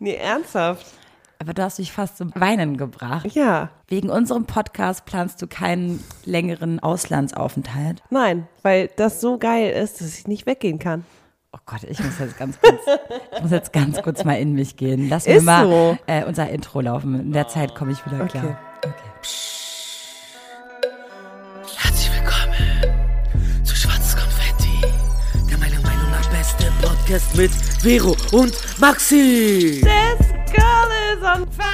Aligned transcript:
Nee, 0.00 0.14
ernsthaft. 0.16 0.86
Aber 1.38 1.54
du 1.54 1.62
hast 1.62 1.78
dich 1.78 1.92
fast 1.92 2.16
zum 2.18 2.32
Weinen 2.34 2.76
gebracht. 2.76 3.26
Ja. 3.34 3.70
Wegen 3.88 4.10
unserem 4.10 4.44
Podcast 4.46 5.04
planst 5.06 5.40
du 5.40 5.46
keinen 5.46 6.02
längeren 6.24 6.80
Auslandsaufenthalt. 6.80 8.02
Nein, 8.10 8.46
weil 8.62 8.90
das 8.96 9.20
so 9.20 9.38
geil 9.38 9.70
ist, 9.70 10.00
dass 10.00 10.18
ich 10.18 10.26
nicht 10.26 10.46
weggehen 10.46 10.78
kann. 10.78 11.04
Oh 11.52 11.58
Gott, 11.66 11.82
ich 11.84 11.98
muss 12.02 12.18
jetzt 12.18 12.38
ganz 12.38 12.58
kurz, 12.60 12.80
ich 13.36 13.42
muss 13.42 13.50
jetzt 13.50 13.72
ganz 13.72 14.02
kurz 14.02 14.24
mal 14.24 14.34
in 14.34 14.52
mich 14.54 14.76
gehen. 14.76 15.08
Lass 15.08 15.26
mir 15.26 15.36
Ist 15.36 15.44
mal 15.44 15.66
so. 15.66 15.98
äh, 16.06 16.24
unser 16.24 16.48
Intro 16.50 16.80
laufen. 16.80 17.18
In 17.18 17.32
der 17.32 17.48
Zeit 17.48 17.74
komme 17.74 17.92
ich 17.92 18.04
wieder 18.06 18.26
klar. 18.26 18.58
Okay. 18.78 18.92
Podcast 27.10 27.36
mit 27.36 27.50
Vero 27.82 28.16
und 28.30 28.54
Maxi. 28.78 29.80
This 29.82 30.28
girl 30.52 30.88
is 31.12 31.20
on 31.24 31.44
fire. 31.50 31.66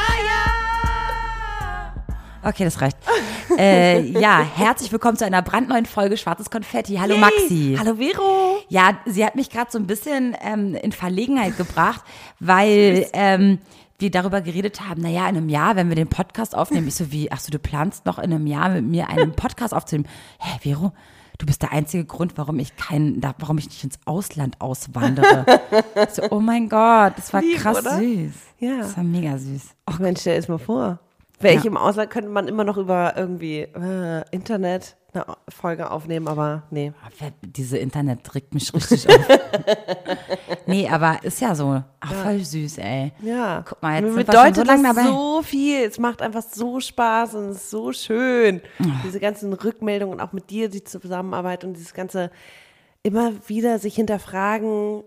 Okay, 2.42 2.64
das 2.64 2.80
reicht. 2.80 2.96
äh, 3.58 4.00
ja, 4.00 4.40
herzlich 4.40 4.90
willkommen 4.92 5.18
zu 5.18 5.26
einer 5.26 5.42
brandneuen 5.42 5.84
Folge 5.84 6.16
Schwarzes 6.16 6.48
Konfetti. 6.48 6.94
Hallo 6.94 7.18
Maxi. 7.18 7.76
Hallo 7.78 7.96
Vero. 7.96 8.60
Ja, 8.70 8.98
sie 9.04 9.26
hat 9.26 9.36
mich 9.36 9.50
gerade 9.50 9.70
so 9.70 9.78
ein 9.78 9.86
bisschen 9.86 10.34
ähm, 10.40 10.74
in 10.74 10.92
Verlegenheit 10.92 11.58
gebracht, 11.58 12.02
weil 12.40 13.06
ähm, 13.12 13.58
wir 13.98 14.10
darüber 14.10 14.40
geredet 14.40 14.88
haben, 14.88 15.02
naja, 15.02 15.28
in 15.28 15.36
einem 15.36 15.50
Jahr, 15.50 15.76
wenn 15.76 15.90
wir 15.90 15.96
den 15.96 16.08
Podcast 16.08 16.54
aufnehmen, 16.56 16.88
ich 16.88 16.94
so 16.94 17.12
wie, 17.12 17.30
ach 17.30 17.40
so, 17.40 17.50
du 17.50 17.58
planst 17.58 18.06
noch 18.06 18.18
in 18.18 18.32
einem 18.32 18.46
Jahr 18.46 18.70
mit 18.70 18.86
mir 18.86 19.10
einen 19.10 19.32
Podcast 19.32 19.74
aufzunehmen. 19.74 20.08
Hä, 20.38 20.60
Vero, 20.62 20.92
du 21.38 21.46
bist 21.46 21.62
der 21.62 21.72
einzige 21.72 22.04
Grund, 22.04 22.36
warum 22.36 22.58
ich 22.58 22.76
keinen, 22.76 23.20
da- 23.20 23.34
warum 23.38 23.58
ich 23.58 23.66
nicht 23.66 23.84
ins 23.84 23.98
Ausland 24.04 24.60
auswandere. 24.60 25.44
so, 26.12 26.22
oh 26.30 26.40
mein 26.40 26.68
Gott, 26.68 27.14
das 27.16 27.32
war 27.32 27.40
Lieb, 27.42 27.56
krass 27.58 27.78
oder? 27.78 27.98
süß. 27.98 28.32
Ja. 28.58 28.78
Das 28.78 28.96
war 28.96 29.04
mega 29.04 29.36
süß. 29.38 29.62
Ach 29.86 29.98
Mensch, 29.98 30.20
stell 30.20 30.38
es 30.38 30.48
mal 30.48 30.58
vor. 30.58 30.98
Wäre 31.38 31.54
ich 31.54 31.64
Ja. 31.64 31.70
im 31.70 31.76
Ausland, 31.76 32.10
könnte 32.10 32.30
man 32.30 32.48
immer 32.48 32.64
noch 32.64 32.78
über 32.78 33.14
irgendwie 33.16 33.60
äh, 33.60 34.24
Internet 34.30 34.96
eine 35.12 35.24
Folge 35.48 35.90
aufnehmen, 35.90 36.28
aber 36.28 36.62
nee. 36.70 36.92
Wer- 37.18 37.32
Diese 37.42 37.78
Internet 37.78 38.24
trägt 38.24 38.52
mich 38.54 38.72
richtig 38.74 39.08
auf. 39.08 39.28
nee, 40.66 40.88
aber 40.88 41.18
ist 41.22 41.40
ja 41.40 41.54
so. 41.54 41.82
Ach, 42.00 42.12
voll 42.12 42.40
süß, 42.44 42.78
ey. 42.78 43.12
Ja. 43.22 43.62
Guck 43.66 43.82
mal, 43.82 43.94
jetzt 43.94 44.02
Mir 44.02 44.08
sind 44.08 44.16
wir 44.18 44.24
bedeutet 44.24 44.56
schon 44.56 44.64
so 44.66 44.72
lange 44.72 44.82
das 44.82 44.96
dabei. 44.96 45.08
so 45.08 45.42
viel. 45.42 45.80
Es 45.84 45.98
macht 45.98 46.22
einfach 46.22 46.42
so 46.42 46.80
Spaß 46.80 47.34
und 47.34 47.48
es 47.50 47.56
ist 47.56 47.70
so 47.70 47.92
schön. 47.92 48.60
Ah. 48.80 48.84
Diese 49.04 49.20
ganzen 49.20 49.52
Rückmeldungen, 49.52 50.20
auch 50.20 50.32
mit 50.32 50.50
dir, 50.50 50.68
die 50.68 50.84
Zusammenarbeit 50.84 51.64
und 51.64 51.74
dieses 51.74 51.94
ganze 51.94 52.30
immer 53.02 53.32
wieder 53.48 53.78
sich 53.78 53.94
hinterfragen, 53.94 55.02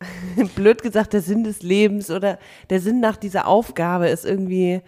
blöd 0.56 0.82
gesagt, 0.82 1.12
der 1.12 1.22
Sinn 1.22 1.44
des 1.44 1.62
Lebens 1.62 2.10
oder 2.10 2.38
der 2.70 2.80
Sinn 2.80 3.00
nach 3.00 3.16
dieser 3.16 3.46
Aufgabe 3.46 4.08
ist 4.08 4.24
irgendwie, 4.26 4.82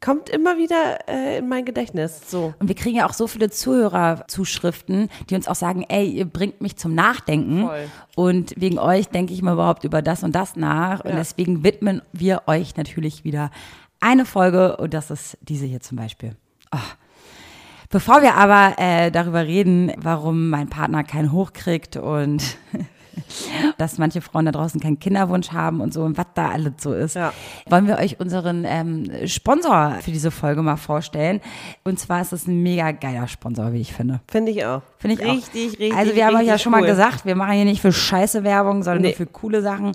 kommt 0.00 0.28
immer 0.28 0.56
wieder 0.58 1.08
äh, 1.08 1.38
in 1.38 1.48
mein 1.48 1.64
Gedächtnis. 1.64 2.20
So. 2.30 2.54
Und 2.58 2.68
wir 2.68 2.74
kriegen 2.74 2.96
ja 2.96 3.06
auch 3.08 3.12
so 3.12 3.26
viele 3.26 3.50
Zuhörerzuschriften, 3.50 5.08
die 5.28 5.34
uns 5.34 5.48
auch 5.48 5.54
sagen, 5.54 5.84
ey, 5.88 6.08
ihr 6.08 6.24
bringt 6.24 6.60
mich 6.60 6.76
zum 6.76 6.94
Nachdenken. 6.94 7.66
Voll. 7.66 7.86
Und 8.16 8.54
wegen 8.56 8.78
euch 8.78 9.08
denke 9.08 9.32
ich 9.32 9.42
mal 9.42 9.54
überhaupt 9.54 9.84
über 9.84 10.02
das 10.02 10.22
und 10.22 10.34
das 10.34 10.56
nach. 10.56 11.00
Und 11.04 11.10
Ja. 11.10 11.16
deswegen 11.16 11.64
widmen 11.64 12.02
wir 12.12 12.42
euch 12.46 12.76
natürlich 12.76 13.24
wieder 13.24 13.50
eine 14.00 14.24
Folge. 14.24 14.76
Und 14.76 14.94
das 14.94 15.10
ist 15.10 15.36
diese 15.42 15.66
hier 15.66 15.80
zum 15.80 15.96
Beispiel. 15.96 16.36
Oh. 16.72 16.78
Bevor 17.90 18.20
wir 18.22 18.34
aber 18.34 18.74
äh, 18.78 19.10
darüber 19.10 19.46
reden, 19.46 19.92
warum 19.96 20.50
mein 20.50 20.68
Partner 20.68 21.04
keinen 21.04 21.32
Hoch 21.32 21.52
kriegt 21.54 21.96
und 21.96 22.42
dass 23.78 23.98
manche 23.98 24.20
Frauen 24.20 24.44
da 24.46 24.52
draußen 24.52 24.80
keinen 24.80 24.98
Kinderwunsch 24.98 25.50
haben 25.52 25.80
und 25.80 25.92
so 25.94 26.02
und 26.02 26.16
was 26.18 26.26
da 26.34 26.50
alles 26.50 26.72
so 26.80 26.92
ist, 26.94 27.14
Ja. 27.14 27.32
wollen 27.68 27.86
wir 27.86 27.98
euch 27.98 28.20
unseren 28.20 28.64
ähm, 28.66 29.10
Sponsor 29.26 29.96
für 30.02 30.10
diese 30.10 30.30
Folge 30.30 30.62
mal 30.62 30.76
vorstellen. 30.76 31.40
Und 31.84 31.98
zwar 31.98 32.20
ist 32.22 32.32
es 32.32 32.46
ein 32.46 32.62
mega 32.62 32.90
geiler 32.92 33.28
Sponsor, 33.28 33.72
wie 33.72 33.80
ich 33.80 33.92
finde. 33.92 34.20
Finde 34.28 34.52
ich 34.52 34.64
auch. 34.64 34.82
Finde 34.98 35.14
ich 35.16 35.20
richtig, 35.22 35.66
auch. 35.74 35.80
richtig. 35.80 35.94
Also 35.96 36.14
wir 36.14 36.26
haben 36.26 36.36
euch 36.36 36.46
ja 36.46 36.58
schon 36.58 36.72
mal 36.72 36.80
cool. 36.82 36.86
gesagt, 36.88 37.24
wir 37.24 37.34
machen 37.36 37.52
hier 37.54 37.64
nicht 37.64 37.80
für 37.82 37.92
scheiße 37.92 38.44
Werbung, 38.44 38.82
sondern 38.82 39.02
Nee. 39.02 39.08
nur 39.08 39.16
für 39.16 39.26
coole 39.26 39.62
Sachen. 39.62 39.92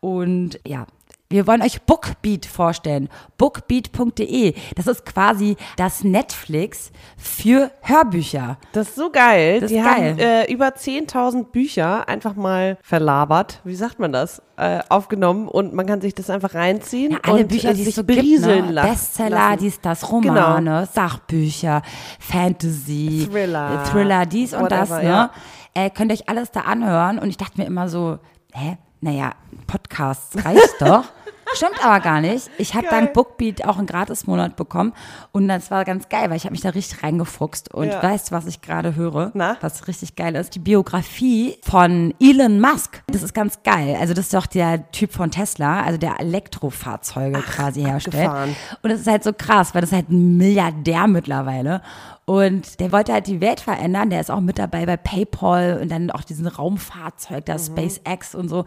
Und 0.00 0.58
ja, 0.66 0.86
wir 1.32 1.46
wollen 1.46 1.62
euch 1.62 1.82
Bookbeat 1.82 2.46
vorstellen. 2.46 3.08
Bookbeat.de. 3.38 4.54
Das 4.76 4.86
ist 4.86 5.04
quasi 5.06 5.56
das 5.76 6.04
Netflix 6.04 6.92
für 7.16 7.70
Hörbücher. 7.80 8.58
Das 8.72 8.90
ist 8.90 8.96
so 8.96 9.10
geil. 9.10 9.60
Das 9.60 9.70
die 9.70 9.78
ist 9.78 9.84
haben 9.84 10.16
geil. 10.16 10.44
äh, 10.48 10.52
über 10.52 10.68
10.000 10.68 11.46
Bücher 11.46 12.08
einfach 12.08 12.34
mal 12.36 12.78
verlabert, 12.82 13.60
wie 13.64 13.74
sagt 13.74 13.98
man 13.98 14.12
das, 14.12 14.42
äh, 14.56 14.80
aufgenommen 14.88 15.48
und 15.48 15.72
man 15.74 15.86
kann 15.86 16.00
sich 16.00 16.14
das 16.14 16.30
einfach 16.30 16.54
reinziehen 16.54 17.12
Ja, 17.12 17.18
alle 17.22 17.42
und 17.42 17.48
Bücher, 17.48 17.74
die 17.74 17.82
sich 17.84 17.94
so 17.94 18.04
gibt, 18.04 18.18
berieseln 18.18 18.66
ne? 18.66 18.72
lassen. 18.72 18.90
Bestseller, 18.90 19.56
dies, 19.56 19.80
das, 19.80 20.10
Romane, 20.12 20.86
Sachbücher, 20.92 21.82
Fantasy, 22.20 23.28
Thriller, 23.30 23.84
Thriller, 23.90 24.26
dies 24.26 24.54
und 24.54 24.70
das, 24.70 24.90
whatever, 24.90 25.02
ne? 25.02 25.08
ja. 25.08 25.30
Äh, 25.74 25.90
könnt 25.90 26.12
euch 26.12 26.28
alles 26.28 26.50
da 26.50 26.60
anhören 26.60 27.18
und 27.18 27.28
ich 27.28 27.38
dachte 27.38 27.58
mir 27.60 27.66
immer 27.66 27.88
so, 27.88 28.18
hä, 28.52 28.76
naja, 29.02 29.34
Podcasts 29.66 30.42
reicht 30.44 30.80
doch. 30.80 31.04
Stimmt 31.54 31.84
aber 31.84 32.00
gar 32.00 32.20
nicht. 32.20 32.50
Ich 32.58 32.74
habe 32.74 32.86
dank 32.90 33.12
Bookbeat 33.12 33.64
auch 33.66 33.78
einen 33.78 33.86
Gratismonat 33.86 34.56
bekommen 34.56 34.92
und 35.32 35.48
das 35.48 35.70
war 35.70 35.84
ganz 35.84 36.08
geil, 36.08 36.30
weil 36.30 36.36
ich 36.36 36.44
habe 36.44 36.52
mich 36.52 36.60
da 36.62 36.70
richtig 36.70 37.02
reingefuchst 37.02 37.72
und 37.74 37.88
Ja. 37.88 38.02
weißt 38.02 38.30
du, 38.30 38.34
was 38.34 38.46
ich 38.46 38.60
gerade 38.62 38.94
höre? 38.96 39.30
Na? 39.34 39.56
Was 39.60 39.86
richtig 39.86 40.16
geil 40.16 40.34
ist? 40.34 40.54
Die 40.54 40.58
Biografie 40.60 41.58
von 41.62 42.14
Elon 42.20 42.60
Musk. 42.60 43.02
Das 43.08 43.22
ist 43.22 43.34
ganz 43.34 43.62
geil. 43.62 43.96
Also 44.00 44.14
das 44.14 44.26
ist 44.26 44.34
doch 44.34 44.46
der 44.46 44.90
Typ 44.92 45.12
von 45.12 45.30
Tesla, 45.30 45.82
also 45.82 45.98
der 45.98 46.18
Elektrofahrzeuge 46.20 47.40
quasi 47.42 47.82
herstellt. 47.82 48.26
abgefahren. 48.28 48.56
Und 48.82 48.90
das 48.90 49.00
ist 49.00 49.06
halt 49.06 49.24
so 49.24 49.32
krass, 49.32 49.74
weil 49.74 49.80
das 49.82 49.90
ist 49.90 49.96
halt 49.96 50.10
ein 50.10 50.36
Milliardär 50.36 51.06
mittlerweile. 51.06 51.82
Und 52.24 52.78
der 52.80 52.92
wollte 52.92 53.12
halt 53.12 53.26
die 53.26 53.40
Welt 53.40 53.60
verändern. 53.60 54.08
Der 54.10 54.20
ist 54.20 54.30
auch 54.30 54.40
mit 54.40 54.58
dabei 54.58 54.86
bei 54.86 54.96
PayPal 54.96 55.78
und 55.82 55.90
dann 55.90 56.10
auch 56.10 56.22
diesen 56.22 56.46
Raumfahrzeug, 56.46 57.44
das 57.46 57.66
SpaceX 57.66 58.34
und 58.34 58.48
so. 58.48 58.64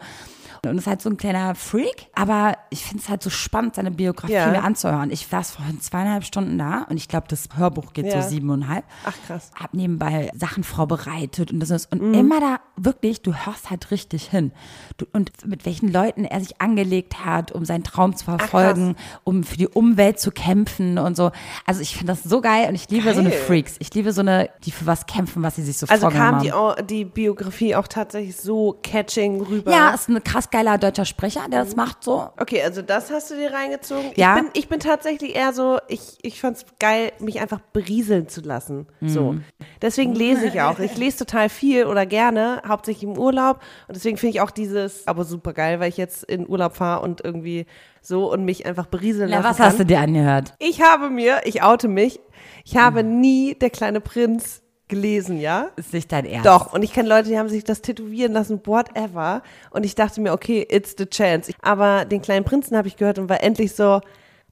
Und 0.64 0.78
ist 0.78 0.88
halt 0.88 1.02
so 1.02 1.10
ein 1.10 1.18
kleiner 1.18 1.56
Freak, 1.56 2.08
aber 2.16 2.58
ich 2.70 2.84
finde 2.84 3.04
es 3.04 3.10
halt 3.10 3.24
so 3.24 3.30
spannend, 3.30 3.76
seine 3.76 3.92
Biografie 3.92 4.34
Ja. 4.34 4.48
mir 4.48 4.64
anzuhören. 4.64 5.12
Ich 5.12 5.32
war 5.32 5.44
vorhin 5.44 5.82
zweieinhalb 5.82 6.24
Stunden 6.24 6.58
da 6.58 6.86
und 6.90 6.98
ich 6.98 7.08
glaube, 7.08 7.28
das 7.30 7.50
Hörbuch 7.56 7.94
geht 7.94 8.06
Ja. 8.08 8.22
so 8.22 8.30
siebeneinhalb. 8.30 8.86
Ach, 9.06 9.14
krass. 9.28 9.52
Hab 9.56 9.74
nebenbei 9.74 10.30
Sachen 10.36 10.64
vorbereitet 10.64 11.52
und 11.52 11.60
das 11.60 11.70
ist, 11.70 11.92
und 11.92 12.02
Mhm. 12.02 12.14
immer 12.14 12.40
da 12.40 12.60
wirklich, 12.78 13.22
du 13.22 13.34
hörst 13.34 13.70
halt 13.70 13.92
richtig 13.92 14.26
hin. 14.30 14.52
Du, 14.98 15.06
und 15.14 15.32
mit 15.46 15.66
welchen 15.66 15.92
Leuten 15.92 16.26
er 16.26 16.40
sich 16.40 16.62
angelegt 16.62 17.24
hat, 17.26 17.52
um 17.52 17.66
seinen 17.66 17.84
Traum 17.84 18.16
zu 18.16 18.26
verfolgen, 18.26 18.96
um 19.24 19.44
für 19.44 19.58
die 19.58 19.68
Umwelt 19.68 20.20
zu 20.20 20.32
kämpfen 20.32 20.98
und 20.98 21.16
so. 21.16 21.32
Also 21.66 21.82
ich 21.82 21.96
finde 21.98 22.14
das 22.14 22.24
so 22.24 22.42
geil 22.42 22.68
und 22.70 22.76
ich 22.76 22.90
liebe 22.90 23.14
so 23.14 23.20
eine 23.20 23.30
Geil. 23.30 23.40
Freaks. 23.40 23.76
Ich 23.80 23.94
liebe 23.94 24.12
so 24.14 24.22
eine, 24.22 24.50
die 24.66 24.72
für 24.72 24.86
was 24.86 25.06
kämpfen, 25.06 25.44
was 25.44 25.56
sie 25.56 25.64
sich 25.64 25.78
so 25.78 25.88
Also 25.88 26.02
vorgenommen 26.02 26.32
kam 26.32 26.42
die, 26.44 26.52
haben. 26.52 26.60
au- 26.80 26.82
die 26.82 27.06
Biografie 27.06 27.76
auch 27.76 27.88
tatsächlich 27.88 28.36
so 28.38 28.78
catching 28.84 29.42
rüber. 29.42 29.72
Ja, 29.72 29.92
ist 29.94 30.10
ein 30.10 30.24
krass 30.24 30.45
geiler 30.52 30.78
deutscher 30.78 31.06
Sprecher, 31.06 31.42
der 31.52 31.62
Mhm. 31.62 31.66
das 31.66 31.76
macht 31.76 32.04
so. 32.04 32.30
Okay, 32.40 32.62
also 32.64 32.82
das 32.82 33.12
hast 33.12 33.32
du 33.32 33.36
dir 33.36 33.52
reingezogen. 33.54 34.12
Ja. 34.16 34.36
Ich 34.38 34.42
bin, 34.42 34.52
ich 34.54 34.68
bin 34.70 34.80
tatsächlich 34.80 35.36
eher 35.36 35.54
so, 35.54 35.80
ich, 35.88 36.18
ich 36.22 36.40
fand's 36.42 36.66
geil, 36.80 37.12
mich 37.20 37.40
einfach 37.42 37.60
berieseln 37.74 38.28
zu 38.28 38.42
lassen. 38.42 38.88
So. 39.02 39.34
Mhm. 39.34 39.44
Deswegen 39.82 40.14
lese 40.14 40.48
ich 40.48 40.62
auch. 40.62 40.80
Ich 40.80 40.98
lese 40.98 41.20
total 41.26 41.50
viel 41.50 41.86
oder 41.86 42.06
gerne, 42.06 42.62
hauptsächlich 42.68 43.04
im 43.04 43.18
Urlaub. 43.18 43.60
Und 43.88 43.96
deswegen 43.96 44.18
finde 44.18 44.36
ich 44.36 44.42
auch 44.42 44.52
dieses 44.52 45.08
aber 45.08 45.24
super 45.24 45.54
geil, 45.54 45.80
weil 45.80 45.90
ich 45.90 45.98
jetzt 45.98 46.24
in 46.24 46.48
Urlaub 46.48 46.76
fahre 46.76 47.02
und 47.04 47.22
irgendwie 47.24 47.66
so 48.02 48.32
und 48.32 48.46
mich 48.46 48.66
einfach 48.66 48.86
berieseln 48.86 49.30
Na, 49.30 49.38
lassen 49.38 49.50
was 49.50 49.58
kann. 49.58 49.66
hast 49.68 49.80
du 49.80 49.86
dir 49.86 50.00
angehört? 50.00 50.54
Ich 50.60 50.82
habe 50.82 51.10
mir, 51.10 51.42
ich 51.46 51.64
oute 51.64 51.88
mich, 51.88 52.20
ich 52.64 52.78
habe 52.78 53.04
Mhm. 53.04 53.20
nie 53.20 53.56
Der 53.56 53.70
kleine 53.70 54.02
Prinz 54.02 54.62
gelesen, 54.88 55.40
ja? 55.40 55.70
Ist 55.76 55.94
nicht 55.94 56.12
dein 56.12 56.26
Ernst? 56.26 56.46
Doch, 56.46 56.74
und 56.74 56.84
ich 56.84 56.94
kenne 56.94 57.10
Leute, 57.10 57.30
die 57.30 57.38
haben 57.38 57.50
sich 57.50 57.64
das 57.64 57.82
tätowieren 57.82 58.34
lassen, 58.34 58.62
whatever. 58.66 59.42
Und 59.72 59.84
ich 59.86 59.96
dachte 59.96 60.22
mir, 60.22 60.34
okay, 60.34 60.66
it's 60.70 60.96
the 60.98 61.06
chance. 61.06 61.52
Aber 61.62 62.06
den 62.06 62.22
kleinen 62.22 62.46
Prinzen 62.46 62.78
habe 62.78 62.88
ich 62.88 62.98
gehört 62.98 63.20
und 63.20 63.30
war 63.30 63.42
endlich 63.44 63.74
so, 63.74 64.02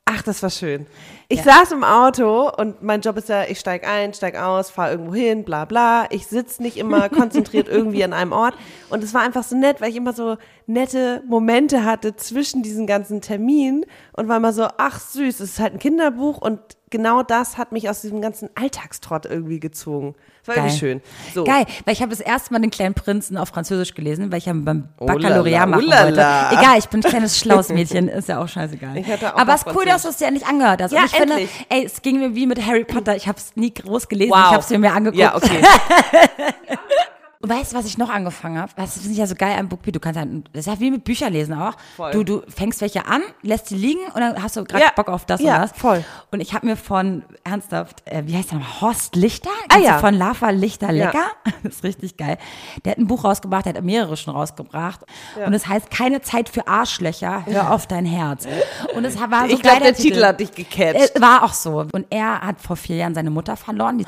ach, 0.05 0.21
das 0.23 0.43
war 0.43 0.49
schön. 0.49 0.85
Ich 1.27 1.41
saß 1.41 1.71
im 1.71 1.83
Auto 1.83 2.49
und 2.57 2.83
mein 2.83 3.01
Job 3.01 3.17
ist 3.17 3.29
ja, 3.29 3.43
ich 3.45 3.59
steig 3.59 3.87
ein, 3.87 4.13
steig 4.13 4.35
aus, 4.35 4.69
fahre 4.69 4.91
irgendwo 4.91 5.13
hin, 5.13 5.43
bla 5.43 5.65
bla. 5.65 6.07
Ich 6.09 6.27
sitze 6.27 6.61
nicht 6.61 6.77
immer 6.77 7.09
konzentriert 7.09 7.67
irgendwie 7.69 8.03
an 8.03 8.13
einem 8.13 8.31
Ort. 8.31 8.55
Und 8.89 9.03
es 9.03 9.13
war 9.13 9.21
einfach 9.21 9.43
so 9.43 9.55
nett, 9.55 9.81
weil 9.81 9.89
ich 9.89 9.95
immer 9.95 10.13
so 10.13 10.37
nette 10.67 11.21
Momente 11.27 11.83
hatte 11.85 12.15
zwischen 12.15 12.63
diesen 12.63 12.87
ganzen 12.87 13.21
Terminen 13.21 13.85
und 14.13 14.27
war 14.27 14.37
immer 14.37 14.53
so, 14.53 14.67
ach 14.77 14.99
süß, 14.99 15.39
es 15.39 15.51
ist 15.51 15.59
halt 15.59 15.73
ein 15.73 15.79
Kinderbuch 15.79 16.37
und 16.37 16.59
genau 16.89 17.23
das 17.23 17.57
hat 17.57 17.71
mich 17.71 17.89
aus 17.89 18.01
diesem 18.01 18.21
ganzen 18.21 18.49
Alltagstrott 18.55 19.25
irgendwie 19.25 19.59
gezogen. 19.59 20.15
Es 20.43 20.47
war 20.49 20.57
irgendwie 20.57 20.77
schön. 20.77 21.01
So. 21.33 21.43
Geil, 21.43 21.65
weil 21.85 21.93
ich 21.93 22.01
habe 22.01 22.11
das 22.11 22.19
erste 22.19 22.53
Mal 22.53 22.59
den 22.59 22.69
kleinen 22.69 22.93
Prinzen 22.93 23.37
auf 23.37 23.49
Französisch 23.49 23.93
gelesen, 23.95 24.31
weil 24.31 24.37
ich 24.39 24.45
ja 24.45 24.53
beim 24.53 24.89
Oh 24.99 25.05
la 25.07 25.13
Baccalaureat 25.13 25.51
la, 25.61 25.65
machen 25.65 25.85
oh 25.87 25.91
wollte. 25.91 26.19
Egal, 26.51 26.77
ich 26.77 26.89
bin 26.89 26.99
ein 26.99 27.09
kleines 27.09 27.37
schlaues 27.39 27.69
Mädchen, 27.69 28.07
ist 28.09 28.27
ja 28.29 28.39
auch 28.41 28.47
scheißegal. 28.47 28.97
Ich 28.97 29.07
hatte 29.07 29.33
auch 29.33 29.39
Aber 29.39 29.55
es 29.55 29.63
ist 29.63 29.75
cool, 29.75 29.85
dass 29.85 30.03
du 30.03 30.09
es 30.09 30.17
dir 30.17 30.27
endlich 30.27 30.45
angehört 30.45 30.81
hast. 30.83 30.91
Ja, 30.91 30.99
Und 30.99 31.05
ich 31.05 31.11
finde, 31.15 31.33
endlich. 31.33 31.65
ey, 31.69 31.85
es 31.85 32.01
ging 32.01 32.19
mir 32.19 32.35
wie 32.35 32.45
mit 32.45 32.63
Harry 32.65 32.83
Potter. 32.83 33.15
Ich 33.15 33.27
habe 33.27 33.37
es 33.39 33.55
nie 33.55 33.73
groß 33.73 34.07
gelesen, 34.07 34.31
Wow. 34.31 34.39
ich 34.39 34.51
habe 34.51 34.59
es 34.59 34.69
mir 34.69 34.79
mehr 34.79 34.93
angeguckt. 34.93 35.19
Ja, 35.19 35.35
okay. 35.35 35.61
Und 37.43 37.49
weißt 37.49 37.73
du, 37.73 37.77
was 37.77 37.85
ich 37.85 37.97
noch 37.97 38.09
angefangen 38.09 38.57
habe? 38.57 38.71
Das 38.77 38.93
finde 38.93 39.11
ich 39.11 39.17
ja 39.17 39.27
so 39.27 39.35
geil 39.35 39.57
am 39.59 39.67
Bookbeat. 39.67 39.93
Du 39.93 39.99
kannst 39.99 40.17
ja, 40.17 40.25
das 40.53 40.61
ist 40.61 40.65
ja 40.67 40.79
wie 40.79 40.89
mit 40.91 41.03
Bücherlesen 41.03 41.53
auch. 41.59 41.73
Voll. 41.97 42.11
Du, 42.11 42.23
du 42.23 42.41
fängst 42.47 42.79
welche 42.79 43.05
an, 43.05 43.21
lässt 43.41 43.69
die 43.69 43.75
liegen 43.75 43.99
und 44.13 44.21
dann 44.21 44.41
hast 44.41 44.55
du 44.55 44.63
gerade 44.63 44.81
Ja. 44.85 44.91
Bock 44.95 45.09
auf 45.09 45.25
das 45.25 45.41
Ja, 45.41 45.55
und 45.55 45.61
das. 45.63 45.71
voll. 45.77 46.05
Und 46.31 46.39
ich 46.39 46.53
habe 46.53 46.65
mir 46.65 46.77
von, 46.77 47.23
ernsthaft, 47.43 48.01
äh, 48.05 48.23
wie 48.25 48.37
heißt 48.37 48.51
der 48.51 48.59
nochmal? 48.59 48.79
Horst 48.81 49.17
Lichter? 49.17 49.49
Ah, 49.67 49.77
ja. 49.77 49.99
Von 49.99 50.13
Lava 50.13 50.51
Lichter 50.51 50.91
Ja. 50.93 51.07
Lecker. 51.07 51.25
Das 51.63 51.75
ist 51.75 51.83
richtig 51.83 52.15
geil. 52.17 52.37
Der 52.85 52.91
hat 52.91 52.97
ein 52.99 53.07
Buch 53.07 53.23
rausgebracht, 53.25 53.65
der 53.65 53.73
hat 53.73 53.83
mehrere 53.83 54.15
schon 54.17 54.33
rausgebracht. 54.35 55.01
Und 55.45 55.53
es 55.53 55.67
heißt 55.67 55.89
Keine 55.91 56.21
Zeit 56.21 56.47
für 56.49 56.67
Arschlöcher, 56.67 57.45
hör 57.45 57.71
auf 57.71 57.87
dein 57.87 58.05
Herz. 58.05 58.47
Und 58.95 59.03
es 59.05 59.19
war 59.19 59.47
so 59.49 59.53
Ich 59.55 59.61
glaube, 59.61 59.81
der 59.81 59.93
Titel 59.93 60.23
hat 60.23 60.39
dich 60.39 60.51
gecatcht. 60.51 61.15
äh, 61.15 61.21
war 61.21 61.43
auch 61.43 61.53
so. 61.53 61.85
Und 61.91 62.05
er 62.09 62.39
hat 62.41 62.61
vor 62.61 62.75
vier 62.77 62.95
Jahren 62.97 63.15
seine 63.15 63.29
Mutter 63.31 63.55
verloren. 63.57 63.97
Die, 63.99 64.05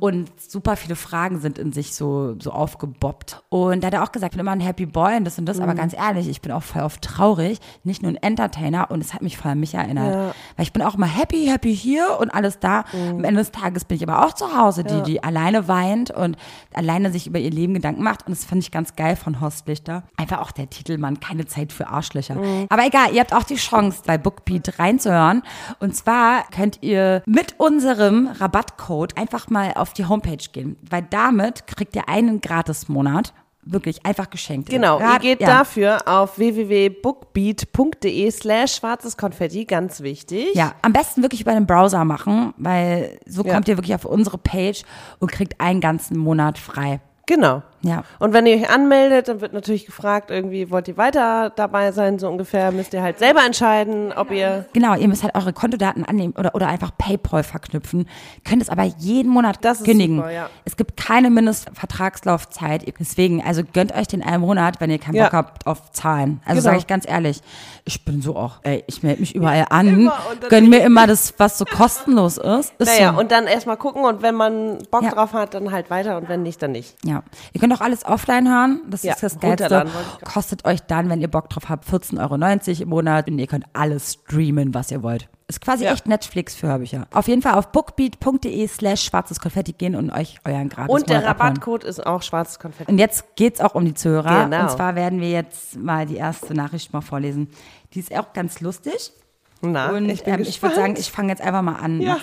und 0.00 0.30
super 0.40 0.76
viele 0.76 0.96
Fragen 0.96 1.40
sind 1.40 1.58
in 1.58 1.72
sich 1.72 1.94
so, 1.94 2.34
so 2.40 2.52
aufgeboppt. 2.78 3.42
Und 3.48 3.82
da 3.82 3.88
hat 3.88 3.94
er 3.94 4.02
auch 4.02 4.12
gesagt, 4.12 4.32
ich 4.32 4.36
bin 4.36 4.46
immer 4.46 4.52
ein 4.52 4.60
Happy 4.60 4.86
Boy 4.86 5.16
und 5.16 5.24
das 5.24 5.38
und 5.38 5.46
das. 5.46 5.60
Aber 5.60 5.74
ganz 5.74 5.94
ehrlich, 5.94 6.28
ich 6.28 6.40
bin 6.40 6.52
auch 6.52 6.62
voll 6.62 6.82
oft 6.82 7.02
traurig. 7.02 7.58
Nicht 7.84 8.02
nur 8.02 8.12
ein 8.12 8.16
Entertainer. 8.16 8.90
Und 8.90 9.00
es 9.00 9.14
hat 9.14 9.22
mich 9.22 9.36
voll 9.36 9.52
an 9.52 9.60
mich 9.60 9.74
erinnert. 9.74 10.34
Weil 10.56 10.62
ich 10.64 10.72
bin 10.72 10.82
auch 10.82 10.94
immer 10.94 11.06
happy, 11.06 11.46
happy 11.46 11.74
hier 11.76 12.18
und 12.20 12.30
alles 12.30 12.58
da. 12.58 12.84
Am 12.92 13.24
Ende 13.24 13.40
des 13.40 13.52
Tages 13.52 13.84
bin 13.84 13.96
ich 13.96 14.08
aber 14.08 14.24
auch 14.24 14.32
zu 14.32 14.56
Hause, 14.56 14.84
die, 14.84 15.02
die 15.02 15.22
alleine 15.22 15.68
weint 15.68 16.10
und 16.10 16.36
alleine 16.74 17.10
sich 17.10 17.26
über 17.26 17.38
ihr 17.38 17.50
Leben 17.50 17.74
Gedanken 17.74 18.02
macht. 18.02 18.26
Und 18.26 18.36
das 18.36 18.44
fand 18.44 18.62
ich 18.62 18.70
ganz 18.70 18.96
geil 18.96 19.16
von 19.16 19.40
Horst 19.40 19.66
Lichter. 19.66 20.04
Einfach 20.16 20.40
auch 20.40 20.52
der 20.52 20.70
Titel, 20.70 20.98
Mann, 20.98 21.20
keine 21.20 21.46
Zeit 21.46 21.72
für 21.72 21.88
Arschlöcher. 21.88 22.36
Aber 22.68 22.86
egal, 22.86 23.12
ihr 23.12 23.20
habt 23.20 23.34
auch 23.34 23.42
die 23.42 23.56
Chance, 23.56 24.02
bei 24.06 24.18
Bookbeat 24.18 24.78
reinzuhören. 24.78 25.42
Und 25.80 25.94
zwar 25.96 26.44
könnt 26.50 26.82
ihr 26.82 27.22
mit 27.26 27.58
unserem 27.58 28.28
Rabattcode 28.38 29.16
einfach 29.18 29.50
mal 29.50 29.72
auf 29.74 29.92
die 29.92 30.06
Homepage 30.06 30.36
gehen, 30.52 30.76
weil 30.88 31.02
damit 31.10 31.66
kriegt 31.66 31.96
ihr 31.96 32.08
einen 32.08 32.40
Gratis-Monat. 32.68 33.32
Wirklich 33.70 34.06
einfach 34.06 34.30
geschenkt. 34.30 34.70
Genau, 34.70 34.98
Ja, 34.98 35.14
ihr 35.14 35.18
geht 35.18 35.40
ja. 35.42 35.46
dafür 35.58 35.98
auf 36.06 36.38
www.bookbeat.de 36.38 38.30
slash 38.30 38.76
schwarzes 38.76 39.16
Konfetti, 39.16 39.64
ganz 39.66 40.00
wichtig. 40.00 40.54
Ja, 40.54 40.74
am 40.80 40.92
besten 40.92 41.22
wirklich 41.22 41.40
über 41.42 41.52
den 41.52 41.66
Browser 41.66 42.04
machen, 42.04 42.54
weil 42.56 43.18
so 43.26 43.44
Ja. 43.44 43.52
kommt 43.54 43.68
ihr 43.68 43.76
wirklich 43.76 43.94
auf 43.94 44.04
unsere 44.06 44.38
Page 44.38 44.82
und 45.18 45.30
kriegt 45.32 45.60
einen 45.60 45.80
ganzen 45.80 46.16
Monat 46.16 46.56
frei. 46.56 47.00
Genau. 47.26 47.62
Ja. 47.82 48.02
Und 48.18 48.32
wenn 48.32 48.44
ihr 48.46 48.56
euch 48.56 48.68
anmeldet, 48.70 49.28
dann 49.28 49.40
wird 49.40 49.52
natürlich 49.52 49.86
gefragt, 49.86 50.30
irgendwie 50.30 50.70
wollt 50.70 50.88
ihr 50.88 50.96
weiter 50.96 51.50
dabei 51.54 51.92
sein, 51.92 52.18
so 52.18 52.28
ungefähr, 52.28 52.72
müsst 52.72 52.92
ihr 52.92 53.02
halt 53.02 53.18
selber 53.18 53.44
entscheiden, 53.44 54.12
ob 54.12 54.30
ihr 54.32 54.66
Genau, 54.72 54.94
ihr 54.96 55.06
müsst 55.08 55.22
halt 55.22 55.34
eure 55.36 55.52
Kontodaten 55.52 56.04
annehmen 56.04 56.34
oder, 56.36 56.54
oder 56.54 56.66
einfach 56.68 56.90
PayPal 56.98 57.42
verknüpfen. 57.44 58.08
Könnt 58.44 58.62
es 58.62 58.68
aber 58.68 58.82
jeden 58.82 59.30
Monat 59.30 59.58
Das 59.62 59.78
ist 59.78 59.84
kündigen. 59.86 60.16
super, 60.16 60.30
ja. 60.30 60.50
Es 60.64 60.76
gibt 60.76 60.96
keine 60.96 61.30
Mindestvertragslaufzeit. 61.30 62.84
Deswegen, 62.98 63.42
also 63.44 63.62
gönnt 63.72 63.94
euch 63.94 64.08
den 64.08 64.22
einen 64.22 64.40
Monat, 64.42 64.80
wenn 64.80 64.90
ihr 64.90 64.98
keinen 64.98 65.14
Ja. 65.14 65.24
Bock 65.24 65.32
habt 65.34 65.66
auf 65.66 65.92
Zahlen. 65.92 66.40
Also 66.44 66.58
Genau. 66.60 66.62
sage 66.70 66.78
ich 66.78 66.86
ganz 66.86 67.08
ehrlich, 67.08 67.40
ich 67.84 68.04
bin 68.04 68.22
so 68.22 68.36
auch, 68.36 68.58
ey, 68.62 68.84
ich 68.86 69.02
melde 69.02 69.20
mich 69.20 69.34
überall 69.34 69.66
an, 69.70 69.88
Immer 69.88 70.18
gönn 70.48 70.68
mir 70.68 70.80
immer 70.80 71.06
das, 71.06 71.34
was 71.38 71.58
so 71.58 71.64
kostenlos 71.64 72.36
ist. 72.38 72.72
ist 72.78 72.88
Naja, 72.88 73.12
so. 73.14 73.20
und 73.20 73.30
dann 73.30 73.46
erstmal 73.46 73.76
gucken 73.76 74.04
und 74.04 74.22
wenn 74.22 74.34
man 74.34 74.78
Bock 74.90 75.02
Ja. 75.04 75.10
drauf 75.10 75.32
hat, 75.32 75.54
dann 75.54 75.72
halt 75.72 75.90
weiter 75.90 76.16
und 76.16 76.28
wenn 76.28 76.42
nicht, 76.42 76.62
dann 76.62 76.72
nicht. 76.72 76.96
Ja, 77.04 77.22
ihr 77.52 77.60
könnt 77.60 77.67
auch 77.72 77.80
alles 77.80 78.04
offline 78.04 78.48
hören. 78.48 78.80
Das 78.88 79.02
Ja, 79.02 79.14
ist 79.14 79.22
das 79.22 79.38
Geilste. 79.38 79.86
Kostet 80.24 80.64
euch 80.64 80.80
dann, 80.82 81.08
wenn 81.10 81.20
ihr 81.20 81.28
Bock 81.28 81.48
drauf 81.50 81.68
habt, 81.68 81.88
14,90 81.88 82.18
Euro 82.20 82.82
im 82.82 82.88
Monat 82.88 83.28
und 83.28 83.38
ihr 83.38 83.46
könnt 83.46 83.64
alles 83.72 84.14
streamen, 84.24 84.74
was 84.74 84.90
ihr 84.90 85.02
wollt. 85.02 85.28
Ist 85.50 85.60
quasi 85.62 85.84
Ja. 85.84 85.92
echt 85.94 86.06
Netflix 86.06 86.54
für 86.54 86.68
Hörbücher. 86.68 87.06
Auf 87.12 87.26
jeden 87.26 87.40
Fall 87.40 87.54
auf 87.54 87.72
bookbeat.de 87.72 88.66
slash 88.68 89.02
schwarzes 89.02 89.40
Konfetti 89.40 89.72
gehen 89.72 89.94
und 89.94 90.10
euch 90.10 90.38
euren 90.44 90.68
gratis 90.68 90.94
Und 90.94 91.08
der 91.08 91.20
Monat 91.20 91.30
abholen. 91.30 91.48
Rabattcode 91.48 91.84
ist 91.84 92.06
auch 92.06 92.20
schwarzes 92.22 92.58
Konfetti. 92.58 92.90
Und 92.92 92.98
jetzt 92.98 93.34
geht's 93.36 93.60
auch 93.60 93.74
um 93.74 93.84
die 93.86 93.94
Zuhörer. 93.94 94.44
Genau. 94.44 94.62
Und 94.62 94.70
zwar 94.70 94.94
werden 94.94 95.20
wir 95.22 95.30
jetzt 95.30 95.76
mal 95.78 96.04
die 96.04 96.16
erste 96.16 96.52
Nachricht 96.54 96.92
mal 96.92 97.00
vorlesen. 97.00 97.48
Die 97.94 98.00
ist 98.00 98.14
auch 98.14 98.34
ganz 98.34 98.60
lustig. 98.60 99.12
Na, 99.60 99.90
Und 99.90 100.08
ich 100.08 100.24
ähm, 100.26 100.42
ich 100.42 100.62
würde 100.62 100.76
sagen, 100.76 100.94
ich 100.98 101.10
fange 101.10 101.30
jetzt 101.30 101.40
einfach 101.42 101.62
mal 101.62 101.76
an. 101.76 102.00
Ja. 102.00 102.18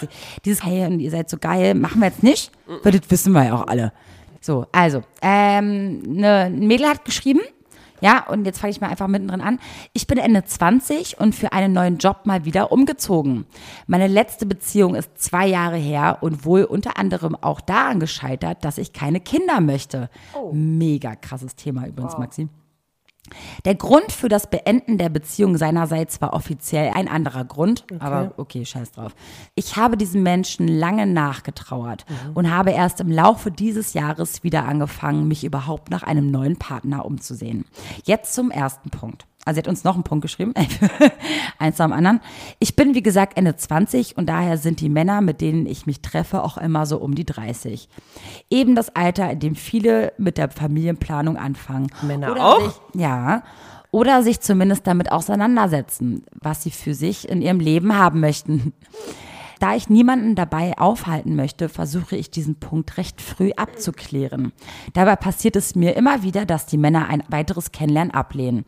Dieses 0.46 0.64
Hey 0.64 0.86
und 0.86 1.00
ihr 1.00 1.12
seid 1.12 1.30
so 1.30 1.38
geil, 1.38 1.74
machen 1.74 2.00
wir 2.00 2.08
jetzt 2.08 2.24
nicht, 2.24 2.52
weil 2.84 2.94
das 2.94 3.10
wissen 3.10 3.34
wir 3.34 3.44
ja 3.44 3.56
auch 3.56 3.68
alle. 3.68 3.92
So, 4.46 4.68
also, 4.72 5.02
ähm, 5.24 6.04
ne, 6.04 6.44
ein 6.46 6.68
Mädel 6.68 6.88
hat 6.88 7.04
geschrieben, 7.04 7.40
ja, 8.00 8.28
und 8.28 8.46
jetzt 8.46 8.60
fange 8.60 8.70
ich 8.70 8.80
mal 8.80 8.92
einfach 8.92 9.08
mittendrin 9.08 9.42
an. 9.42 9.58
Ich 9.94 10.06
bin 10.06 10.20
Ende 10.20 10.44
20 10.44 11.20
und 11.20 11.34
für 11.34 11.52
einen 11.52 11.74
neuen 11.74 11.98
Job 11.98 12.26
mal 12.26 12.46
wieder 12.46 12.72
umgezogen. 12.72 13.48
Meine 13.88 14.06
letzte 14.06 14.46
Beziehung 14.46 14.94
ist 14.94 15.18
zwei 15.18 15.48
Jahre 15.48 15.78
her 15.78 16.20
und 16.22 16.46
wohl 16.46 16.64
unter 16.64 17.00
anderem 17.00 17.36
auch 17.36 17.60
daran 17.60 18.00
gescheitert, 18.00 18.64
dass 18.64 18.78
ich 18.78 18.94
keine 18.94 19.20
Kinder 19.20 19.62
möchte. 19.62 20.12
Mega 20.52 21.16
krasses 21.16 21.56
Thema 21.56 21.88
übrigens, 21.88 22.16
Maxi. 22.20 22.48
Der 23.66 23.76
Grund 23.76 24.12
für 24.12 24.30
das 24.30 24.50
Beenden 24.50 24.98
der 24.98 25.10
Beziehung 25.10 25.58
seinerseits 25.58 26.22
war 26.22 26.34
offiziell 26.34 26.92
ein 26.94 27.08
anderer 27.08 27.46
Grund, 27.46 27.86
aber 28.00 28.34
okay, 28.38 28.66
scheiß 28.66 28.92
drauf. 28.92 29.16
Ich 29.56 29.76
habe 29.76 29.98
diesem 29.98 30.24
Menschen 30.24 30.68
lange 30.68 31.06
nachgetrauert 31.06 32.06
und 32.34 32.52
habe 32.52 32.72
erst 32.72 33.02
im 33.02 33.12
Laufe 33.12 33.52
dieses 33.52 33.94
Jahres 33.94 34.44
wieder 34.44 34.66
angefangen, 34.66 35.28
mich 35.28 35.44
überhaupt 35.44 35.90
nach 35.90 36.04
einem 36.04 36.30
neuen 36.32 36.58
Partner 36.58 37.06
umzusehen. 37.06 37.66
Jetzt 38.04 38.34
zum 38.34 38.52
ersten 38.52 38.90
Punkt. 38.90 39.26
Also 39.46 39.56
sie 39.56 39.60
hat 39.60 39.68
uns 39.68 39.84
noch 39.84 39.94
einen 39.94 40.04
Punkt 40.04 40.24
geschrieben, 40.24 40.54
eins 41.60 41.78
nach 41.78 41.86
dem 41.86 41.94
anderen. 41.94 42.20
Ich 42.58 42.76
bin, 42.76 42.96
wie 42.96 43.04
gesagt, 43.04 43.38
Ende 43.38 43.56
20 43.56 44.18
und 44.18 44.28
daher 44.28 44.58
sind 44.58 44.82
die 44.82 44.90
Männer, 44.90 45.22
mit 45.22 45.40
denen 45.40 45.68
ich 45.68 45.86
mich 45.86 46.02
treffe, 46.02 46.44
auch 46.44 46.58
immer 46.58 46.88
so 46.88 46.98
um 46.98 47.14
die 47.14 47.26
30. 47.26 47.88
Eben 48.50 48.74
das 48.74 48.96
Alter, 48.96 49.30
in 49.30 49.40
dem 49.40 49.56
viele 49.56 50.14
mit 50.18 50.40
der 50.40 50.50
Familienplanung 50.50 51.38
anfangen. 51.38 51.92
Männer 52.02 52.32
Oder 52.32 52.46
auch? 52.46 52.62
Sich, 52.62 53.02
ja. 53.02 53.44
Oder 53.92 54.24
sich 54.24 54.42
zumindest 54.42 54.88
damit 54.88 55.12
auseinandersetzen, 55.12 56.26
was 56.34 56.64
sie 56.64 56.72
für 56.72 56.96
sich 56.96 57.30
in 57.30 57.42
ihrem 57.42 57.60
Leben 57.60 57.96
haben 57.96 58.20
möchten. 58.20 58.74
Da 59.66 59.74
ich 59.74 59.90
niemanden 59.90 60.36
dabei 60.36 60.78
aufhalten 60.78 61.36
möchte, 61.36 61.70
versuche 61.70 62.16
ich 62.16 62.30
diesen 62.30 62.60
Punkt 62.60 62.98
recht 62.98 63.20
früh 63.20 63.50
abzuklären. 63.58 64.54
Dabei 64.94 65.16
passiert 65.16 65.56
es 65.56 65.74
mir 65.74 65.96
immer 65.96 66.22
wieder, 66.22 66.46
dass 66.46 66.68
die 66.68 66.78
Männer 66.78 67.10
ein 67.10 67.24
weiteres 67.30 67.72
Kennenlernen 67.72 68.14
ablehnen. 68.14 68.66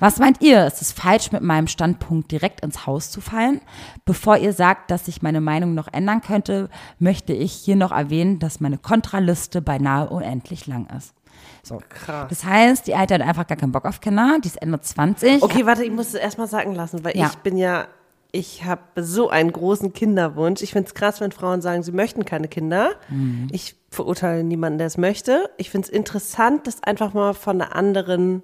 Was 0.00 0.18
meint 0.18 0.42
ihr? 0.42 0.66
Ist 0.66 0.82
es 0.82 0.90
falsch, 0.90 1.30
mit 1.30 1.42
meinem 1.44 1.68
Standpunkt 1.68 2.32
direkt 2.32 2.62
ins 2.64 2.84
Haus 2.84 3.12
zu 3.12 3.20
fallen? 3.20 3.60
Bevor 4.04 4.38
ihr 4.38 4.52
sagt, 4.52 4.90
dass 4.90 5.04
sich 5.04 5.22
meine 5.22 5.40
Meinung 5.40 5.74
noch 5.74 5.86
ändern 5.92 6.20
könnte, 6.20 6.68
möchte 6.98 7.32
ich 7.32 7.52
hier 7.52 7.76
noch 7.76 7.92
erwähnen, 7.92 8.40
dass 8.40 8.58
meine 8.58 8.78
Kontraliste 8.78 9.62
beinahe 9.62 10.10
unendlich 10.10 10.66
lang 10.66 10.88
ist. 10.96 11.14
So. 11.62 11.80
Krass. 11.88 12.26
Das 12.28 12.44
heißt, 12.44 12.88
die 12.88 12.96
Alte 12.96 13.14
hat 13.14 13.20
einfach 13.22 13.46
gar 13.46 13.56
keinen 13.56 13.70
Bock 13.70 13.84
auf 13.84 14.00
Kinder, 14.00 14.38
die 14.42 14.48
ist 14.48 14.60
Ende 14.60 14.80
20. 14.80 15.44
Okay, 15.44 15.64
warte, 15.64 15.84
ich 15.84 15.92
muss 15.92 16.08
es 16.08 16.14
erstmal 16.14 16.48
sagen 16.48 16.74
lassen, 16.74 17.04
weil 17.04 17.16
Ja. 17.16 17.28
ich 17.28 17.36
bin 17.36 17.56
ja, 17.56 17.86
ich 18.32 18.64
habe 18.64 19.02
so 19.02 19.28
einen 19.28 19.52
großen 19.52 19.92
Kinderwunsch. 19.92 20.62
Ich 20.62 20.72
finde 20.72 20.88
es 20.88 20.94
krass, 20.94 21.20
wenn 21.20 21.32
Frauen 21.32 21.62
sagen, 21.62 21.82
sie 21.82 21.92
möchten 21.92 22.24
keine 22.24 22.48
Kinder. 22.48 22.92
Mhm. 23.08 23.48
Ich 23.52 23.76
verurteile 23.90 24.44
niemanden, 24.44 24.78
der 24.78 24.86
es 24.86 24.98
möchte. 24.98 25.50
Ich 25.56 25.70
finde 25.70 25.88
es 25.88 25.92
interessant, 25.92 26.66
das 26.66 26.82
einfach 26.82 27.12
mal 27.12 27.34
von 27.34 27.58
der 27.58 27.74
anderen 27.74 28.42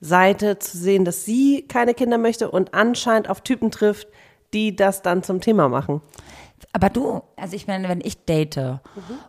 Seite 0.00 0.58
zu 0.58 0.78
sehen, 0.78 1.04
dass 1.04 1.24
sie 1.24 1.62
keine 1.68 1.94
Kinder 1.94 2.18
möchte 2.18 2.50
und 2.50 2.74
anscheinend 2.74 3.28
auf 3.28 3.42
Typen 3.42 3.70
trifft, 3.70 4.08
die 4.52 4.74
das 4.74 5.02
dann 5.02 5.22
zum 5.22 5.40
Thema 5.40 5.68
machen. 5.68 6.00
Aber 6.72 6.88
du, 6.88 7.22
also 7.36 7.56
ich 7.56 7.66
meine, 7.66 7.88
wenn 7.88 8.00
ich 8.02 8.24
date 8.26 8.80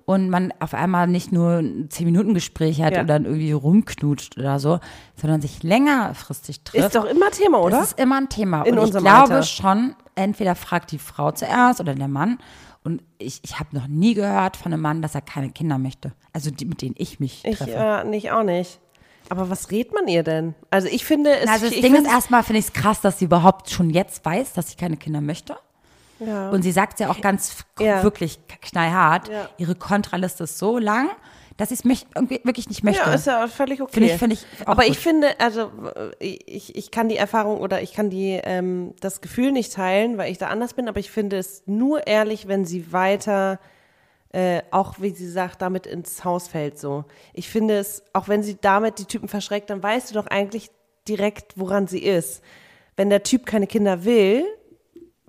und 0.06 0.30
man 0.30 0.54
auf 0.60 0.74
einmal 0.74 1.08
nicht 1.08 1.32
nur 1.32 1.60
ein 1.60 1.90
10-Minuten-Gespräch 1.90 2.82
hat 2.82 2.94
Ja. 2.94 3.00
oder 3.00 3.08
dann 3.14 3.26
irgendwie 3.26 3.52
rumknutscht 3.52 4.38
oder 4.38 4.60
so, 4.60 4.80
sondern 5.16 5.42
sich 5.42 5.64
längerfristig 5.64 6.64
trifft. 6.64 6.86
Ist 6.88 6.96
doch 6.96 7.06
immer 7.06 7.32
Thema, 7.32 7.60
oder? 7.62 7.78
Das 7.80 7.90
ist 7.92 8.00
immer 8.00 8.18
ein 8.18 8.30
Thema. 8.30 8.64
In 8.64 8.78
und 8.78 8.86
ich 8.86 8.92
glaube 8.92 9.10
Alter. 9.12 9.44
schon, 9.44 9.96
entweder 10.16 10.56
fragt 10.56 10.92
die 10.92 10.98
Frau 11.00 11.32
zuerst 11.32 11.80
oder 11.80 11.96
der 11.96 12.08
Mann. 12.08 12.38
Und 12.84 13.04
ich, 13.20 13.42
ich 13.44 13.60
habe 13.60 13.76
noch 13.76 13.88
nie 13.88 14.14
gehört 14.16 14.58
von 14.58 14.74
einem 14.74 14.82
Mann, 14.82 15.02
dass 15.02 15.14
er 15.16 15.22
keine 15.22 15.50
Kinder 15.52 15.78
möchte. 15.78 16.14
Also 16.34 16.50
die, 16.52 16.66
mit 16.66 16.82
denen 16.82 16.96
ich 16.98 17.20
mich 17.20 17.46
Ich 17.46 17.58
treffe. 17.60 17.72
äh, 17.76 18.04
nicht 18.06 18.32
auch 18.32 18.44
nicht. 18.44 18.80
Aber 19.30 19.50
was 19.50 19.72
rät 19.72 19.94
man 19.94 20.08
ihr 20.08 20.24
denn? 20.24 20.56
Also 20.72 20.88
ich 20.88 21.06
finde 21.06 21.32
es. 21.38 21.48
also 21.48 21.66
das 21.68 21.76
ich 21.76 21.82
Ding 21.82 21.94
ist 21.94 22.00
find's- 22.02 22.12
erstmal, 22.14 22.44
finde 22.44 22.60
ich 22.60 22.66
es 22.66 22.74
krass, 22.74 23.00
dass 23.02 23.20
sie 23.20 23.26
überhaupt 23.26 23.70
schon 23.70 23.90
jetzt 23.92 24.26
weiß, 24.26 24.54
dass 24.54 24.72
sie 24.72 24.76
keine 24.78 24.98
Kinder 24.98 25.22
möchte. 25.22 25.56
Ja. 26.26 26.50
Und 26.52 26.62
sie 26.62 26.72
sagt 26.72 27.00
ja 27.00 27.10
auch 27.10 27.20
ganz 27.22 27.58
Ja. 27.80 28.04
wirklich 28.04 28.40
knallhart, 28.62 29.28
Ja. 29.30 29.50
ihre 29.58 29.76
Kontraliste 29.76 30.44
ist 30.46 30.58
so 30.58 30.78
lang, 30.78 31.10
dass 31.58 31.70
sie 31.70 31.76
es 31.76 31.84
wirklich 31.86 32.70
nicht 32.70 32.84
möchte. 32.84 33.02
Ja, 33.04 33.14
ist 33.14 33.28
ja 33.28 33.48
völlig 33.48 33.82
okay. 33.82 33.92
Finde 33.94 34.10
ich- 34.14 34.18
finde 34.20 34.34
ich 34.36 34.68
Aber 34.68 34.84
ich 34.84 34.90
gut. 34.90 34.98
finde, 34.98 35.40
also 35.40 35.72
äh, 36.20 36.26
ich, 36.46 36.76
ich 36.76 36.92
kann 36.92 37.10
die 37.10 37.18
Erfahrung 37.18 37.60
oder 37.60 37.82
ich 37.82 37.94
kann 37.94 38.10
die 38.10 38.40
ähm, 38.44 38.94
das 39.00 39.22
Gefühl 39.22 39.52
nicht 39.52 39.74
teilen, 39.74 40.18
weil 40.18 40.32
ich 40.32 40.38
da 40.38 40.48
anders 40.48 40.74
bin, 40.74 40.88
aber 40.88 41.00
ich 41.00 41.12
finde 41.12 41.38
es 41.38 41.64
nur 41.66 42.08
ehrlich, 42.08 42.48
wenn 42.48 42.66
sie 42.66 42.92
weiter 42.94 43.60
äh, 44.34 44.62
auch 44.72 44.96
wie 45.00 45.10
sie 45.10 45.28
sagt, 45.30 45.62
damit 45.62 45.86
ins 45.86 46.24
Haus 46.24 46.48
fällt 46.48 46.80
so. 46.80 47.04
Ich 47.34 47.50
finde 47.50 47.78
es, 47.78 48.02
auch 48.14 48.30
wenn 48.30 48.44
sie 48.44 48.58
damit 48.62 48.98
die 49.00 49.06
Typen 49.06 49.28
verschreckt, 49.28 49.70
dann 49.70 49.84
weißt 49.84 50.10
du 50.10 50.14
doch 50.14 50.28
eigentlich 50.28 50.72
direkt, 51.08 51.60
woran 51.60 51.88
sie 51.88 52.00
ist. 52.00 52.42
Wenn 52.96 53.10
der 53.10 53.24
Typ 53.24 53.46
keine 53.46 53.68
Kinder 53.68 54.06
will, 54.06 54.46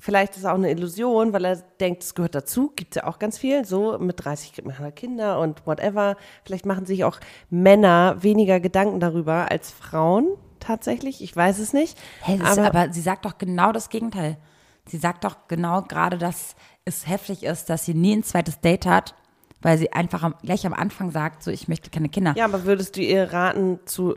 vielleicht 0.03 0.33
ist 0.33 0.41
es 0.41 0.45
auch 0.47 0.57
eine 0.57 0.71
Illusion, 0.71 1.33
weil 1.33 1.45
er 1.45 1.57
denkt, 1.79 2.03
es 2.03 2.15
gehört 2.17 2.35
dazu, 2.35 2.73
gibt 2.75 2.97
es 2.97 3.03
ja 3.03 3.09
auch 3.09 3.21
ganz 3.21 3.39
viel, 3.39 3.65
so 3.65 3.99
mit 3.99 4.25
30 4.25 4.53
kriegt 4.53 4.67
man 4.67 4.95
Kinder 4.97 5.39
und 5.39 5.65
whatever. 5.65 6.17
Vielleicht 6.45 6.67
machen 6.67 6.87
sich 6.87 7.05
auch 7.05 7.21
Männer 7.51 8.17
weniger 8.21 8.59
Gedanken 8.59 8.99
darüber 8.99 9.51
als 9.51 9.71
Frauen 9.71 10.27
tatsächlich, 10.59 11.23
ich 11.23 11.35
weiß 11.35 11.61
es 11.61 11.73
nicht. 11.73 11.97
Hey, 12.21 12.41
aber, 12.43 12.65
aber 12.65 12.93
sie 12.93 13.01
sagt 13.01 13.25
doch 13.25 13.39
genau 13.39 13.71
das 13.71 13.91
Gegenteil. 13.91 14.39
Sie 14.87 14.99
sagt 14.99 15.23
doch 15.23 15.47
genau 15.47 15.83
gerade, 15.83 16.19
dass 16.19 16.57
es 16.85 17.07
heftig 17.07 17.45
ist, 17.45 17.71
dass 17.71 17.85
sie 17.85 17.95
nie 17.95 18.17
ein 18.17 18.25
zweites 18.25 18.61
Date 18.61 18.87
hat, 18.87 19.15
weil 19.61 19.79
sie 19.79 19.93
einfach 19.93 20.25
am, 20.25 20.35
gleich 20.43 20.67
am 20.67 20.75
Anfang 20.75 21.13
sagt, 21.13 21.45
so 21.45 21.53
ich 21.53 21.69
möchte 21.69 21.91
keine 21.91 22.09
Kinder. 22.09 22.35
Ja, 22.37 22.47
aber 22.47 22.65
würdest 22.65 22.97
du 22.97 23.03
ihr 23.03 23.33
raten, 23.33 23.79
zu, 23.85 24.17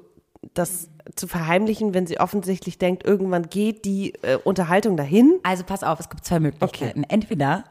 das 0.56 0.90
zu 1.16 1.28
verheimlichen, 1.28 1.94
wenn 1.94 2.08
sie 2.08 2.20
offensichtlich 2.20 2.78
denkt, 2.78 3.06
irgendwann 3.06 3.50
geht 3.50 3.86
die 3.86 4.14
äh, 4.24 4.38
Unterhaltung 4.44 4.98
dahin? 4.98 5.40
Also 5.44 5.64
pass 5.64 5.84
auf, 5.84 6.00
es 6.00 6.10
gibt 6.10 6.26
zwei 6.26 6.40
Möglichkeiten. 6.40 7.04
Okay. 7.04 7.14
Entweder 7.14 7.66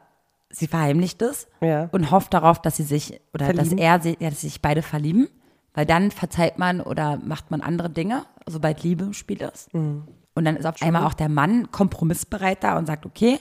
sie 0.50 0.66
verheimlicht 0.66 1.20
es 1.22 1.48
ja. 1.60 1.88
und 1.92 2.10
hofft 2.10 2.32
darauf, 2.32 2.60
dass 2.62 2.76
sie 2.76 2.84
sich 2.84 3.20
oder 3.32 3.46
verlieben. 3.46 3.76
dass 3.76 3.78
er 3.78 4.00
sie, 4.00 4.16
ja, 4.20 4.30
dass 4.30 4.42
sich 4.42 4.62
beide 4.62 4.82
verlieben, 4.82 5.28
weil 5.74 5.86
dann 5.86 6.10
verzeiht 6.10 6.58
man 6.58 6.80
oder 6.80 7.18
macht 7.24 7.50
man 7.50 7.60
andere 7.60 7.90
Dinge, 7.90 8.24
sobald 8.46 8.82
Liebe 8.82 9.04
im 9.04 9.12
Spiel 9.12 9.42
ist. 9.42 9.72
Mhm. 9.74 10.04
Und 10.34 10.44
dann 10.44 10.56
ist 10.56 10.66
auf 10.66 10.80
einmal 10.82 11.04
auch 11.04 11.14
der 11.14 11.28
Mann 11.28 11.70
kompromissbereit 11.70 12.62
da 12.62 12.76
und 12.76 12.86
sagt, 12.86 13.06
okay. 13.06 13.38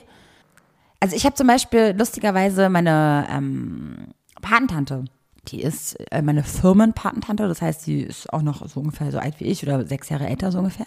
Also 1.00 1.16
ich 1.16 1.24
habe 1.24 1.34
zum 1.34 1.46
Beispiel 1.46 1.94
lustigerweise 1.96 2.68
meine 2.68 3.26
ähm, 3.30 4.14
Patentante, 4.40 5.04
die 5.48 5.62
ist 5.62 5.96
äh, 6.10 6.22
meine 6.22 6.42
Firmenpatentante, 6.42 7.48
das 7.48 7.62
heißt, 7.62 7.82
sie 7.82 8.00
ist 8.00 8.32
auch 8.32 8.42
noch 8.42 8.66
so 8.68 8.80
ungefähr 8.80 9.10
so 9.12 9.18
alt 9.18 9.40
wie 9.40 9.44
ich 9.44 9.62
oder 9.62 9.86
sechs 9.86 10.08
Jahre 10.08 10.26
älter 10.28 10.52
so 10.52 10.58
ungefähr. 10.58 10.86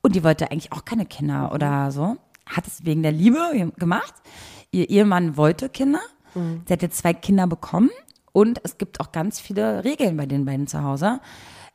Und 0.00 0.14
die 0.14 0.24
wollte 0.24 0.50
eigentlich 0.50 0.72
auch 0.72 0.84
keine 0.84 1.06
Kinder 1.06 1.52
oder 1.54 1.90
so. 1.90 2.16
Hat 2.46 2.66
es 2.66 2.84
wegen 2.84 3.02
der 3.02 3.12
Liebe 3.12 3.72
gemacht. 3.78 4.14
Ihr 4.72 4.90
Ehemann 4.90 5.36
wollte 5.36 5.68
Kinder. 5.68 6.00
Mhm. 6.34 6.62
Sie 6.66 6.72
hat 6.72 6.82
jetzt 6.82 6.98
zwei 6.98 7.14
Kinder 7.14 7.46
bekommen. 7.46 7.90
Und 8.32 8.60
es 8.64 8.78
gibt 8.78 8.98
auch 9.00 9.12
ganz 9.12 9.38
viele 9.38 9.84
Regeln 9.84 10.16
bei 10.16 10.26
den 10.26 10.44
beiden 10.44 10.66
zu 10.66 10.82
Hause 10.82 11.20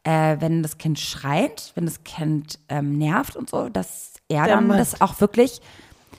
äh, 0.08 0.38
wenn 0.40 0.64
das 0.64 0.78
Kind 0.78 1.00
schreit, 1.00 1.74
wenn 1.76 1.86
das 1.86 2.06
Kind 2.06 2.60
ähm, 2.70 2.98
nervt 2.98 3.36
und 3.36 3.50
so, 3.50 3.68
dass 3.68 4.14
er 4.30 4.46
Der 4.46 4.56
dann 4.56 4.68
Mann. 4.68 4.78
das 4.78 5.02
auch 5.02 5.20
wirklich 5.20 5.60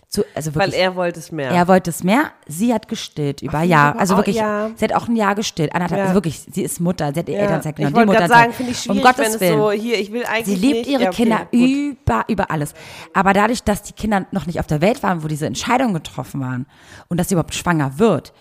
zu, 0.08 0.24
also 0.34 0.54
wirklich, 0.54 0.72
Weil 0.72 0.80
er 0.80 0.96
wollte 0.96 1.20
es 1.20 1.30
mehr. 1.30 1.50
Er 1.50 1.68
wollte 1.68 1.90
es 1.90 2.02
mehr. 2.02 2.32
Sie 2.46 2.72
hat 2.72 2.88
gestillt 2.88 3.42
über 3.42 3.58
Ach, 3.58 3.64
Jahr. 3.64 3.98
Also 3.98 4.16
wirklich, 4.16 4.36
ja. 4.36 4.70
sie 4.74 4.82
hat 4.86 4.94
auch 4.94 5.06
ein 5.06 5.16
Jahr 5.16 5.34
gestillt. 5.34 5.74
Anderthalb, 5.74 5.98
ja. 5.98 6.04
also 6.04 6.14
wirklich, 6.14 6.40
sie 6.50 6.62
ist 6.62 6.80
Mutter. 6.80 7.12
Sie 7.12 7.20
hat 7.20 7.28
ihr 7.28 7.34
ja. 7.34 7.42
Elternzeit 7.42 7.76
genommen. 7.76 8.00
Ich 8.00 8.08
wollte 8.08 8.26
sagen, 8.26 8.54
finde 8.54 8.72
ich 8.72 8.78
schwierig, 8.78 9.04
um 9.04 9.04
Gottes 9.04 9.34
wenn 9.34 9.40
Willen. 9.40 9.58
so, 9.58 9.70
hier, 9.70 10.00
ich 10.00 10.10
will 10.10 10.24
eigentlich 10.24 10.46
Sie 10.46 10.66
liebt 10.66 10.86
ihre 10.86 11.02
ja, 11.02 11.08
okay, 11.10 11.22
Kinder 11.24 11.46
gut. 11.50 11.60
über, 11.60 12.24
über 12.28 12.50
alles. 12.50 12.72
Aber 13.12 13.34
dadurch, 13.34 13.62
dass 13.62 13.82
die 13.82 13.92
Kinder 13.92 14.26
noch 14.30 14.46
nicht 14.46 14.60
auf 14.60 14.66
der 14.66 14.80
Welt 14.80 15.02
waren, 15.02 15.22
wo 15.22 15.28
diese 15.28 15.44
Entscheidungen 15.44 15.92
getroffen 15.92 16.40
waren 16.40 16.66
und 17.08 17.20
dass 17.20 17.28
sie 17.28 17.34
überhaupt 17.34 17.54
schwanger 17.54 17.98
wird, 17.98 18.32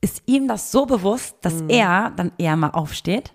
ist 0.00 0.22
ihm 0.24 0.48
das 0.48 0.72
so 0.72 0.86
bewusst, 0.86 1.36
dass 1.42 1.56
mhm. 1.56 1.68
er 1.68 2.12
dann 2.16 2.32
eher 2.38 2.56
mal 2.56 2.70
aufsteht 2.70 3.34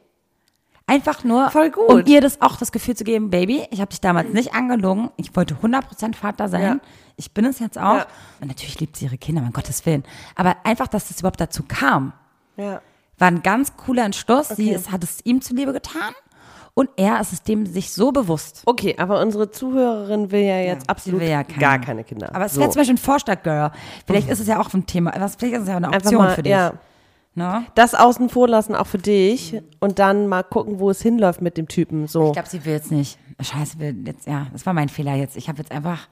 Einfach 0.89 1.25
nur, 1.25 1.51
um 1.87 2.05
ihr 2.05 2.21
das 2.21 2.41
auch 2.41 2.55
das 2.55 2.71
Gefühl 2.71 2.95
zu 2.95 3.03
geben, 3.03 3.29
Baby, 3.29 3.67
ich 3.71 3.81
habe 3.81 3.89
dich 3.89 3.99
damals 3.99 4.31
nicht 4.31 4.53
angelogen, 4.53 5.11
ich 5.17 5.35
wollte 5.35 5.55
100% 5.55 6.15
Vater 6.15 6.47
sein, 6.47 6.61
ja. 6.61 6.89
ich 7.17 7.33
bin 7.33 7.43
es 7.43 7.59
jetzt 7.59 7.77
auch. 7.77 7.97
Ja. 7.97 8.07
Und 8.39 8.47
natürlich 8.47 8.79
liebt 8.79 8.95
sie 8.95 9.05
ihre 9.05 9.17
Kinder, 9.17 9.41
mein 9.41 9.51
Gottes 9.51 9.85
Willen. 9.85 10.03
Aber 10.35 10.55
einfach, 10.63 10.87
dass 10.87 11.09
es 11.09 11.19
überhaupt 11.19 11.41
dazu 11.41 11.63
kam, 11.67 12.13
ja. 12.55 12.81
war 13.17 13.27
ein 13.27 13.43
ganz 13.43 13.75
cooler 13.75 14.05
Entschluss. 14.05 14.51
Okay. 14.51 14.63
Sie 14.63 14.71
ist, 14.71 14.89
hat 14.89 15.03
es 15.03 15.19
ihm 15.25 15.41
zuliebe 15.41 15.73
getan 15.73 16.13
und 16.73 16.89
er 16.95 17.19
ist 17.19 17.33
es 17.33 17.43
dem 17.43 17.65
sich 17.65 17.91
so 17.91 18.13
bewusst. 18.13 18.61
Okay, 18.65 18.95
aber 18.97 19.19
unsere 19.19 19.51
Zuhörerin 19.51 20.31
will 20.31 20.43
ja 20.43 20.59
jetzt 20.59 20.85
ja, 20.85 20.89
absolut 20.89 21.21
ja 21.21 21.43
keine. 21.43 21.59
gar 21.59 21.79
keine 21.79 22.03
Kinder. 22.05 22.33
Aber 22.33 22.45
es 22.45 22.53
so. 22.53 22.61
wäre 22.61 22.69
zum 22.69 22.79
Beispiel 22.79 22.95
ein 22.95 22.99
Vorstadt-Girl. 22.99 23.71
Vielleicht 24.05 24.29
ist 24.29 24.39
es 24.39 24.47
ja 24.47 24.57
auch 24.57 24.71
ein 24.73 24.85
Thema, 24.85 25.11
vielleicht 25.11 25.41
ist 25.41 25.63
es 25.63 25.67
ja 25.67 25.75
eine 25.75 25.89
Option 25.89 26.15
mal, 26.15 26.35
für 26.35 26.43
dich. 26.43 26.51
Ja. 26.51 26.73
Ne? 27.37 27.67
Das 27.75 27.93
außen 27.93 28.29
vor 28.29 28.47
lassen, 28.47 28.73
auch 28.73 28.87
für 28.87 28.97
dich. 28.97 29.61
Und 29.79 29.99
dann 29.99 30.25
mal 30.25 30.41
gucken, 30.41 30.79
wo 30.79 30.89
es 30.89 31.03
hinläuft 31.03 31.39
mit 31.39 31.55
dem 31.55 31.67
Typen. 31.67 32.07
So. 32.07 32.25
Ich 32.27 32.33
glaube, 32.33 32.49
sie 32.49 32.65
will 32.65 32.73
jetzt 32.73 32.91
nicht. 32.91 33.19
Scheiße, 33.39 33.77
will 33.77 33.95
jetzt, 34.07 34.25
ja, 34.25 34.47
das 34.51 34.65
war 34.65 34.73
mein 34.73 34.89
Fehler 34.89 35.13
jetzt. 35.13 35.37
Ich 35.37 35.47
habe 35.47 35.59
jetzt 35.59 35.71
einfach 35.71 36.07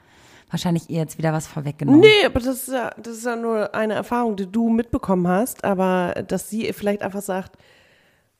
wahrscheinlich 0.52 0.88
ihr 0.92 1.00
jetzt 1.00 1.18
wieder 1.18 1.34
was 1.34 1.48
vorweggenommen. 1.48 2.02
Nee, 2.02 2.26
aber 2.28 2.40
das 2.40 2.68
ist, 2.68 2.68
ja, 2.68 2.92
das 3.02 3.18
ist 3.18 3.26
ja 3.26 3.36
nur 3.36 3.74
eine 3.74 3.96
Erfahrung, 3.96 4.36
die 4.36 4.46
du 4.46 4.70
mitbekommen 4.70 5.28
hast. 5.28 5.64
Aber 5.64 6.14
dass 6.28 6.48
sie 6.48 6.72
vielleicht 6.74 7.02
einfach 7.02 7.24
sagt, 7.24 7.58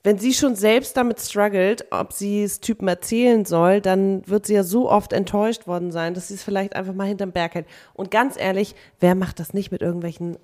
wenn 0.04 0.18
sie 0.20 0.32
schon 0.32 0.54
selbst 0.54 0.96
damit 0.96 1.18
struggelt, 1.18 1.86
ob 1.90 2.12
sie 2.12 2.44
es 2.44 2.60
Typen 2.60 2.86
erzählen 2.86 3.44
soll, 3.44 3.80
dann 3.80 4.22
wird 4.28 4.46
sie 4.46 4.54
ja 4.54 4.62
so 4.62 4.88
oft 4.88 5.12
enttäuscht 5.12 5.66
worden 5.66 5.90
sein, 5.90 6.14
dass 6.14 6.28
sie 6.28 6.34
es 6.34 6.44
vielleicht 6.44 6.76
einfach 6.76 6.94
mal 6.94 7.08
hinterm 7.08 7.32
Berg 7.32 7.56
hält. 7.56 7.66
Und 7.94 8.12
ganz 8.12 8.38
ehrlich, 8.38 8.76
wer 9.00 9.16
macht 9.16 9.40
das 9.40 9.54
nicht 9.54 9.72
mit 9.72 9.82
irgendwelchen 9.82 10.38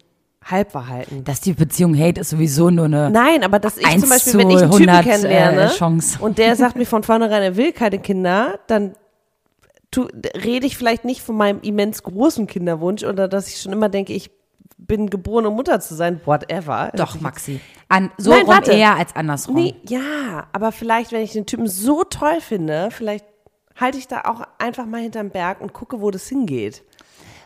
Halbwahrheiten. 0.45 1.25
Dass 1.25 1.41
die 1.41 1.53
Beziehung 1.53 1.97
hate 1.97 2.21
ist 2.21 2.31
sowieso 2.31 2.71
nur 2.71 2.87
eine. 2.87 3.11
Nein, 3.11 3.45
aber 3.45 3.59
dass 3.59 3.77
ich 3.77 4.01
zum 4.01 4.09
Beispiel, 4.09 4.35
wenn 4.39 4.51
ich 4.51 4.63
einen 4.63 4.71
Typen 4.73 4.89
äh, 4.89 5.03
kennenlerne 5.03 5.73
äh, 5.73 6.23
und 6.23 6.39
der 6.39 6.57
sagt 6.57 6.77
mir 6.77 6.87
von 6.87 7.03
vornherein, 7.03 7.43
er 7.43 7.57
will 7.57 7.73
keine 7.73 7.99
Kinder, 7.99 8.59
dann 8.67 8.95
tu, 9.91 10.09
rede 10.45 10.67
ich 10.67 10.77
vielleicht 10.77 11.05
nicht 11.05 11.23
von 11.23 11.37
meinem 11.37 11.61
immens 11.61 12.03
großen 12.03 12.47
Kinderwunsch 12.47 13.05
oder 13.05 13.29
dass 13.29 13.49
ich 13.49 13.61
schon 13.61 13.73
immer 13.73 13.89
denke, 13.89 14.13
ich 14.13 14.31
bin 14.79 15.11
geborene 15.11 15.51
Mutter 15.51 15.81
zu 15.81 15.95
sein, 15.95 16.21
whatever. 16.25 16.91
Doch, 16.95 17.21
Maxi. 17.21 17.61
An, 17.89 18.11
so 18.19 18.31
Nein, 18.31 18.41
rum 18.41 18.49
warte. 18.49 18.73
eher 18.73 18.97
als 18.97 19.15
andersrum. 19.15 19.55
Nee, 19.55 19.75
ja, 19.89 20.49
aber 20.53 20.73
vielleicht, 20.73 21.13
wenn 21.13 21.23
ich 21.23 21.33
den 21.33 21.47
Typen 21.47 21.69
so 21.69 22.05
toll 22.05 22.41
finde, 22.41 22.89
vielleicht 22.91 23.25
halte 23.77 23.99
ich 23.99 24.09
da 24.09 24.23
auch 24.23 24.43
einfach 24.59 24.87
mal 24.87 25.01
hinterm 25.01 25.31
Berg 25.31 25.61
und 25.61 25.73
gucke, 25.73 26.01
wo 26.01 26.11
das 26.11 26.27
hingeht 26.29 26.83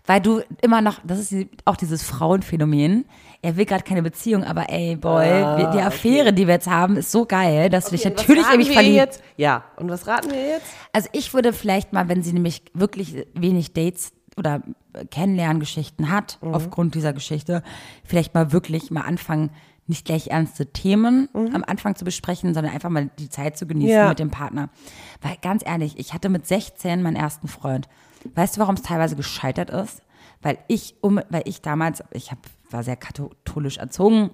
weil 0.07 0.21
du 0.21 0.41
immer 0.63 0.81
noch, 0.81 1.01
das 1.05 1.33
ist 1.33 1.47
auch 1.65 1.77
dieses 1.77 2.03
Frauenphänomen. 2.03 3.05
Er 3.43 3.57
will 3.57 3.65
gerade 3.65 3.85
keine 3.85 4.03
Beziehung, 4.03 4.45
aber 4.45 4.71
ey, 4.71 4.97
Boy, 4.97 5.29
ah, 5.29 5.71
die 5.73 5.81
Affäre, 5.81 6.29
okay. 6.29 6.35
die 6.35 6.47
wir 6.47 6.55
jetzt 6.55 6.69
haben, 6.69 6.97
ist 6.97 7.13
so 7.13 7.27
geil, 7.27 7.69
dass 7.69 7.87
okay, 7.87 7.97
du 7.97 8.03
dich 8.03 8.17
natürlich 8.17 8.47
irgendwie 8.51 8.73
verliebst. 8.73 9.23
Ja, 9.37 9.65
und 9.77 9.91
was 9.91 10.07
raten 10.07 10.31
wir 10.31 10.49
jetzt? 10.49 10.67
Also 10.93 11.09
ich 11.13 11.35
würde 11.35 11.53
vielleicht 11.53 11.93
mal, 11.93 12.09
wenn 12.09 12.23
sie 12.23 12.33
nämlich 12.33 12.63
wirklich 12.73 13.27
wenig 13.35 13.73
Dates 13.73 14.13
oder 14.37 14.63
Kennenlerngeschichten 15.11 16.11
hat, 16.11 16.39
mhm. 16.41 16.55
aufgrund 16.55 16.95
dieser 16.95 17.13
Geschichte, 17.13 17.63
vielleicht 18.05 18.35
mal 18.35 18.53
wirklich 18.53 18.91
mal 18.91 19.03
anfangen, 19.03 19.51
nicht 19.89 20.05
gleich 20.05 20.29
ernste 20.29 20.67
Themen 20.67 21.29
mhm. 21.33 21.55
am 21.55 21.65
Anfang 21.65 21.95
zu 21.95 22.05
besprechen, 22.05 22.55
sondern 22.55 22.73
einfach 22.73 22.91
mal 22.91 23.11
die 23.19 23.29
Zeit 23.29 23.57
zu 23.57 23.67
genießen 23.67 23.93
ja. 23.93 24.09
mit 24.09 24.19
dem 24.19 24.31
Partner. 24.31 24.69
Weil 25.23 25.37
ganz 25.43 25.63
ehrlich, 25.65 25.99
ich 25.99 26.13
hatte 26.13 26.29
mit 26.29 26.47
16 26.47 27.03
meinen 27.03 27.17
ersten 27.17 27.49
Freund. 27.49 27.89
Weißt 28.35 28.57
du, 28.57 28.61
warum 28.61 28.75
es 28.75 28.83
teilweise 28.83 29.17
gescheitert 29.17 29.71
ist? 29.71 30.03
Weil 30.43 30.59
ich, 30.69 30.97
um, 31.01 31.21
weil 31.31 31.43
ich 31.45 31.63
damals, 31.63 32.03
ich 32.11 32.31
hab, 32.31 32.39
war 32.71 32.83
sehr 32.83 32.97
katholisch 32.97 33.79
erzogen, 33.79 34.31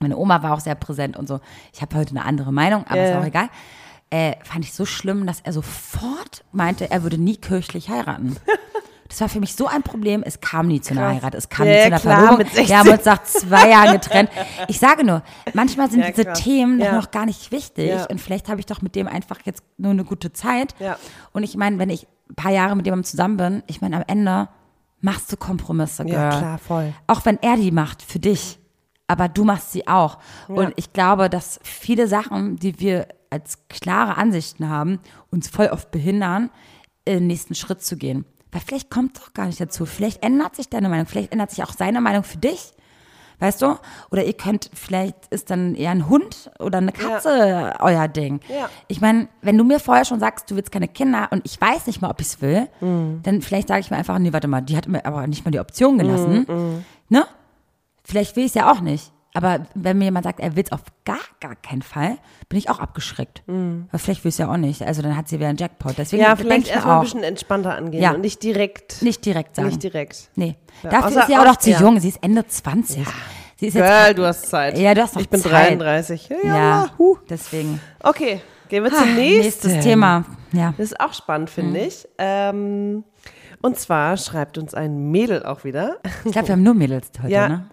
meine 0.00 0.16
Oma 0.16 0.42
war 0.42 0.54
auch 0.54 0.60
sehr 0.60 0.74
präsent 0.74 1.16
und 1.16 1.26
so. 1.26 1.40
Ich 1.72 1.82
habe 1.82 1.96
heute 1.96 2.10
eine 2.10 2.24
andere 2.24 2.52
Meinung, 2.52 2.84
aber 2.86 3.00
yeah. 3.00 3.10
ist 3.10 3.16
auch 3.16 3.26
egal. 3.26 3.48
Äh, 4.10 4.36
fand 4.42 4.64
ich 4.64 4.72
so 4.72 4.86
schlimm, 4.86 5.26
dass 5.26 5.40
er 5.40 5.52
sofort 5.52 6.44
meinte, 6.52 6.90
er 6.90 7.02
würde 7.02 7.18
nie 7.18 7.36
kirchlich 7.36 7.88
heiraten. 7.88 8.36
Das 9.08 9.22
war 9.22 9.30
für 9.30 9.40
mich 9.40 9.54
so 9.54 9.66
ein 9.66 9.82
Problem. 9.82 10.22
Es 10.22 10.40
kam 10.40 10.68
nie 10.68 10.82
zu 10.82 10.92
einer 10.92 11.08
Heirat, 11.08 11.34
es 11.34 11.48
kam 11.48 11.66
ja, 11.66 11.72
nie 11.72 11.80
zu 11.80 11.86
einer 11.86 12.00
klar, 12.00 12.26
Verlobung. 12.26 12.46
Wir 12.54 12.78
haben 12.78 12.90
uns 12.90 13.04
nach 13.06 13.22
zwei 13.22 13.70
Jahren 13.70 13.92
getrennt. 13.92 14.30
Ich 14.68 14.78
sage 14.78 15.02
nur, 15.02 15.22
manchmal 15.54 15.90
sind 15.90 16.00
ja, 16.00 16.10
diese 16.10 16.24
klar. 16.24 16.34
Themen 16.34 16.78
ja. 16.78 16.92
noch 16.92 17.10
gar 17.10 17.24
nicht 17.24 17.50
wichtig 17.50 17.90
und 18.10 18.20
vielleicht 18.20 18.50
habe 18.50 18.60
ich 18.60 18.66
doch 18.66 18.82
mit 18.82 18.94
dem 18.94 19.08
einfach 19.08 19.38
jetzt 19.44 19.62
nur 19.78 19.92
eine 19.92 20.04
gute 20.04 20.34
Zeit. 20.34 20.74
Und 21.32 21.42
ich 21.42 21.56
meine, 21.56 21.78
wenn 21.78 21.88
ich 21.88 22.06
ein 22.30 22.34
paar 22.34 22.52
Jahre 22.52 22.76
mit 22.76 22.86
jemandem 22.86 23.04
zusammen 23.04 23.36
bin, 23.36 23.62
ich 23.66 23.80
meine, 23.80 23.96
am 23.96 24.04
Ende 24.06 24.48
machst 25.00 25.30
du 25.32 25.36
Kompromisse, 25.36 26.04
Girl. 26.04 26.14
Ja, 26.14 26.38
klar, 26.38 26.58
voll. 26.58 26.92
Auch 27.06 27.24
wenn 27.24 27.38
er 27.42 27.56
die 27.56 27.70
macht 27.70 28.02
für 28.02 28.18
dich, 28.18 28.58
aber 29.06 29.28
du 29.28 29.44
machst 29.44 29.72
sie 29.72 29.86
auch. 29.86 30.18
Ja. 30.48 30.54
Und 30.54 30.74
ich 30.76 30.92
glaube, 30.92 31.30
dass 31.30 31.60
viele 31.62 32.08
Sachen, 32.08 32.56
die 32.56 32.78
wir 32.80 33.08
als 33.30 33.68
klare 33.68 34.16
Ansichten 34.16 34.68
haben, 34.68 35.00
uns 35.30 35.48
voll 35.48 35.68
oft 35.68 35.90
behindern, 35.90 36.50
den 37.06 37.26
nächsten 37.26 37.54
Schritt 37.54 37.82
zu 37.82 37.96
gehen. 37.96 38.24
Weil 38.52 38.62
vielleicht 38.62 38.90
kommt 38.90 39.16
es 39.16 39.24
doch 39.24 39.34
gar 39.34 39.46
nicht 39.46 39.60
dazu. 39.60 39.86
Vielleicht 39.86 40.22
ändert 40.22 40.56
sich 40.56 40.68
deine 40.68 40.88
Meinung, 40.88 41.06
vielleicht 41.06 41.32
ändert 41.32 41.50
sich 41.50 41.62
auch 41.62 41.72
seine 41.72 42.00
Meinung 42.00 42.24
für 42.24 42.38
dich. 42.38 42.72
Weißt 43.40 43.62
du? 43.62 43.76
Oder 44.10 44.24
ihr 44.24 44.32
könnt, 44.32 44.70
vielleicht 44.74 45.26
ist 45.30 45.50
dann 45.50 45.74
eher 45.74 45.90
ein 45.90 46.08
Hund 46.08 46.50
oder 46.58 46.78
eine 46.78 46.92
Katze 46.92 47.48
ja. 47.48 47.80
euer 47.80 48.08
Ding. 48.08 48.40
Ja. 48.48 48.68
Ich 48.88 49.00
meine, 49.00 49.28
wenn 49.42 49.56
du 49.56 49.64
mir 49.64 49.78
vorher 49.78 50.04
schon 50.04 50.18
sagst, 50.18 50.50
du 50.50 50.56
willst 50.56 50.72
keine 50.72 50.88
Kinder 50.88 51.28
und 51.30 51.42
ich 51.44 51.60
weiß 51.60 51.86
nicht 51.86 52.02
mal, 52.02 52.10
ob 52.10 52.20
ich 52.20 52.26
es 52.26 52.42
will, 52.42 52.68
mhm. 52.80 53.20
dann 53.22 53.40
vielleicht 53.42 53.68
sage 53.68 53.80
ich 53.80 53.90
mir 53.90 53.96
einfach, 53.96 54.18
nee, 54.18 54.32
warte 54.32 54.48
mal, 54.48 54.60
die 54.60 54.76
hat 54.76 54.88
mir 54.88 55.04
aber 55.06 55.26
nicht 55.26 55.44
mal 55.44 55.52
die 55.52 55.60
Option 55.60 55.98
gelassen. 55.98 56.46
Mhm. 56.48 56.54
mhm. 56.54 56.84
Ne? 57.10 57.26
Vielleicht 58.04 58.36
will 58.36 58.44
ich 58.44 58.50
es 58.50 58.54
ja 58.54 58.70
auch 58.70 58.80
nicht. 58.80 59.12
Aber 59.38 59.60
wenn 59.76 59.98
mir 59.98 60.06
jemand 60.06 60.24
sagt, 60.24 60.40
er 60.40 60.56
will 60.56 60.64
es 60.64 60.72
auf 60.72 60.80
gar, 61.04 61.20
gar 61.38 61.54
keinen 61.54 61.82
Fall, 61.82 62.18
bin 62.48 62.58
ich 62.58 62.68
auch 62.68 62.80
abgeschreckt. 62.80 63.44
Mhm. 63.46 63.86
Weil 63.92 64.00
vielleicht 64.00 64.24
will 64.24 64.30
es 64.30 64.38
ja 64.38 64.50
auch 64.50 64.56
nicht. 64.56 64.82
Also 64.82 65.00
dann 65.00 65.16
hat 65.16 65.28
sie 65.28 65.38
wieder 65.38 65.48
einen 65.48 65.58
Jackpot. 65.58 65.96
Deswegen 65.96 66.24
ja, 66.24 66.34
vielleicht 66.34 66.66
erstmal 66.66 66.96
ein 66.96 67.02
bisschen 67.02 67.22
entspannter 67.22 67.76
angehen 67.76 68.02
ja. 68.02 68.14
und 68.14 68.20
nicht 68.20 68.42
direkt. 68.42 69.00
Nicht 69.00 69.24
direkt 69.24 69.54
sagen. 69.54 69.68
Nicht 69.68 69.80
direkt. 69.84 70.30
Nee. 70.34 70.56
Ja, 70.82 70.90
Dafür 70.90 71.20
ist 71.20 71.26
sie 71.28 71.36
auch 71.36 71.44
noch 71.44 71.54
zu 71.54 71.70
ja. 71.70 71.80
jung. 71.80 72.00
Sie 72.00 72.08
ist 72.08 72.18
Ende 72.20 72.48
20. 72.48 72.98
Ja. 72.98 73.04
Sie 73.58 73.68
ist 73.68 73.74
Girl, 73.74 74.08
jetzt, 74.08 74.18
du 74.18 74.26
hast 74.26 74.46
Zeit. 74.48 74.76
Ja, 74.76 74.92
du 74.92 75.02
hast 75.02 75.14
noch 75.14 75.22
Ich 75.22 75.28
bin 75.28 75.40
Zeit. 75.40 75.52
33. 75.52 76.30
Ja, 76.42 76.56
ja 76.56 76.90
huh. 76.98 77.18
deswegen. 77.30 77.80
Okay, 78.02 78.40
gehen 78.68 78.82
wir 78.82 78.90
zum 78.92 79.14
nächsten. 79.14 79.68
Nächstes 79.68 79.84
Thema. 79.84 80.24
Ja. 80.50 80.74
Das 80.76 80.90
ist 80.90 81.00
auch 81.00 81.14
spannend, 81.14 81.48
finde 81.48 81.78
mhm. 81.78 81.86
ich. 81.86 82.08
Ähm, 82.18 83.04
Und 83.62 83.78
zwar 83.78 84.16
schreibt 84.16 84.58
uns 84.58 84.74
ein 84.74 85.12
Mädel 85.12 85.44
auch 85.44 85.62
wieder. 85.62 85.98
Ich 86.24 86.32
glaube, 86.32 86.48
wir 86.48 86.52
haben 86.54 86.64
nur 86.64 86.74
Mädels 86.74 87.12
heute, 87.22 87.32
Ja. 87.32 87.48
ne? 87.48 87.70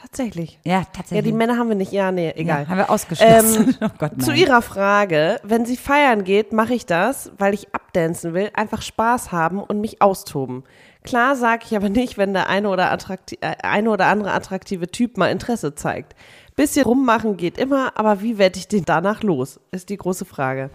Tatsächlich. 0.00 0.58
Ja, 0.64 0.72
Ja, 0.80 0.84
tatsächlich. 0.92 1.24
die 1.24 1.36
Männer 1.36 1.56
haben 1.56 1.68
wir 1.68 1.74
nicht. 1.76 1.92
Ja, 1.92 2.12
nee, 2.12 2.32
egal. 2.36 2.62
Ja, 2.62 2.68
haben 2.68 2.78
wir 2.78 2.90
ausgeschlossen. 2.90 3.68
Ähm, 3.68 3.74
oh 3.90 3.94
Gott. 3.98 4.22
Zu 4.22 4.32
ihrer 4.32 4.62
Frage, 4.62 5.40
wenn 5.42 5.64
sie 5.64 5.76
feiern 5.76 6.24
geht, 6.24 6.52
mache 6.52 6.74
ich 6.74 6.86
das, 6.86 7.32
weil 7.38 7.54
ich 7.54 7.74
abdancen 7.74 8.34
will, 8.34 8.50
einfach 8.54 8.82
Spaß 8.82 9.32
haben 9.32 9.62
und 9.62 9.80
mich 9.80 10.02
austoben. 10.02 10.64
Klar 11.02 11.36
sage 11.36 11.64
ich 11.66 11.76
aber 11.76 11.88
nicht, 11.88 12.18
wenn 12.18 12.32
der 12.32 12.48
eine 12.48 12.68
oder, 12.68 12.92
äh, 13.40 13.54
eine 13.62 13.90
oder 13.90 14.06
andere 14.06 14.32
attraktive 14.32 14.88
Typ 14.88 15.16
mal 15.16 15.28
Interesse 15.28 15.74
zeigt. 15.74 16.14
Bisschen 16.56 16.86
rummachen 16.86 17.36
geht 17.36 17.58
immer, 17.58 17.92
aber 17.96 18.22
wie 18.22 18.38
werde 18.38 18.58
ich 18.58 18.66
den 18.66 18.86
danach 18.86 19.22
los? 19.22 19.60
Ist 19.72 19.90
die 19.90 19.98
große 19.98 20.24
Frage. 20.24 20.70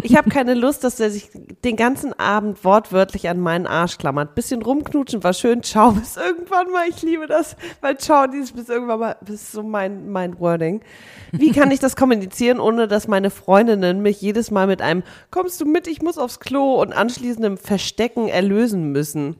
Ich 0.00 0.16
habe 0.16 0.30
keine 0.30 0.54
Lust, 0.54 0.82
dass 0.82 0.98
er 0.98 1.10
sich 1.10 1.28
den 1.62 1.76
ganzen 1.76 2.18
Abend 2.18 2.64
wortwörtlich 2.64 3.28
an 3.28 3.38
meinen 3.40 3.66
Arsch 3.66 3.98
klammert. 3.98 4.34
Bisschen 4.34 4.62
rumknutschen 4.62 5.22
war 5.22 5.34
schön. 5.34 5.62
Ciao, 5.62 5.92
bis 5.92 6.16
irgendwann 6.16 6.70
mal. 6.70 6.88
Ich 6.88 7.02
liebe 7.02 7.26
das, 7.26 7.54
weil 7.82 7.98
ciao, 7.98 8.26
dieses 8.26 8.52
bis 8.52 8.70
irgendwann 8.70 8.98
mal, 8.98 9.16
ist 9.28 9.52
so 9.52 9.62
mein, 9.62 10.08
mein 10.08 10.40
Wording. 10.40 10.80
Wie 11.32 11.52
kann 11.52 11.70
ich 11.70 11.80
das 11.80 11.96
kommunizieren, 11.96 12.58
ohne 12.58 12.88
dass 12.88 13.06
meine 13.06 13.28
Freundinnen 13.28 14.00
mich 14.00 14.22
jedes 14.22 14.50
Mal 14.50 14.66
mit 14.66 14.80
einem 14.80 15.02
Kommst 15.30 15.60
du 15.60 15.66
mit, 15.66 15.86
ich 15.86 16.00
muss 16.00 16.16
aufs 16.16 16.40
Klo 16.40 16.80
und 16.80 16.94
anschließendem 16.94 17.58
Verstecken 17.58 18.28
erlösen 18.28 18.90
müssen? 18.90 19.36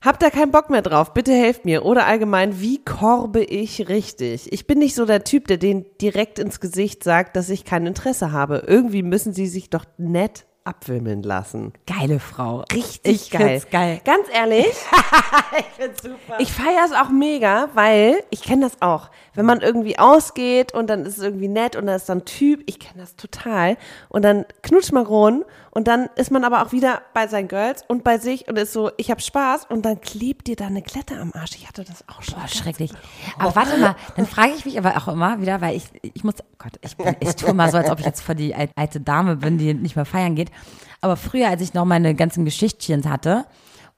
Hab 0.00 0.20
da 0.20 0.30
keinen 0.30 0.52
Bock 0.52 0.70
mehr 0.70 0.82
drauf, 0.82 1.12
bitte 1.12 1.32
helft 1.32 1.64
mir. 1.64 1.84
Oder 1.84 2.06
allgemein, 2.06 2.60
wie 2.60 2.82
korbe 2.84 3.42
ich 3.42 3.88
richtig? 3.88 4.52
Ich 4.52 4.66
bin 4.66 4.78
nicht 4.78 4.94
so 4.94 5.04
der 5.06 5.24
Typ, 5.24 5.48
der 5.48 5.56
den 5.56 5.86
direkt 6.00 6.38
ins 6.38 6.60
Gesicht 6.60 7.02
sagt, 7.02 7.34
dass 7.34 7.50
ich 7.50 7.64
kein 7.64 7.86
Interesse 7.86 8.30
habe. 8.30 8.62
Irgendwie 8.66 9.02
müssen 9.02 9.32
sie 9.32 9.48
sich 9.48 9.70
doch 9.70 9.84
nett 9.96 10.46
abwimmeln 10.68 11.22
lassen. 11.22 11.72
Geile 11.86 12.20
Frau. 12.20 12.64
Richtig 12.72 13.24
ich 13.26 13.30
geil. 13.30 13.48
Find's 13.60 13.70
geil. 13.70 14.00
Ganz 14.04 14.26
ehrlich, 14.32 14.66
Ich 15.58 15.64
find's 15.76 16.02
super. 16.02 16.36
ich 16.38 16.52
feiere 16.52 16.84
es 16.84 16.92
auch 16.92 17.08
mega, 17.10 17.68
weil 17.74 18.22
ich 18.30 18.42
kenne 18.42 18.66
das 18.66 18.80
auch. 18.82 19.10
Wenn 19.34 19.46
man 19.46 19.60
irgendwie 19.60 19.98
ausgeht 19.98 20.72
und 20.74 20.88
dann 20.88 21.04
ist 21.06 21.18
es 21.18 21.24
irgendwie 21.24 21.48
nett 21.48 21.76
und 21.76 21.86
da 21.86 21.94
ist 21.94 22.08
dann 22.08 22.18
ein 22.18 22.24
Typ, 22.24 22.62
ich 22.66 22.78
kenne 22.78 23.00
das 23.00 23.16
total. 23.16 23.76
Und 24.08 24.22
dann 24.24 24.44
knutscht 24.62 24.92
man 24.92 25.06
rum 25.06 25.44
und 25.70 25.86
dann 25.86 26.08
ist 26.16 26.30
man 26.30 26.44
aber 26.44 26.62
auch 26.66 26.72
wieder 26.72 27.02
bei 27.14 27.28
seinen 27.28 27.46
Girls 27.48 27.84
und 27.86 28.02
bei 28.02 28.18
sich 28.18 28.48
und 28.48 28.58
ist 28.58 28.72
so, 28.72 28.90
ich 28.96 29.10
habe 29.10 29.20
Spaß 29.20 29.66
und 29.68 29.84
dann 29.84 30.00
klebt 30.00 30.48
dir 30.48 30.56
da 30.56 30.66
eine 30.66 30.82
Klette 30.82 31.18
am 31.20 31.32
Arsch. 31.34 31.52
Ich 31.54 31.68
hatte 31.68 31.84
das 31.84 32.04
auch 32.08 32.22
schon. 32.22 32.34
Boah, 32.34 32.48
schrecklich. 32.48 32.90
Aber 33.38 33.54
warte 33.54 33.76
mal, 33.78 33.94
dann 34.16 34.26
frage 34.26 34.52
ich 34.56 34.64
mich 34.64 34.76
aber 34.78 34.96
auch 34.96 35.08
immer 35.08 35.40
wieder, 35.40 35.60
weil 35.60 35.76
ich, 35.76 35.84
ich 36.02 36.24
muss, 36.24 36.34
oh 36.40 36.44
Gott, 36.58 36.72
ich, 36.82 36.96
bin, 36.96 37.14
ich 37.20 37.36
tue 37.36 37.54
mal 37.54 37.70
so, 37.70 37.78
als 37.78 37.90
ob 37.90 38.00
ich 38.00 38.06
jetzt 38.06 38.22
vor 38.22 38.34
die 38.34 38.54
al- 38.54 38.70
alte 38.74 39.00
Dame 39.00 39.36
bin, 39.36 39.58
die 39.58 39.72
nicht 39.74 39.94
mehr 39.94 40.04
feiern 40.04 40.34
geht. 40.34 40.50
Aber 41.00 41.16
früher, 41.16 41.48
als 41.48 41.62
ich 41.62 41.74
noch 41.74 41.84
meine 41.84 42.14
ganzen 42.14 42.44
Geschichtchen 42.44 43.08
hatte 43.08 43.44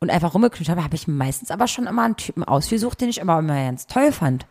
und 0.00 0.10
einfach 0.10 0.34
rumgeknutscht 0.34 0.70
habe, 0.70 0.84
habe 0.84 0.94
ich 0.96 1.08
meistens 1.08 1.50
aber 1.50 1.66
schon 1.66 1.86
immer 1.86 2.02
einen 2.02 2.16
Typen 2.16 2.44
ausgesucht, 2.44 3.00
den 3.00 3.08
ich 3.08 3.18
immer, 3.18 3.38
immer 3.38 3.54
ganz 3.54 3.86
toll 3.86 4.12
fand. 4.12 4.46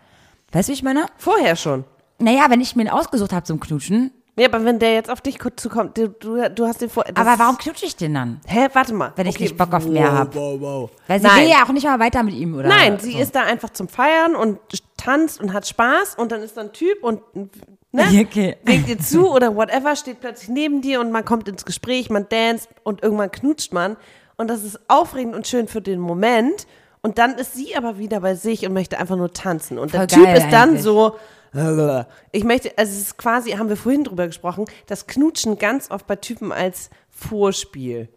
Weißt 0.52 0.68
du, 0.70 0.72
wie 0.72 0.76
ich 0.76 0.84
meine? 0.84 1.06
Vorher 1.18 1.56
schon. 1.56 1.84
Naja, 2.18 2.46
wenn 2.50 2.62
ich 2.62 2.76
mir 2.76 2.84
ihn 2.84 2.90
ausgesucht 2.90 3.32
habe 3.34 3.44
zum 3.46 3.60
Knutschen, 3.60 4.12
Ja, 4.36 4.48
aber 4.48 4.66
wenn 4.66 4.80
der 4.80 4.94
jetzt 4.94 5.10
auf 5.10 5.22
dich 5.22 5.38
kurz 5.40 5.62
zukommt, 5.62 5.98
du, 5.98 6.10
du, 6.10 6.50
du 6.50 6.66
hast 6.66 6.82
den 6.82 6.90
vor. 6.90 7.04
aber 7.14 7.38
warum 7.38 7.58
knutsche 7.58 7.86
ich 7.86 7.96
den 7.96 8.14
dann? 8.16 8.42
Hä, 8.48 8.68
warte 8.74 8.94
mal. 8.94 9.14
Wenn 9.16 9.28
ich 9.28 9.36
Okay, 9.36 9.44
nicht 9.44 9.58
Bock 9.58 9.74
auf 9.74 9.86
mehr 9.86 10.12
habe. 10.12 10.34
Wow, 10.36 10.60
wow. 10.60 10.92
Weil 11.08 11.20
sie 11.22 11.28
Nein. 11.28 11.42
will 11.44 11.50
ja 11.50 11.64
auch 11.64 11.70
nicht 11.72 11.86
mal 11.86 12.00
weiter 12.00 12.24
mit 12.24 12.34
ihm, 12.34 12.56
oder? 12.56 12.68
Nein, 12.68 13.00
sie 13.00 13.12
so. 13.14 13.20
ist 13.20 13.36
da 13.36 13.44
einfach 13.44 13.70
zum 13.70 13.88
Feiern 13.88 14.36
und 14.36 14.60
tanzt 14.98 15.40
und 15.40 15.54
hat 15.54 15.68
Spaß 15.68 16.16
und 16.18 16.32
dann 16.32 16.42
ist 16.42 16.58
da 16.58 16.62
ein 16.62 16.74
Typ 16.74 17.04
und 17.04 17.22
ne, 17.92 18.04
Okay. 18.22 18.58
winkt 18.64 18.88
dir 18.90 19.00
zu 19.00 19.30
oder 19.30 19.56
whatever, 19.56 19.96
steht 19.96 20.20
plötzlich 20.22 20.50
neben 20.50 20.82
dir 20.82 21.00
und 21.02 21.12
man 21.12 21.26
kommt 21.26 21.48
ins 21.48 21.66
Gespräch, 21.66 22.10
man 22.10 22.28
danst 22.30 22.70
und 22.84 23.04
irgendwann 23.04 23.32
knutscht 23.32 23.74
man 23.74 23.98
und 24.38 24.50
das 24.50 24.64
ist 24.64 24.80
aufregend 24.90 25.36
und 25.36 25.48
schön 25.48 25.68
für 25.68 25.82
den 25.82 26.00
Moment 26.00 26.68
und 27.02 27.18
dann 27.18 27.36
ist 27.36 27.54
sie 27.54 27.76
aber 27.76 27.98
wieder 27.98 28.20
bei 28.22 28.36
sich 28.36 28.66
und 28.66 28.74
möchte 28.74 29.00
einfach 29.00 29.16
nur 29.16 29.34
tanzen 29.34 29.78
und 29.80 29.94
der 29.94 30.02
Voll 30.02 30.08
Typ 30.08 30.24
geil 30.26 30.38
ist 30.38 30.52
dann 30.52 30.70
eigentlich. 30.70 30.84
so 30.84 31.16
ich 32.32 32.44
möchte, 32.44 32.72
also 32.78 32.92
es 32.92 33.00
ist 33.00 33.18
quasi, 33.18 33.52
haben 33.52 33.70
wir 33.70 33.78
vorhin 33.78 34.04
drüber 34.04 34.28
gesprochen, 34.28 34.66
dass 34.86 35.08
Knutschen 35.08 35.58
ganz 35.58 35.90
oft 35.90 36.06
bei 36.06 36.16
Typen 36.16 36.52
als 36.52 36.92
Vorspiel 37.10 38.08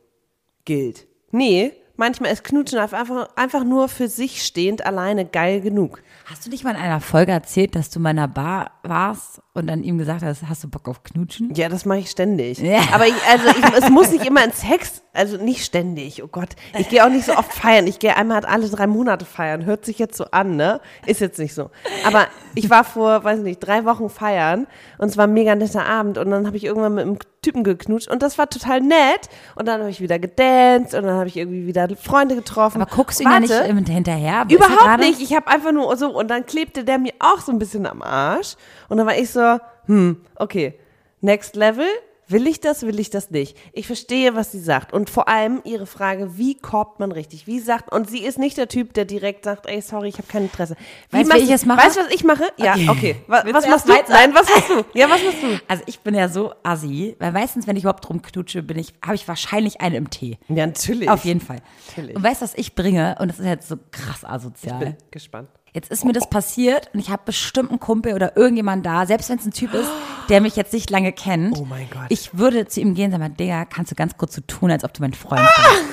gilt. 0.67 1.07
Nee, 1.31 1.73
manchmal 2.03 2.33
ist 2.33 2.43
Knutschen 2.43 2.81
einfach, 2.81 3.29
einfach 3.37 3.63
nur 3.63 3.89
für 3.89 4.09
sich 4.09 4.43
stehend 4.43 4.85
alleine 4.85 5.25
geil 5.25 5.61
genug. 5.61 6.03
Hast 6.25 6.45
du 6.45 6.51
nicht 6.51 6.65
mal 6.65 6.73
in 6.73 6.77
einer 6.77 7.01
Folge 7.01 7.31
erzählt, 7.31 7.77
dass 7.77 7.91
du 7.91 8.01
in 8.01 8.03
meiner 8.03 8.27
Bar 8.27 8.73
warst 8.83 9.41
und 9.55 9.69
dann 9.69 9.85
ihm 9.85 9.99
gesagt 9.99 10.23
hast, 10.23 10.49
hast 10.49 10.65
du 10.65 10.69
Bock 10.69 10.89
auf 10.89 11.05
Knutschen? 11.05 11.55
Ja, 11.55 11.69
das 11.69 11.85
mache 11.85 12.01
ich 12.01 12.11
ständig. 12.11 12.59
Ja. 12.59 12.81
Aber 12.93 13.07
ich, 13.07 13.15
also 13.31 13.47
ich, 13.51 13.85
es 13.85 13.89
muss 13.89 14.11
nicht 14.11 14.27
immer 14.27 14.43
ins 14.43 14.63
Sex, 14.63 15.05
also 15.13 15.37
nicht 15.37 15.65
ständig, 15.65 16.25
oh 16.25 16.27
Gott. 16.27 16.57
Ich 16.77 16.89
gehe 16.89 17.05
auch 17.05 17.09
nicht 17.09 17.25
so 17.25 17.37
oft 17.37 17.53
feiern. 17.53 17.87
Ich 17.87 18.01
gehe 18.01 18.17
einmal 18.17 18.45
alle 18.47 18.69
drei 18.69 18.89
Monate 18.89 19.25
feiern. 19.25 19.65
Hört 19.65 19.85
sich 19.85 20.01
jetzt 20.01 20.17
so 20.17 20.25
an, 20.33 20.57
ne? 20.57 20.81
Ist 21.07 21.21
jetzt 21.21 21.39
nicht 21.39 21.55
so. 21.55 21.71
Aber 22.05 22.27
ich 22.57 22.69
war 22.69 22.83
vor, 22.83 23.23
weiß 23.23 23.41
nicht, 23.41 23.61
drei 23.61 23.85
Wochen 23.85 24.09
feiern 24.09 24.67
und 24.99 25.07
es 25.07 25.17
war 25.17 25.29
ein 25.29 25.35
mega 25.35 25.55
netter 25.55 25.87
Abend 25.87 26.19
und 26.19 26.33
dann 26.33 26.49
habe 26.49 26.57
ich 26.57 26.65
irgendwann 26.65 26.95
mit 26.97 27.05
einem 27.05 27.19
Typen 27.43 27.65
geknutscht 27.65 28.09
und 28.09 28.23
das 28.23 28.39
war 28.39 28.49
total 28.49 28.81
nett 28.81 29.29
und 29.57 29.67
dann 29.67 29.81
habe 29.81 29.91
ich 29.91 30.01
wieder 30.01 30.21
gedanced 30.21 30.95
und 30.95 31.03
dann 31.03 31.17
habe 31.17 31.29
ich 31.29 31.37
irgendwie 31.37 31.67
wieder 31.67 31.89
Freunde 31.97 32.37
getroffen. 32.37 32.81
Aber 32.81 32.91
guckst 32.95 33.19
du 33.19 33.25
ihn 33.25 33.31
ja 33.31 33.41
nicht 33.41 33.53
hinterher? 33.89 34.47
Er 34.49 34.55
Überhaupt 34.55 35.01
nicht. 35.01 35.21
Ich 35.21 35.35
habe 35.35 35.49
einfach 35.49 35.73
nur 35.73 35.97
so 35.97 36.17
und 36.17 36.29
dann 36.29 36.47
klebte 36.47 36.85
der 36.85 36.99
mir 36.99 37.13
auch 37.19 37.41
so 37.41 37.51
ein 37.51 37.59
bisschen 37.59 37.85
am 37.87 38.01
Arsch 38.01 38.55
und 38.89 38.97
dann 38.97 39.07
war 39.07 39.17
ich 39.17 39.31
so, 39.31 39.59
hm, 39.87 40.21
okay, 40.37 40.79
next 41.21 41.57
level. 41.57 41.87
Will 42.33 42.47
ich 42.47 42.61
das, 42.61 42.83
will 42.83 42.99
ich 42.99 43.11
das 43.11 43.31
nicht? 43.31 43.57
Ich 43.73 43.87
verstehe, 43.87 44.35
was 44.35 44.53
sie 44.53 44.59
sagt. 44.61 44.93
Und 44.93 45.11
vor 45.11 45.29
allem 45.29 45.61
ihre 45.65 45.87
Frage, 45.87 46.39
wie 46.39 46.55
korbt 46.57 46.99
man 46.99 47.13
richtig? 47.13 47.47
Wie 47.47 47.61
sagt, 47.61 47.93
und 47.93 48.09
sie 48.11 48.25
ist 48.25 48.39
nicht 48.39 48.57
der 48.57 48.69
Typ, 48.69 48.95
der 48.95 49.05
direkt 49.05 49.45
sagt, 49.45 49.67
ey, 49.67 49.81
sorry, 49.83 50.09
ich 50.09 50.17
habe 50.19 50.27
kein 50.29 50.45
Interesse. 50.45 50.75
Wie 51.11 51.19
Weißt 51.19 51.33
du, 51.33 51.37
ich 51.39 51.47
du- 51.49 51.53
es 51.53 51.67
mache? 51.67 51.87
Weißt 51.87 51.97
du, 51.97 52.01
was 52.01 52.11
ich 52.13 52.25
mache? 52.25 52.45
Ja, 52.57 52.73
Okay. 52.73 52.89
okay. 52.89 53.17
Was 53.27 53.45
du 53.45 53.53
machst 53.71 53.89
du? 53.89 53.93
weiter? 53.93 54.13
Nein, 54.13 54.35
was 54.35 54.49
machst 54.49 54.71
du? 54.71 54.85
Ja, 54.99 55.09
was 55.11 55.23
machst 55.23 55.43
du? 55.43 55.61
Also 55.69 55.83
ich 55.87 56.01
bin 56.01 56.15
ja 56.15 56.29
so 56.29 56.53
assi, 56.63 57.15
weil 57.19 57.33
meistens, 57.33 57.67
wenn 57.67 57.77
ich 57.77 57.83
überhaupt 57.85 58.09
rumknutsche, 58.09 58.63
bin 58.63 58.79
ich, 58.79 58.95
habe 59.05 59.15
ich 59.15 59.29
wahrscheinlich 59.29 59.81
einen 59.81 59.95
im 59.95 60.11
Tee. 60.11 60.39
Ja, 60.49 60.67
natürlich. 60.67 61.09
Auf 61.09 61.25
jeden 61.25 61.41
Fall. 61.41 61.59
Natürlich. 61.89 62.17
Und 62.17 62.23
weißt 62.23 62.41
du, 62.41 62.45
was 62.45 62.55
ich 62.55 62.75
bringe? 62.75 63.17
Und 63.21 63.29
das 63.29 63.39
ist 63.39 63.47
jetzt 63.47 63.69
so 63.69 63.77
krass 63.91 64.25
asozial. 64.25 64.79
Bin 64.79 64.97
gespannt. 65.11 65.49
Jetzt 65.75 65.91
ist 65.91 66.05
mir 66.05 66.13
das 66.13 66.29
passiert 66.29 66.91
und 66.93 67.01
ich 67.01 67.09
habe 67.09 67.23
bestimmt 67.25 67.71
einen 67.71 67.81
Kumpel 67.81 68.13
oder 68.13 68.37
irgendjemand 68.37 68.85
da, 68.85 69.07
selbst 69.07 69.31
wenn 69.31 69.39
es 69.39 69.47
ein 69.47 69.53
Typ 69.53 69.73
ist, 69.73 69.89
der 70.29 70.43
mich 70.43 70.55
jetzt 70.55 70.75
nicht 70.75 70.91
lange 70.91 71.13
kennt. 71.13 71.57
Oh 71.59 71.65
mein 71.65 71.89
Gott. 71.91 72.03
Ich 72.11 72.37
würde 72.37 72.67
zu 72.67 72.81
ihm 72.81 72.95
gehen 72.95 73.13
und 73.13 73.19
sagen, 73.21 73.37
Digga, 73.39 73.65
kannst 73.65 73.91
du 73.91 73.95
ganz 73.95 74.17
kurz 74.19 74.35
so 74.35 74.43
tun, 74.47 74.71
als 74.71 74.85
ob 74.85 74.93
du 74.93 75.01
mein 75.01 75.15
Freund 75.15 75.41
bist. 75.57 75.85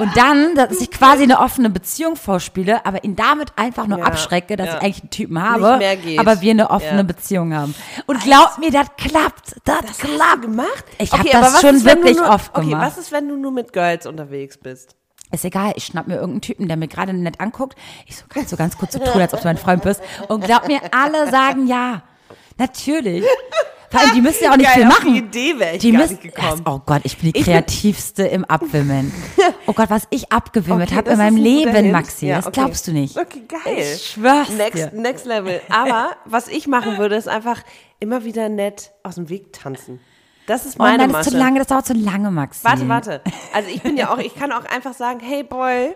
Und 0.00 0.16
dann, 0.16 0.54
dass 0.54 0.80
ich 0.80 0.90
quasi 0.90 1.24
eine 1.24 1.40
offene 1.40 1.68
Beziehung 1.68 2.16
vorspiele, 2.16 2.86
aber 2.86 3.04
ihn 3.04 3.16
damit 3.16 3.52
einfach 3.56 3.86
nur 3.86 3.98
Ja, 3.98 4.06
abschrecke, 4.06 4.56
dass 4.56 4.66
ja. 4.68 4.76
ich 4.78 4.82
eigentlich 4.82 5.00
einen 5.02 5.10
Typen 5.10 5.42
habe, 5.42 5.76
mehr 5.76 5.96
geht. 5.96 6.18
aber 6.18 6.40
wir 6.40 6.50
eine 6.52 6.70
offene 6.70 6.96
Ja. 6.96 7.02
Beziehung 7.02 7.54
haben. 7.54 7.74
Und 8.06 8.18
glaubt 8.22 8.58
mir, 8.58 8.70
das 8.70 8.86
klappt. 8.96 9.56
Das, 9.64 9.98
klappt. 9.98 10.40
gemacht? 10.42 10.84
Ich 10.98 11.12
hab 11.12 11.20
Okay, 11.20 11.28
das 11.32 11.42
aber 11.44 11.52
was 11.54 11.60
schon 11.60 11.74
ist, 11.76 11.84
wirklich 11.84 12.16
nur, 12.16 12.30
oft 12.30 12.56
Okay, 12.56 12.70
gemacht. 12.70 12.86
was 12.86 12.98
ist, 12.98 13.12
wenn 13.12 13.28
du 13.28 13.36
nur 13.36 13.52
mit 13.52 13.74
Girls 13.74 14.06
unterwegs 14.06 14.56
bist? 14.56 14.96
Ist 15.32 15.44
egal, 15.44 15.72
ich 15.76 15.84
schnapp 15.84 16.08
mir 16.08 16.14
irgendeinen 16.14 16.40
Typen, 16.40 16.66
der 16.68 16.76
mir 16.76 16.88
gerade 16.88 17.12
nett 17.12 17.40
anguckt. 17.40 17.76
Ich 18.06 18.16
so, 18.16 18.24
kannst 18.28 18.50
du 18.52 18.56
ganz 18.56 18.76
kurz 18.76 18.94
so 18.94 18.98
tun, 18.98 19.20
als 19.20 19.32
ob 19.32 19.40
du 19.40 19.46
mein 19.46 19.58
Freund 19.58 19.82
bist. 19.82 20.00
Und 20.28 20.44
glaub 20.44 20.66
mir, 20.66 20.80
alle 20.92 21.30
sagen 21.30 21.66
ja. 21.66 22.02
Natürlich. 22.58 23.24
Vor 23.90 24.00
allem, 24.00 24.12
die 24.14 24.20
müssen 24.20 24.44
ja 24.44 24.52
auch 24.52 24.56
nicht 24.56 24.66
Geil, 24.66 24.74
viel 24.74 24.86
machen. 24.86 25.14
die 25.14 25.18
Idee 25.18 25.58
wäre 25.58 25.74
ich 25.74 25.80
die 25.80 25.90
gar 25.90 26.02
müssen, 26.02 26.12
nicht 26.20 26.34
gekommen. 26.34 26.62
Oh 26.64 26.80
Gott, 26.86 27.00
ich 27.04 27.16
bin 27.18 27.32
die 27.32 27.42
kreativste 27.42 28.22
im 28.24 28.44
Abwimmeln. 28.44 29.12
Oh 29.66 29.72
Gott, 29.72 29.90
was 29.90 30.06
ich 30.10 30.30
abgewimmelt 30.30 30.90
Okay, 30.90 30.96
habe 30.96 31.10
in 31.10 31.18
meinem 31.18 31.36
Leben. 31.36 31.90
Maxi. 31.90 32.26
Ja, 32.26 32.36
das 32.36 32.46
okay. 32.46 32.60
glaubst 32.60 32.86
du 32.86 32.92
nicht. 32.92 33.16
Okay, 33.18 33.42
geil. 33.48 33.78
Ich 33.78 34.10
schwör's 34.12 34.48
Next, 34.50 34.76
dir. 34.76 34.90
next 34.94 35.26
level. 35.26 35.60
Aber 35.70 36.12
was 36.24 36.46
ich 36.46 36.68
machen 36.68 36.98
würde, 36.98 37.16
ist 37.16 37.26
einfach 37.28 37.62
immer 37.98 38.24
wieder 38.24 38.48
nett 38.48 38.92
aus 39.02 39.16
dem 39.16 39.28
Weg 39.28 39.52
tanzen. 39.52 39.98
Das 40.50 40.66
ist 40.66 40.80
Oh 40.80 40.82
meine 40.82 41.04
nein, 41.04 41.12
das 41.12 41.28
ist 41.28 41.32
zu 41.32 41.38
lange, 41.38 41.60
das 41.60 41.68
dauert 41.68 41.86
zu 41.86 41.92
lange, 41.92 42.28
Maxi. 42.32 42.64
Warte, 42.64 42.88
warte. 42.88 43.20
Also 43.52 43.70
ich 43.70 43.82
bin 43.82 43.96
ja 43.96 44.12
auch, 44.12 44.18
ich 44.18 44.34
kann 44.34 44.50
auch 44.50 44.64
einfach 44.64 44.94
sagen, 44.94 45.20
hey 45.20 45.44
Boy, 45.44 45.94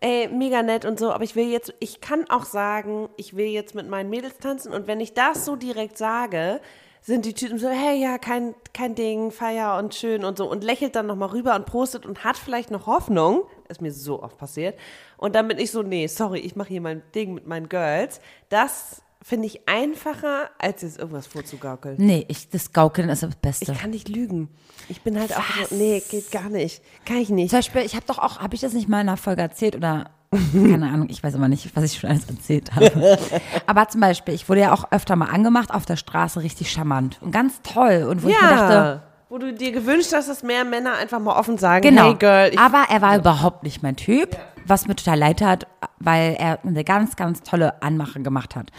ey, 0.00 0.28
mega 0.28 0.62
nett 0.62 0.84
und 0.84 0.98
so, 0.98 1.10
aber 1.10 1.24
ich 1.24 1.34
will 1.36 1.48
jetzt, 1.48 1.72
ich 1.80 2.02
kann 2.02 2.28
auch 2.28 2.44
sagen, 2.44 3.08
ich 3.16 3.34
will 3.34 3.46
jetzt 3.46 3.74
mit 3.74 3.88
meinen 3.88 4.10
Mädels 4.10 4.36
tanzen 4.36 4.74
und 4.74 4.86
wenn 4.86 5.00
ich 5.00 5.14
das 5.14 5.46
so 5.46 5.56
direkt 5.56 5.96
sage, 5.96 6.60
sind 7.00 7.24
die 7.24 7.32
Typen 7.32 7.58
so, 7.58 7.70
hey, 7.70 7.98
ja, 7.98 8.18
kein, 8.18 8.54
kein 8.74 8.94
Ding, 8.94 9.30
feier 9.30 9.78
und 9.78 9.94
schön 9.94 10.22
und 10.22 10.36
so 10.36 10.50
und 10.50 10.64
lächelt 10.64 10.96
dann 10.96 11.06
nochmal 11.06 11.30
rüber 11.30 11.54
und 11.54 11.64
postet 11.64 12.04
und 12.04 12.24
hat 12.24 12.36
vielleicht 12.36 12.70
noch 12.70 12.86
Hoffnung, 12.86 13.44
ist 13.70 13.80
mir 13.80 13.92
so 13.92 14.22
oft 14.22 14.36
passiert 14.36 14.78
und 15.16 15.34
dann 15.34 15.48
bin 15.48 15.58
ich 15.58 15.70
so, 15.70 15.82
nee, 15.82 16.08
sorry, 16.08 16.40
ich 16.40 16.56
mache 16.56 16.68
hier 16.68 16.82
mein 16.82 17.02
Ding 17.14 17.32
mit 17.32 17.46
meinen 17.46 17.70
Girls. 17.70 18.20
Das 18.50 19.03
finde 19.26 19.46
ich 19.46 19.66
einfacher, 19.66 20.50
als 20.58 20.82
jetzt 20.82 20.98
irgendwas 20.98 21.26
vorzugaukeln. 21.26 21.96
Nee, 21.98 22.26
ich, 22.28 22.50
das 22.50 22.74
Gaukeln 22.74 23.08
ist 23.08 23.22
das 23.22 23.34
Beste. 23.36 23.72
Ich 23.72 23.78
kann 23.78 23.88
nicht 23.88 24.10
lügen. 24.10 24.50
Ich 24.90 25.00
bin 25.00 25.18
halt 25.18 25.34
auch 25.34 25.42
so, 25.70 25.74
nee, 25.74 26.02
geht 26.10 26.30
gar 26.30 26.50
nicht. 26.50 26.82
Kann 27.06 27.16
ich 27.16 27.30
nicht. 27.30 27.48
Zum 27.48 27.58
Beispiel, 27.58 27.82
ich 27.82 27.96
habe 27.96 28.04
doch 28.06 28.18
auch, 28.18 28.40
habe 28.40 28.54
ich 28.54 28.60
das 28.60 28.74
nicht 28.74 28.86
mal 28.86 29.00
in 29.00 29.08
einer 29.08 29.16
Folge 29.16 29.40
erzählt 29.40 29.76
oder 29.76 30.10
keine 30.52 30.90
Ahnung, 30.90 31.08
ich 31.08 31.24
weiß 31.24 31.34
immer 31.36 31.48
nicht, 31.48 31.74
was 31.74 31.84
ich 31.84 31.98
schon 31.98 32.10
alles 32.10 32.28
erzählt 32.28 32.74
habe. 32.74 33.18
Aber 33.66 33.88
zum 33.88 34.02
Beispiel, 34.02 34.34
ich 34.34 34.46
wurde 34.48 34.60
ja 34.60 34.74
auch 34.74 34.92
öfter 34.92 35.16
mal 35.16 35.30
angemacht 35.30 35.72
auf 35.72 35.86
der 35.86 35.96
Straße, 35.96 36.42
richtig 36.42 36.70
charmant 36.70 37.18
und 37.22 37.32
ganz 37.32 37.62
toll. 37.62 38.06
Und 38.10 38.22
wo 38.22 38.28
ich 38.28 38.38
mir 38.38 38.48
dachte, 38.50 39.02
Wo 39.30 39.38
du 39.38 39.54
dir 39.54 39.72
gewünscht 39.72 40.12
hast, 40.12 40.28
dass 40.28 40.42
mehr 40.42 40.66
Männer 40.66 40.96
einfach 40.96 41.18
mal 41.20 41.34
offen 41.38 41.56
sagen, 41.56 41.88
Genau. 41.88 42.08
hey 42.08 42.14
Girl, 42.16 42.50
ich 42.52 42.58
Aber 42.58 42.84
er 42.90 43.00
war 43.00 43.16
überhaupt 43.16 43.62
nicht 43.62 43.82
mein 43.82 43.96
Typ, 43.96 44.36
was 44.66 44.86
mir 44.86 44.96
total 44.96 45.18
leid 45.18 45.40
hat, 45.40 45.66
weil 45.98 46.36
er 46.38 46.58
eine 46.62 46.84
ganz, 46.84 47.16
ganz 47.16 47.40
tolle 47.42 47.82
Anmache 47.82 48.20
gemacht 48.20 48.54
hat. 48.54 48.70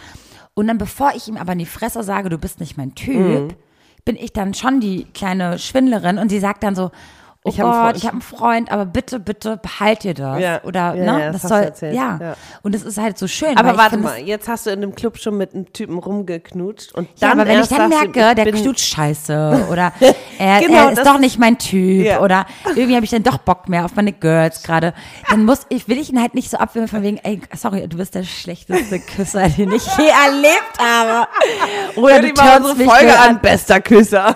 Und 0.55 0.67
dann, 0.67 0.77
bevor 0.77 1.11
ich 1.15 1.27
ihm 1.27 1.37
aber 1.37 1.53
in 1.53 1.59
die 1.59 1.65
Fresse 1.65 2.01
sage, 2.03 2.29
du 2.29 2.37
bist 2.37 2.59
nicht 2.59 2.77
mein 2.77 2.95
Typ, 2.95 3.15
Mhm. 3.15 3.47
bin 4.05 4.15
ich 4.15 4.33
dann 4.33 4.53
schon 4.53 4.79
die 4.79 5.05
kleine 5.13 5.59
Schwindlerin 5.59 6.17
und 6.17 6.29
sie 6.29 6.39
sagt 6.39 6.63
dann 6.63 6.75
so, 6.75 6.91
oh 7.45 7.49
Ich 7.49 7.57
Gott, 7.57 7.95
ich 7.97 8.03
habe 8.03 8.13
einen 8.13 8.21
Freund, 8.21 8.71
aber 8.71 8.85
bitte, 8.85 9.19
bitte 9.19 9.57
behalt 9.57 10.03
dir 10.03 10.13
das. 10.13 10.39
Ja. 10.39 10.63
Oder, 10.63 10.95
Ja, 10.95 11.13
ne, 11.13 11.19
ja, 11.25 11.31
das 11.31 11.41
das 11.43 11.49
soll, 11.49 11.61
erzählt. 11.61 11.95
ja. 11.95 12.17
Ja. 12.21 12.35
Und 12.63 12.75
es 12.75 12.83
ist 12.83 12.97
halt 12.97 13.17
so 13.17 13.27
schön. 13.27 13.55
Aber 13.57 13.77
warte 13.77 13.97
mal, 13.97 14.17
jetzt 14.19 14.47
hast 14.49 14.65
du 14.65 14.71
in 14.71 14.81
dem 14.81 14.95
Club 14.95 15.17
schon 15.17 15.37
mit 15.37 15.53
einem 15.53 15.71
Typen 15.71 15.97
rumgeknutscht 15.97 16.93
und 16.93 17.07
Ja, 17.19 17.29
dann 17.29 17.39
aber 17.39 17.49
wenn 17.49 17.61
ich 17.61 17.67
dann 17.69 17.89
merke, 17.89 18.07
ich 18.29 18.35
der 18.43 18.51
knutscht 18.51 18.85
scheiße 18.95 19.67
oder 19.71 19.93
er, 20.39 20.59
Genau, 20.59 20.87
er 20.87 20.91
ist 20.93 21.05
doch 21.05 21.19
nicht 21.19 21.39
mein 21.39 21.57
Typ 21.57 22.05
Ja. 22.05 22.21
oder 22.21 22.45
irgendwie 22.75 22.95
habe 22.95 23.05
ich 23.05 23.11
dann 23.11 23.23
doch 23.23 23.37
Bock 23.37 23.69
mehr 23.69 23.85
auf 23.85 23.95
meine 23.95 24.11
Girls 24.11 24.63
gerade, 24.63 24.93
dann 25.29 25.45
muss 25.45 25.65
ich, 25.69 25.87
will 25.87 25.99
ich 25.99 26.11
ihn 26.11 26.19
halt 26.19 26.33
nicht 26.33 26.49
so 26.49 26.57
abwimmeln 26.57 26.89
von 26.89 27.03
wegen, 27.03 27.17
ey, 27.23 27.39
sorry, 27.55 27.87
du 27.87 27.97
bist 27.97 28.15
der 28.15 28.23
schlechteste 28.23 28.99
Küsser, 28.99 29.47
den 29.57 29.71
ich 29.71 29.85
je 29.97 30.07
erlebt 30.07 30.79
habe. 30.79 31.27
Oder 31.95 32.13
Hör 32.15 32.21
du 32.21 32.33
mal 32.33 32.57
unsere 32.71 32.89
Folge 32.89 33.19
an, 33.19 33.39
bester 33.39 33.79
Küsser. 33.81 34.35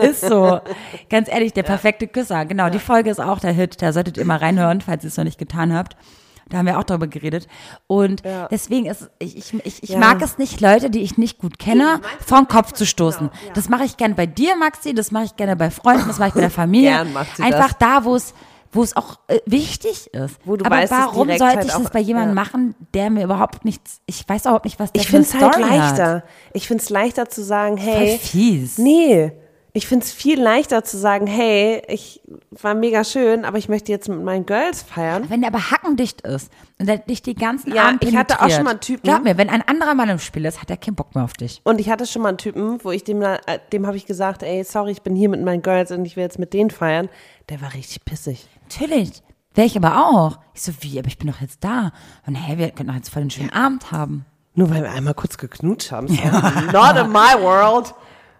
Ist 0.00 0.22
so. 0.22 0.60
Ganz 1.10 1.28
ehrlich, 1.28 1.52
der 1.52 1.62
perfekte 1.62 2.06
Küsser. 2.08 2.44
Genau, 2.48 2.70
die 2.70 2.78
Folge 2.78 3.10
ist 3.10 3.20
auch 3.20 3.40
der 3.40 3.52
Hit. 3.52 3.80
Da 3.82 3.92
solltet 3.92 4.16
ihr 4.16 4.24
mal 4.24 4.38
reinhören, 4.38 4.80
falls 4.80 5.04
ihr 5.04 5.08
es 5.08 5.16
noch 5.16 5.24
nicht 5.24 5.38
getan 5.38 5.72
habt. 5.74 5.96
Da 6.50 6.56
haben 6.58 6.66
wir 6.66 6.78
auch 6.78 6.84
darüber 6.84 7.06
geredet. 7.06 7.46
Und 7.86 8.24
Ja. 8.24 8.48
deswegen 8.48 8.86
ist, 8.86 9.10
ich, 9.18 9.36
ich, 9.36 9.52
ich, 9.66 9.82
ich 9.82 9.88
Ja. 9.90 9.98
mag 9.98 10.22
es 10.22 10.38
nicht, 10.38 10.62
Leute, 10.62 10.88
die 10.88 11.00
ich 11.00 11.18
nicht 11.18 11.38
gut 11.38 11.58
kenne, 11.58 12.00
vom 12.24 12.48
Kopf 12.48 12.72
zu 12.72 12.86
stoßen. 12.86 13.28
Das 13.52 13.68
mache 13.68 13.84
ich 13.84 13.98
gerne 13.98 14.14
bei 14.14 14.24
dir, 14.24 14.56
Maxi, 14.56 14.94
das 14.94 15.10
mache 15.10 15.24
ich 15.24 15.36
gerne 15.36 15.56
bei 15.56 15.70
Freunden, 15.70 16.08
das 16.08 16.18
mache 16.18 16.28
ich 16.30 16.34
bei 16.34 16.40
der 16.40 16.50
Familie. 16.62 16.90
Gern 16.90 17.12
macht 17.12 17.36
sie 17.36 17.42
Einfach 17.42 17.74
das. 17.74 17.78
da, 17.78 18.04
wo 18.04 18.16
es 18.16 18.32
wo 18.70 18.82
es 18.82 18.94
auch 18.96 19.18
äh, 19.28 19.38
wichtig 19.46 20.12
ist. 20.12 20.36
Wo 20.44 20.56
du 20.56 20.66
Aber 20.66 20.76
weißt, 20.76 20.92
warum 20.92 21.26
sollte 21.28 21.44
halt 21.46 21.64
ich 21.64 21.74
auch- 21.74 21.80
das 21.82 21.90
bei 21.90 22.00
jemandem 22.00 22.36
ja. 22.36 22.42
machen, 22.44 22.74
der 22.92 23.08
mir 23.08 23.24
überhaupt 23.24 23.64
nichts, 23.64 24.02
ich 24.04 24.28
weiß 24.28 24.42
überhaupt 24.42 24.66
nicht, 24.66 24.78
was 24.78 24.92
der 24.92 25.00
Ich 25.00 25.08
für 25.08 25.16
eine 25.16 25.24
finde 25.24 25.38
es 25.38 25.42
halt 25.44 25.54
Story 25.54 25.70
Hat. 25.70 25.78
leichter. 25.90 26.22
Ich 26.52 26.66
finde 26.68 26.82
es 26.82 26.90
leichter 26.90 27.30
zu 27.30 27.42
sagen, 27.42 27.78
Voll 27.78 27.86
hey, 27.86 28.18
fies. 28.18 28.76
nee. 28.76 29.32
Ich 29.74 29.86
finde 29.86 30.04
es 30.04 30.12
viel 30.12 30.40
leichter 30.40 30.82
zu 30.82 30.96
sagen, 30.96 31.26
hey, 31.26 31.82
ich 31.88 32.22
war 32.50 32.74
mega 32.74 33.04
schön, 33.04 33.44
aber 33.44 33.58
ich 33.58 33.68
möchte 33.68 33.92
jetzt 33.92 34.08
mit 34.08 34.22
meinen 34.22 34.46
Girls 34.46 34.82
feiern. 34.82 35.24
Wenn 35.28 35.40
der 35.42 35.50
aber 35.50 35.70
hackendicht 35.70 36.22
ist 36.22 36.50
und 36.78 36.86
der 36.88 36.98
dich 36.98 37.22
die 37.22 37.34
ganzen 37.34 37.74
Ja, 37.74 37.88
Abend 37.88 38.02
ich 38.02 38.16
hatte 38.16 38.40
auch 38.40 38.48
schon 38.50 38.64
mal 38.64 38.70
einen 38.70 38.80
Typen- 38.80 39.02
Glaub 39.02 39.22
mir, 39.24 39.36
wenn 39.36 39.50
ein 39.50 39.62
anderer 39.62 39.94
Mann 39.94 40.08
im 40.08 40.18
Spiel 40.18 40.46
ist, 40.46 40.60
hat 40.62 40.70
er 40.70 40.78
keinen 40.78 40.94
Bock 40.94 41.14
mehr 41.14 41.22
auf 41.24 41.34
dich. 41.34 41.60
Und 41.64 41.80
ich 41.80 41.90
hatte 41.90 42.06
schon 42.06 42.22
mal 42.22 42.30
einen 42.30 42.38
Typen, 42.38 42.82
wo 42.82 42.90
ich 42.90 43.04
dem, 43.04 43.20
äh, 43.22 43.36
dem 43.72 43.86
habe 43.86 43.96
ich 43.98 44.06
gesagt, 44.06 44.42
ey, 44.42 44.64
sorry, 44.64 44.92
ich 44.92 45.02
bin 45.02 45.14
hier 45.14 45.28
mit 45.28 45.44
meinen 45.44 45.62
Girls 45.62 45.90
und 45.92 46.04
ich 46.06 46.16
will 46.16 46.24
jetzt 46.24 46.38
mit 46.38 46.54
denen 46.54 46.70
feiern. 46.70 47.08
Der 47.50 47.60
war 47.60 47.74
richtig 47.74 48.04
pissig. 48.04 48.48
Natürlich. 48.70 49.22
Wäre 49.54 49.66
ich 49.66 49.76
aber 49.76 50.06
auch. 50.08 50.38
Ich 50.54 50.62
so, 50.62 50.72
wie, 50.80 50.98
aber 50.98 51.08
ich 51.08 51.18
bin 51.18 51.30
doch 51.30 51.40
jetzt 51.40 51.62
da. 51.62 51.92
Und 52.26 52.36
hey, 52.36 52.58
wir 52.58 52.70
können 52.70 52.88
doch 52.88 52.94
jetzt 52.96 53.10
voll 53.10 53.22
einen 53.22 53.30
schönen 53.30 53.52
Abend 53.52 53.92
haben. 53.92 54.24
Nur 54.54 54.70
weil 54.70 54.82
wir 54.82 54.90
einmal 54.90 55.14
kurz 55.14 55.36
geknutscht 55.38 55.92
haben. 55.92 56.08
So, 56.08 56.14
Not 56.72 56.96
in 56.96 57.10
my 57.12 57.34
world. 57.40 57.94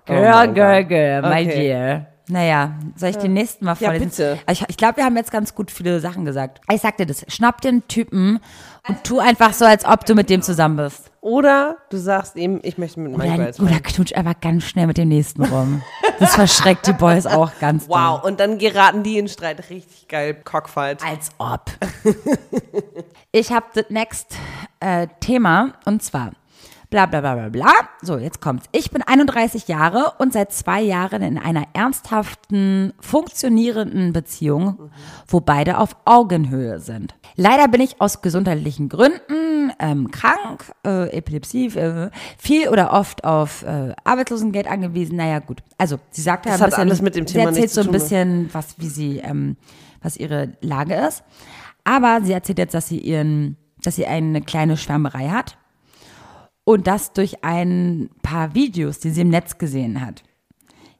Oh 0.09 0.13
mein 0.15 0.55
Gott. 0.55 0.89
girl, 0.89 1.23
my 1.23 1.47
dear. 1.47 2.07
Naja, 2.31 2.73
soll 2.95 3.09
ich 3.09 3.17
den 3.17 3.33
nächsten 3.33 3.65
mal 3.65 3.75
Ja, 3.81 3.89
vorlesen? 3.89 4.11
bitte. 4.11 4.39
Also 4.45 4.63
Ich, 4.65 4.69
ich 4.71 4.77
glaube, 4.77 4.99
wir 4.99 5.05
haben 5.07 5.17
jetzt 5.17 5.31
ganz 5.33 5.55
gut 5.55 5.71
viele 5.71 5.99
Sachen 5.99 6.27
gesagt. 6.27 6.61
Ich 6.71 6.83
sag 6.83 6.99
dir 6.99 7.07
das, 7.07 7.25
schnapp 7.29 7.63
dir 7.63 7.69
einen 7.71 7.89
Typen 7.89 8.41
und 8.87 9.03
tu 9.03 9.19
einfach 9.19 9.55
so, 9.55 9.65
als 9.65 9.87
ob 9.87 10.05
du 10.05 10.15
mit 10.15 10.29
dem 10.29 10.43
zusammen 10.43 10.77
bist. 10.77 11.11
Oder 11.23 11.79
du 11.89 11.97
sagst 11.97 12.37
ihm, 12.37 12.61
ich 12.63 12.77
möchte 12.77 13.01
mit 13.01 13.17
meinen 13.17 13.49
Oder, 13.49 13.63
oder 13.63 13.81
knutsch 13.81 14.15
einfach 14.15 14.39
ganz 14.43 14.65
schnell 14.65 14.87
mit 14.87 14.99
dem 14.99 15.09
nächsten 15.09 15.43
rum. 15.43 15.83
Das 16.21 16.35
verschreckt 16.35 16.87
die 16.87 16.93
Boys 16.93 17.25
auch 17.27 17.51
ganz. 17.61 17.89
Wow, 17.89 18.23
und 18.23 18.41
dann 18.41 18.59
geraten 18.59 19.03
die 19.03 19.17
in 19.19 19.29
Streit. 19.29 19.71
Richtig 19.71 20.07
geil, 20.09 20.35
Cockfight. 20.35 21.03
Als 21.03 21.31
ob. 21.39 21.63
ich 23.33 23.53
habe 23.53 23.67
das 23.75 23.87
next 23.89 24.37
äh, 24.81 25.07
Thema 25.21 25.73
und 25.87 26.03
zwar 26.03 26.33
bla 26.91 27.07
bla 27.07 27.21
bla 27.21 27.35
bla 27.35 27.49
bla. 27.49 27.73
So, 28.03 28.19
jetzt 28.19 28.41
kommt's. 28.41 28.67
Ich 28.73 28.91
bin 28.91 29.03
31 29.03 29.69
Jahre 29.69 30.13
und 30.19 30.33
seit 30.33 30.53
zwei 30.53 30.81
Jahren 30.81 31.23
in 31.23 31.39
einer 31.39 31.65
ernsthaften, 31.75 32.93
funktionierenden 33.01 34.13
Beziehung, 34.13 34.91
wo 35.27 35.41
beide 35.41 35.79
auf 35.79 35.97
Augenhöhe 36.05 36.81
sind. 36.81 37.15
Leider 37.37 37.69
bin 37.69 37.81
ich 37.81 38.01
aus 38.01 38.23
gesundheitlichen 38.23 38.89
Gründen 38.89 39.73
ähm, 39.79 40.11
krank, 40.11 40.73
äh, 40.87 41.11
Epilepsie, 41.17 41.67
äh, 41.67 42.11
viel 42.39 42.69
oder 42.69 42.93
oft 42.93 43.25
auf 43.25 43.63
äh, 43.63 43.95
Arbeitslosengeld 44.05 44.67
angewiesen. 44.67 45.17
Naja, 45.17 45.41
gut. 45.41 45.63
Also, 45.77 45.99
sie 46.11 46.23
sagt 46.23 46.47
ja 46.47 46.53
Das 46.53 46.61
ein 46.61 46.65
hat 46.65 46.71
bisschen, 46.71 46.83
alles 46.83 47.03
mit 47.03 47.17
dem 47.17 47.27
sie 47.27 47.35
Thema 47.35 47.47
erzählt 47.47 47.63
nichts 47.65 47.75
so 47.75 47.81
ein 47.83 47.87
ne? 47.87 47.93
bisschen, 47.93 48.51
was, 48.53 48.79
wie 48.79 48.89
sie, 48.89 49.19
ähm, 49.19 49.57
was 50.03 50.17
ihre 50.17 50.53
Lage 50.61 50.95
ist. 50.95 51.23
Aber 51.85 52.21
sie 52.23 52.33
erzählt 52.33 52.59
jetzt, 52.59 52.75
dass 52.75 52.89
sie 52.89 52.99
ihren, 52.99 53.57
dass 53.83 53.97
sie 53.97 54.07
eine 54.07 54.41
kleine 54.41 54.77
Schwärmerei 54.77 55.29
hat. 55.29 55.57
Und 56.69 56.87
das 56.87 57.15
durch 57.15 57.45
ein 57.45 58.11
paar 58.21 58.55
Videos, 58.55 58.99
die 58.99 59.09
sie 59.09 59.23
im 59.23 59.31
Netz 59.31 59.57
gesehen 59.57 60.05
hat. 60.05 60.23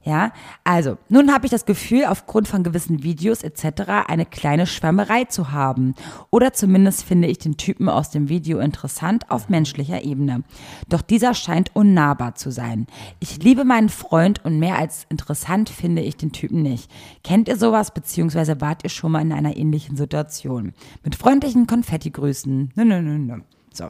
Ja, 0.01 0.31
also, 0.63 0.97
nun 1.09 1.31
habe 1.31 1.45
ich 1.45 1.51
das 1.51 1.67
Gefühl, 1.67 2.05
aufgrund 2.05 2.47
von 2.47 2.63
gewissen 2.63 3.03
Videos 3.03 3.43
etc. 3.43 4.07
eine 4.07 4.25
kleine 4.25 4.65
Schwärmerei 4.65 5.25
zu 5.25 5.51
haben. 5.51 5.93
Oder 6.31 6.53
zumindest 6.53 7.03
finde 7.03 7.27
ich 7.27 7.37
den 7.37 7.57
Typen 7.57 7.87
aus 7.87 8.09
dem 8.09 8.29
Video 8.29 8.57
interessant 8.57 9.29
auf 9.29 9.49
menschlicher 9.49 10.03
Ebene. 10.03 10.43
Doch 10.87 11.03
dieser 11.03 11.35
scheint 11.35 11.75
unnahbar 11.75 12.33
zu 12.33 12.49
sein. 12.49 12.87
Ich 13.19 13.43
liebe 13.43 13.63
meinen 13.63 13.89
Freund 13.89 14.43
und 14.43 14.57
mehr 14.57 14.79
als 14.79 15.05
interessant 15.09 15.69
finde 15.69 16.01
ich 16.01 16.17
den 16.17 16.31
Typen 16.31 16.63
nicht. 16.63 16.89
Kennt 17.23 17.47
ihr 17.47 17.57
sowas, 17.57 17.93
beziehungsweise 17.93 18.59
wart 18.59 18.83
ihr 18.83 18.89
schon 18.89 19.11
mal 19.11 19.21
in 19.21 19.33
einer 19.33 19.55
ähnlichen 19.55 19.97
Situation? 19.97 20.73
Mit 21.03 21.13
freundlichen 21.13 21.67
Konfetti-Grüßen. 21.67 22.71
Nö, 22.73 22.85
nö, 22.85 23.03
nö, 23.03 23.19
nö. 23.19 23.41
So. 23.71 23.89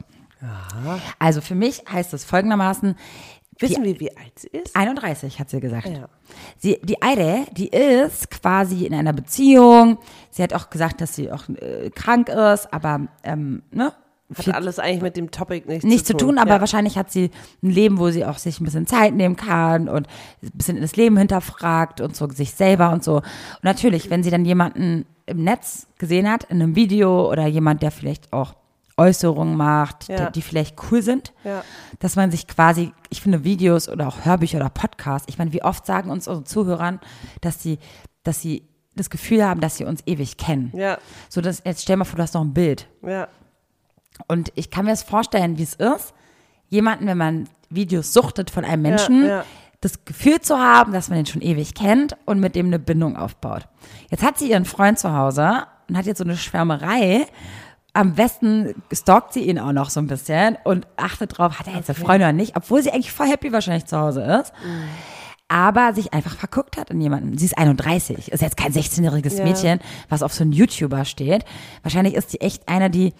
Also 1.18 1.40
für 1.40 1.54
mich 1.54 1.82
heißt 1.90 2.14
es 2.14 2.24
folgendermaßen, 2.24 2.96
Wissen 3.60 3.84
wir, 3.84 4.00
wie 4.00 4.16
alt 4.16 4.38
sie 4.38 4.48
ist? 4.48 4.74
31, 4.74 5.38
hat 5.38 5.50
sie 5.50 5.60
gesagt. 5.60 5.86
Ja. 5.86 6.08
Sie, 6.56 6.80
die 6.82 7.02
Eide, 7.02 7.44
die 7.52 7.68
ist 7.68 8.30
quasi 8.30 8.86
in 8.86 8.94
einer 8.94 9.12
Beziehung. 9.12 9.98
Sie 10.30 10.42
hat 10.42 10.54
auch 10.54 10.70
gesagt, 10.70 11.00
dass 11.00 11.14
sie 11.14 11.30
auch 11.30 11.48
äh, 11.48 11.90
krank 11.90 12.30
ist, 12.30 12.72
aber 12.72 13.08
ähm, 13.22 13.62
ne? 13.70 13.92
Hat 14.34 14.54
alles 14.54 14.78
eigentlich 14.78 15.02
mit 15.02 15.16
dem 15.16 15.32
Topic 15.32 15.66
nichts, 15.66 15.84
nichts 15.84 16.06
zu 16.06 16.16
tun, 16.16 16.38
aber 16.38 16.54
ja. 16.54 16.60
wahrscheinlich 16.60 16.96
hat 16.96 17.10
sie 17.10 17.30
ein 17.64 17.70
Leben, 17.70 17.98
wo 17.98 18.10
sie 18.10 18.24
auch 18.24 18.38
sich 18.38 18.60
ein 18.60 18.64
bisschen 18.64 18.86
Zeit 18.86 19.12
nehmen 19.12 19.34
kann 19.34 19.88
und 19.88 20.06
ein 20.40 20.50
bisschen 20.54 20.76
in 20.76 20.82
das 20.82 20.94
Leben 20.94 21.16
hinterfragt 21.16 22.00
und 22.00 22.14
so 22.14 22.28
sich 22.30 22.52
selber 22.52 22.92
und 22.92 23.02
so. 23.02 23.16
Und 23.16 23.24
natürlich, 23.64 24.08
wenn 24.08 24.22
sie 24.22 24.30
dann 24.30 24.44
jemanden 24.44 25.04
im 25.26 25.42
Netz 25.42 25.88
gesehen 25.98 26.30
hat, 26.30 26.44
in 26.44 26.62
einem 26.62 26.76
Video 26.76 27.28
oder 27.28 27.46
jemand, 27.48 27.82
der 27.82 27.90
vielleicht 27.90 28.32
auch 28.32 28.54
Äußerungen 29.00 29.56
macht, 29.56 30.08
Ja. 30.08 30.16
der, 30.16 30.30
die 30.30 30.42
vielleicht 30.42 30.76
cool 30.90 31.02
sind, 31.02 31.32
Ja. 31.44 31.64
dass 31.98 32.16
man 32.16 32.30
sich 32.30 32.46
quasi, 32.46 32.92
ich 33.08 33.20
finde 33.22 33.42
Videos 33.44 33.88
oder 33.88 34.06
auch 34.08 34.24
Hörbücher 34.24 34.58
oder 34.58 34.68
Podcasts, 34.70 35.26
ich 35.28 35.38
meine, 35.38 35.52
wie 35.52 35.62
oft 35.62 35.86
sagen 35.86 36.10
uns 36.10 36.28
unsere 36.28 36.44
Zuhörern, 36.44 37.00
dass 37.40 37.62
sie, 37.62 37.78
dass 38.22 38.40
sie 38.42 38.68
das 38.96 39.08
Gefühl 39.08 39.44
haben, 39.44 39.60
dass 39.60 39.76
sie 39.76 39.84
uns 39.84 40.02
ewig 40.06 40.36
kennen. 40.36 40.72
Ja, 40.74 40.98
So, 41.28 41.40
dass, 41.40 41.62
jetzt 41.64 41.82
stell 41.82 41.96
mal 41.96 42.04
vor, 42.04 42.16
du 42.16 42.22
hast 42.22 42.34
noch 42.34 42.42
ein 42.44 42.52
Bild. 42.54 42.86
ja. 43.02 43.28
Und 44.28 44.52
ich 44.54 44.70
kann 44.70 44.84
mir 44.84 44.90
das 44.90 45.02
vorstellen, 45.02 45.56
wie 45.56 45.62
es 45.62 45.74
ist, 45.74 46.12
jemanden, 46.68 47.06
wenn 47.06 47.16
man 47.16 47.48
Videos 47.70 48.12
suchtet 48.12 48.50
von 48.50 48.66
einem 48.66 48.82
Menschen, 48.82 49.26
ja. 49.26 49.44
das 49.80 50.04
Gefühl 50.04 50.40
zu 50.42 50.58
haben, 50.58 50.92
dass 50.92 51.08
man 51.08 51.20
ihn 51.20 51.26
schon 51.26 51.40
ewig 51.40 51.74
kennt 51.74 52.16
und 52.26 52.38
mit 52.38 52.54
dem 52.54 52.66
eine 52.66 52.78
Bindung 52.78 53.16
aufbaut. 53.16 53.66
Jetzt 54.10 54.22
hat 54.22 54.38
sie 54.38 54.50
ihren 54.50 54.66
Freund 54.66 54.98
zu 54.98 55.14
Hause 55.14 55.62
und 55.88 55.96
hat 55.96 56.04
jetzt 56.04 56.18
so 56.18 56.24
eine 56.24 56.36
Schwärmerei. 56.36 57.26
Am 57.92 58.14
besten 58.14 58.74
stalkt 58.92 59.32
sie 59.32 59.40
ihn 59.40 59.58
auch 59.58 59.72
noch 59.72 59.90
so 59.90 59.98
ein 60.00 60.06
bisschen 60.06 60.56
und 60.64 60.86
achtet 60.96 61.36
drauf, 61.38 61.58
hat 61.58 61.66
er 61.66 61.74
jetzt 61.74 61.90
eine 61.90 61.98
Freundin 61.98 62.28
oder 62.28 62.32
nicht, 62.32 62.56
obwohl 62.56 62.82
sie 62.82 62.90
eigentlich 62.92 63.12
voll 63.12 63.26
happy 63.26 63.52
wahrscheinlich 63.52 63.86
zu 63.86 63.98
Hause 63.98 64.22
ist. 64.40 64.52
Aber 65.48 65.92
sich 65.94 66.12
einfach 66.12 66.36
verguckt 66.36 66.76
hat 66.76 66.90
in 66.90 67.00
jemanden. 67.00 67.36
Sie 67.36 67.44
ist 67.46 67.58
31, 67.58 68.30
ist 68.30 68.40
jetzt 68.40 68.56
kein 68.56 68.72
16-jähriges 68.72 69.38
Ja. 69.38 69.44
Mädchen, 69.44 69.80
was 70.08 70.22
auf 70.22 70.32
so 70.32 70.44
einen 70.44 70.52
YouTuber 70.52 71.04
steht. 71.04 71.44
Wahrscheinlich 71.82 72.14
ist 72.14 72.30
sie 72.30 72.40
echt 72.40 72.68
einer, 72.68 72.88
die 72.88 73.12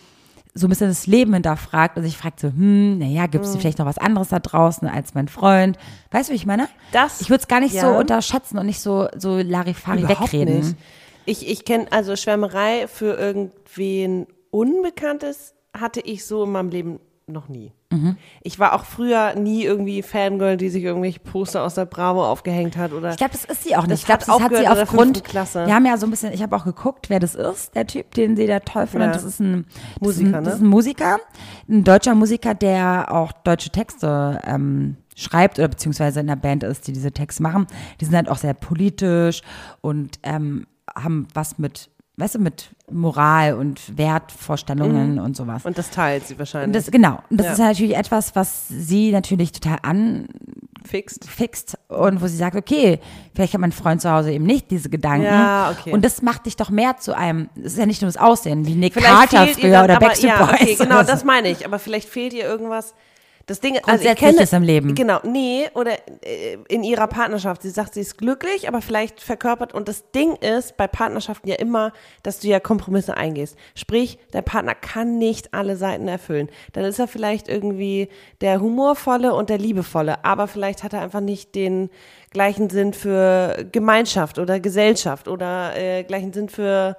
so 0.54 0.66
ein 0.66 0.70
bisschen 0.70 0.88
das 0.88 1.06
Leben 1.08 1.32
hinterfragt 1.34 1.96
und 1.96 2.04
sich 2.04 2.16
fragt 2.16 2.38
so, 2.38 2.48
hm, 2.48 2.98
naja, 2.98 3.26
gibt 3.26 3.44
es 3.44 3.56
vielleicht 3.56 3.78
noch 3.80 3.86
was 3.86 3.98
anderes 3.98 4.28
da 4.28 4.38
draußen 4.38 4.86
als 4.88 5.14
mein 5.14 5.26
Freund? 5.28 5.76
Weißt 6.12 6.28
du, 6.28 6.32
wie 6.32 6.36
ich 6.36 6.46
meine? 6.46 6.68
Das- 6.92 7.20
ich 7.20 7.30
würde 7.30 7.40
es 7.42 7.48
gar 7.48 7.58
nicht 7.60 7.72
so 7.72 7.78
ja. 7.78 7.98
unterschätzen 7.98 8.58
und 8.58 8.66
nicht 8.66 8.80
so, 8.80 9.08
so 9.16 9.38
Larifari 9.38 10.02
Überhaupt 10.02 10.32
wegreden. 10.32 10.58
nicht. 10.60 10.76
Ich, 11.24 11.48
ich 11.48 11.64
kenne, 11.64 11.86
also 11.90 12.14
Schwärmerei 12.16 12.86
für 12.88 13.14
irgendwen 13.16 14.26
Unbekanntes 14.50 15.54
hatte 15.76 16.00
ich 16.00 16.24
so 16.24 16.44
in 16.44 16.52
meinem 16.52 16.70
Leben 16.70 17.00
noch 17.26 17.48
nie. 17.48 17.72
Mhm. 17.92 18.16
Ich 18.42 18.58
war 18.58 18.74
auch 18.74 18.84
früher 18.84 19.34
nie 19.34 19.64
irgendwie 19.64 20.02
Fangirl, 20.02 20.56
die 20.56 20.68
sich 20.68 20.82
irgendwelche 20.84 21.20
Poster 21.20 21.62
aus 21.62 21.74
der 21.74 21.86
Bravo 21.86 22.24
aufgehängt 22.24 22.76
hat 22.76 22.92
oder 22.92 23.10
Ich 23.10 23.16
glaube, 23.16 23.32
das 23.32 23.44
ist 23.44 23.64
sie 23.64 23.76
auch 23.76 23.86
nicht. 23.86 24.00
Ich 24.00 24.06
glaube, 24.06 24.24
das 24.24 24.40
hat 24.40 24.54
sie 24.54 24.68
aufgrund. 24.68 25.24
Klasse. 25.24 25.66
Wir 25.66 25.74
haben 25.74 25.86
ja 25.86 25.96
so 25.96 26.06
ein 26.06 26.10
bisschen, 26.10 26.32
ich 26.32 26.42
habe 26.42 26.54
auch 26.54 26.64
geguckt, 26.64 27.10
wer 27.10 27.18
das 27.18 27.34
ist, 27.34 27.74
der 27.74 27.86
Typ, 27.86 28.12
den 28.14 28.36
sie 28.36 28.46
da 28.46 28.60
toll 28.60 28.86
findet. 28.86 29.08
Ja. 29.08 29.12
Das 29.14 29.24
ist 29.24 29.40
ein 29.40 29.66
das 29.94 30.00
Musiker, 30.00 30.28
ist 30.28 30.34
ein, 30.34 30.44
Das 30.44 30.44
ne? 30.44 30.56
ist 30.58 30.60
ein 30.62 30.68
Musiker, 30.68 31.18
ein 31.68 31.84
deutscher 31.84 32.14
Musiker, 32.14 32.54
der 32.54 33.12
auch 33.12 33.32
deutsche 33.32 33.70
Texte 33.70 34.40
ähm, 34.44 34.96
schreibt 35.16 35.58
oder 35.58 35.68
beziehungsweise 35.68 36.20
in 36.20 36.26
der 36.28 36.36
Band 36.36 36.62
ist, 36.62 36.86
die 36.86 36.92
diese 36.92 37.12
Texte 37.12 37.42
machen. 37.42 37.66
Die 38.00 38.04
sind 38.04 38.14
halt 38.14 38.28
auch 38.28 38.38
sehr 38.38 38.54
politisch 38.54 39.42
und 39.80 40.18
ähm, 40.22 40.66
haben 40.94 41.28
was 41.34 41.58
mit, 41.58 41.90
weißt 42.16 42.36
du, 42.36 42.38
mit 42.38 42.70
Moral 42.92 43.54
und 43.54 43.96
Wertvorstellungen 43.96 45.18
und 45.18 45.36
sowas. 45.36 45.64
und 45.64 45.76
das 45.78 45.90
teilt 45.90 46.26
sie 46.26 46.38
wahrscheinlich. 46.38 46.72
das, 46.84 46.90
genau. 46.90 47.18
Und 47.30 47.38
das 47.40 47.46
Ja. 47.46 47.52
ist 47.52 47.58
natürlich 47.58 47.96
etwas, 47.96 48.34
was 48.34 48.68
sie 48.68 49.12
natürlich 49.12 49.52
total 49.52 49.78
Fixt. 50.84 51.24
anfixt 51.28 51.78
und 51.88 52.20
wo 52.22 52.26
sie 52.26 52.36
sagt, 52.36 52.56
okay, 52.56 53.00
vielleicht 53.34 53.54
hat 53.54 53.60
mein 53.60 53.72
Freund 53.72 54.00
zu 54.00 54.10
Hause 54.10 54.32
eben 54.32 54.44
nicht 54.44 54.70
diese 54.70 54.88
Gedanken. 54.90 55.24
Ja, 55.26 55.74
okay. 55.78 55.92
Und 55.92 56.04
das 56.04 56.22
macht 56.22 56.46
dich 56.46 56.56
doch 56.56 56.70
mehr 56.70 56.96
zu 56.96 57.16
einem, 57.16 57.48
es 57.56 57.72
ist 57.72 57.78
ja 57.78 57.86
nicht 57.86 58.02
nur 58.02 58.08
das 58.10 58.16
Aussehen, 58.20 58.66
wie 58.66 58.74
Nick 58.74 58.94
Vielleicht 58.94 59.30
Carter 59.30 59.46
früher 59.48 59.70
dann, 59.72 59.84
oder 59.84 59.96
aber, 59.96 60.06
Backstreet 60.06 60.30
ja, 60.30 60.44
Boys. 60.46 60.60
okay, 60.60 60.74
genau, 60.76 61.00
so. 61.00 61.06
das 61.06 61.24
meine 61.24 61.48
ich. 61.50 61.64
Aber 61.66 61.78
vielleicht 61.78 62.08
fehlt 62.08 62.32
ihr 62.32 62.44
irgendwas. 62.44 62.94
Das 63.50 63.58
Ding, 63.58 63.76
also 63.84 64.08
ich 64.08 64.14
kenne, 64.14 64.46
im 64.48 64.62
Leben. 64.62 64.94
Genau, 64.94 65.18
nee, 65.24 65.68
oder 65.74 65.94
äh, 66.22 66.56
in 66.68 66.84
ihrer 66.84 67.08
Partnerschaft. 67.08 67.62
Sie 67.62 67.70
sagt, 67.70 67.94
sie 67.94 68.00
ist 68.00 68.16
glücklich, 68.16 68.68
aber 68.68 68.80
vielleicht 68.80 69.20
verkörpert. 69.20 69.74
Und 69.74 69.88
das 69.88 70.08
Ding 70.12 70.36
ist 70.36 70.76
bei 70.76 70.86
Partnerschaften 70.86 71.48
ja 71.48 71.56
immer, 71.56 71.92
dass 72.22 72.38
du 72.38 72.46
ja 72.46 72.60
Kompromisse 72.60 73.16
eingehst. 73.16 73.56
Sprich, 73.74 74.20
der 74.32 74.42
Partner 74.42 74.76
kann 74.76 75.18
nicht 75.18 75.52
alle 75.52 75.74
Seiten 75.74 76.06
erfüllen. 76.06 76.48
Dann 76.74 76.84
ist 76.84 77.00
er 77.00 77.08
vielleicht 77.08 77.48
irgendwie 77.48 78.08
der 78.40 78.60
humorvolle 78.60 79.34
und 79.34 79.50
der 79.50 79.58
liebevolle, 79.58 80.24
aber 80.24 80.46
vielleicht 80.46 80.84
hat 80.84 80.92
er 80.92 81.00
einfach 81.00 81.18
nicht 81.18 81.56
den 81.56 81.90
gleichen 82.30 82.70
Sinn 82.70 82.92
für 82.92 83.66
Gemeinschaft 83.72 84.38
oder 84.38 84.60
Gesellschaft 84.60 85.26
oder 85.26 85.76
äh, 85.76 86.04
gleichen 86.04 86.32
Sinn 86.32 86.48
für 86.48 86.96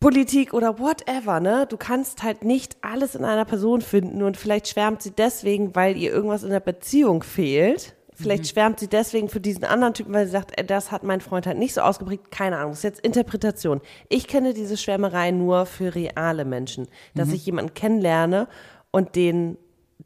Politik 0.00 0.54
oder 0.54 0.78
whatever, 0.78 1.40
ne? 1.40 1.66
Du 1.68 1.76
kannst 1.76 2.22
halt 2.22 2.44
nicht 2.44 2.76
alles 2.82 3.16
in 3.16 3.24
einer 3.24 3.44
Person 3.44 3.80
finden 3.80 4.22
und 4.22 4.36
vielleicht 4.36 4.68
schwärmt 4.68 5.02
sie 5.02 5.10
deswegen, 5.10 5.74
weil 5.74 5.96
ihr 5.96 6.12
irgendwas 6.12 6.44
in 6.44 6.50
der 6.50 6.60
Beziehung 6.60 7.24
fehlt. 7.24 7.96
Vielleicht 8.14 8.48
schwärmt 8.48 8.80
sie 8.80 8.88
deswegen 8.88 9.28
für 9.28 9.38
diesen 9.40 9.62
anderen 9.64 9.94
Typen, 9.94 10.12
weil 10.12 10.26
sie 10.26 10.32
sagt, 10.32 10.58
äh, 10.58 10.64
das 10.64 10.90
hat 10.90 11.04
mein 11.04 11.20
Freund 11.20 11.46
halt 11.46 11.58
nicht 11.58 11.74
so 11.74 11.82
ausgeprägt. 11.82 12.32
Keine 12.32 12.56
Ahnung, 12.58 12.70
das 12.70 12.78
ist 12.78 12.84
jetzt 12.84 13.00
Interpretation. 13.00 13.80
Ich 14.08 14.26
kenne 14.26 14.54
diese 14.54 14.76
Schwärmerei 14.76 15.30
nur 15.30 15.66
für 15.66 15.94
reale 15.94 16.44
Menschen, 16.44 16.88
dass 17.14 17.32
ich 17.32 17.46
jemanden 17.46 17.74
kennenlerne 17.74 18.48
und 18.90 19.14
den 19.14 19.56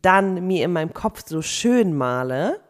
dann 0.02 0.46
mir 0.46 0.64
in 0.64 0.72
meinem 0.72 0.92
Kopf 0.92 1.22
so 1.26 1.40
schön 1.40 1.94
male. 1.94 2.60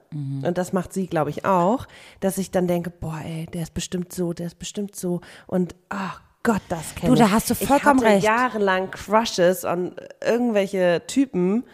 Und 0.45 0.59
das 0.59 0.73
macht 0.75 0.93
sie, 0.93 1.07
glaube 1.07 1.31
ich, 1.31 1.47
auch, 1.47 1.89
dass 2.21 2.37
ich 2.37 2.51
dann 2.51 2.69
denke, 2.69 2.91
boah, 2.91 3.21
ey, 3.25 3.47
der 3.47 3.63
ist 3.63 3.73
bestimmt 3.73 4.13
so, 4.13 4.35
der 4.35 4.47
ist 4.47 4.59
bestimmt 4.59 4.95
so. 4.95 5.23
Und 5.47 5.75
ach 5.89 6.21
Gott, 6.43 6.63
das 6.69 6.95
kenne 6.95 7.13
Du, 7.13 7.19
da 7.19 7.27
ich. 7.27 7.33
hast 7.33 7.51
du 7.51 7.55
vollkommen 7.55 8.01
ich 8.01 8.05
hatte 8.05 8.15
recht. 8.17 8.25
jahrelang 8.25 8.91
Crushes 8.91 9.65
an 9.65 9.93
irgendwelche 10.25 11.03
Typen, 11.07 11.65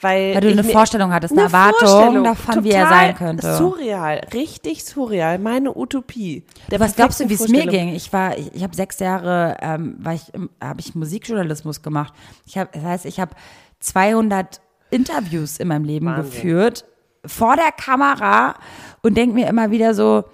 weil, 0.00 0.34
Weil 0.34 0.40
du 0.40 0.48
ich 0.48 0.58
eine 0.58 0.64
Vorstellung 0.64 1.12
hattest, 1.12 1.32
eine 1.32 1.42
eine 1.42 1.48
Erwartung 1.52 1.88
Vorstellung, 1.88 2.24
davon, 2.24 2.64
wie 2.64 2.70
er 2.72 2.88
sein 2.88 3.14
könnte. 3.14 3.56
Surreal, 3.56 4.20
richtig 4.34 4.84
surreal, 4.84 5.38
meine 5.38 5.76
Utopie. 5.76 6.44
Der 6.70 6.80
Was 6.80 6.96
glaubst 6.96 7.20
du, 7.20 7.28
wie 7.28 7.34
es 7.34 7.48
mir 7.48 7.66
ging? 7.66 7.94
Ich 7.94 8.12
war, 8.12 8.36
ich, 8.36 8.52
ich 8.52 8.62
habe 8.64 8.74
sechs 8.74 8.98
Jahre, 8.98 9.56
ähm, 9.60 9.96
war 10.00 10.14
ich, 10.14 10.32
habe 10.60 10.80
ich 10.80 10.94
Musikjournalismus 10.96 11.82
gemacht. 11.82 12.12
Ich 12.46 12.58
habe, 12.58 12.70
das 12.72 12.82
heißt, 12.82 13.06
ich 13.06 13.20
habe 13.20 13.32
200 13.78 14.60
Interviews 14.90 15.58
in 15.58 15.68
meinem 15.68 15.84
Leben 15.84 16.06
Wahnsinn. 16.06 16.24
geführt 16.24 16.84
vor 17.24 17.54
der 17.54 17.70
Kamera 17.70 18.54
und 19.02 19.16
denke 19.16 19.34
mir 19.36 19.46
immer 19.46 19.70
wieder 19.70 19.94
so, 19.94 20.24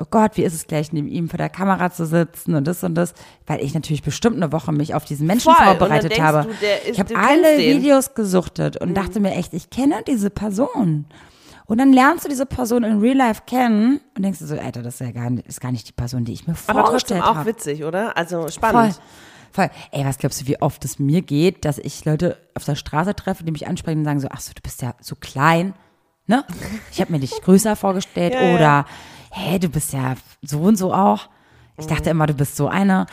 oh 0.00 0.04
Gott, 0.10 0.36
wie 0.36 0.42
ist 0.42 0.54
es 0.54 0.66
gleich 0.66 0.92
neben 0.92 1.08
ihm 1.08 1.28
vor 1.28 1.38
der 1.38 1.48
Kamera 1.48 1.90
zu 1.90 2.06
sitzen 2.06 2.54
und 2.54 2.66
das 2.66 2.82
und 2.84 2.94
das, 2.94 3.14
weil 3.46 3.60
ich 3.62 3.74
natürlich 3.74 4.02
bestimmt 4.02 4.36
eine 4.36 4.52
Woche 4.52 4.72
mich 4.72 4.94
auf 4.94 5.04
diesen 5.04 5.26
Menschen 5.26 5.52
Voll. 5.54 5.64
Vorbereitet 5.64 6.20
habe. 6.20 6.42
du, 6.44 6.50
ist- 6.50 6.88
ich 6.92 6.98
habe 7.00 7.16
alle 7.16 7.56
den. 7.56 7.76
Mhm. 7.76 7.80
Videos 7.82 8.14
gesuchtet 8.14 8.76
und 8.80 8.94
dachte 8.94 9.20
mir 9.20 9.32
echt, 9.34 9.54
ich 9.54 9.70
kenne 9.70 10.02
diese 10.06 10.30
Person. 10.30 11.06
Und 11.66 11.78
dann 11.78 11.92
lernst 11.92 12.24
du 12.24 12.28
diese 12.28 12.46
Person 12.46 12.84
in 12.84 13.00
Real 13.00 13.16
Life 13.16 13.42
kennen 13.46 14.00
und 14.16 14.22
denkst 14.22 14.38
du 14.38 14.46
so, 14.46 14.56
Alter, 14.56 14.82
das 14.82 14.94
ist 14.94 15.00
ja 15.00 15.10
gar 15.10 15.30
nicht, 15.30 15.46
ist 15.48 15.60
gar 15.60 15.72
nicht 15.72 15.88
die 15.88 15.92
Person, 15.92 16.24
die 16.24 16.32
ich 16.32 16.46
mir 16.46 16.52
Aber 16.52 16.60
trotzdem 16.84 16.84
vorgestellt 16.86 17.22
auch 17.24 17.34
habe. 17.36 17.48
witzig, 17.50 17.82
oder? 17.84 18.16
Also 18.16 18.42
Voll. 18.42 18.52
spannend. 18.52 19.00
Voll. 19.50 19.70
Ey, 19.90 20.04
was 20.04 20.18
glaubst 20.18 20.40
du, 20.42 20.46
wie 20.46 20.60
oft 20.60 20.84
es 20.84 20.98
mir 21.00 21.22
geht, 21.22 21.64
dass 21.64 21.78
ich 21.78 22.04
Leute 22.04 22.36
auf 22.54 22.64
der 22.64 22.74
Straße 22.76 23.16
treffe, 23.16 23.42
die 23.42 23.50
mich 23.50 23.66
ansprechen 23.66 23.98
und 24.00 24.04
sagen 24.04 24.20
so, 24.20 24.28
ach 24.30 24.40
so, 24.40 24.52
du 24.54 24.60
bist 24.62 24.80
ja 24.82 24.94
so 25.00 25.16
klein, 25.16 25.72
ne? 26.28 26.44
Ich 26.92 27.00
habe 27.00 27.10
mir 27.10 27.18
dich 27.18 27.30
größer 27.42 27.74
vorgestellt 27.74 28.34
Ja, 28.34 28.42
ja. 28.58 28.86
Hey, 29.30 29.58
du 29.58 29.68
bist 29.68 29.92
ja 29.92 30.14
so 30.42 30.60
und 30.60 30.76
so 30.76 30.92
auch. 30.92 31.28
Ich 31.78 31.86
dachte 31.86 32.08
immer, 32.08 32.26
du 32.26 32.32
bist 32.32 32.56
so 32.56 32.68
eine. 32.68 33.06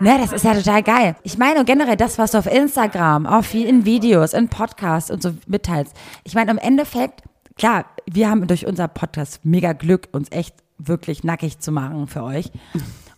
Ne, 0.00 0.18
das 0.18 0.32
ist 0.32 0.44
ja 0.44 0.54
total 0.54 0.82
geil. 0.82 1.16
Ich 1.22 1.38
meine 1.38 1.64
generell 1.64 1.96
das, 1.96 2.18
was 2.18 2.32
du 2.32 2.38
auf 2.38 2.46
Instagram, 2.46 3.26
auf 3.26 3.54
in 3.54 3.84
Videos, 3.84 4.32
in 4.32 4.48
Podcasts 4.48 5.10
und 5.10 5.22
so 5.22 5.34
mitteilst. 5.46 5.94
Ich 6.24 6.34
meine, 6.34 6.50
im 6.50 6.58
Endeffekt, 6.58 7.22
klar, 7.56 7.84
wir 8.06 8.28
haben 8.28 8.46
durch 8.48 8.66
unser 8.66 8.88
Podcast 8.88 9.44
mega 9.44 9.72
Glück, 9.72 10.08
uns 10.12 10.32
echt 10.32 10.56
wirklich 10.78 11.22
nackig 11.22 11.60
zu 11.60 11.70
machen 11.70 12.08
für 12.08 12.24
euch 12.24 12.50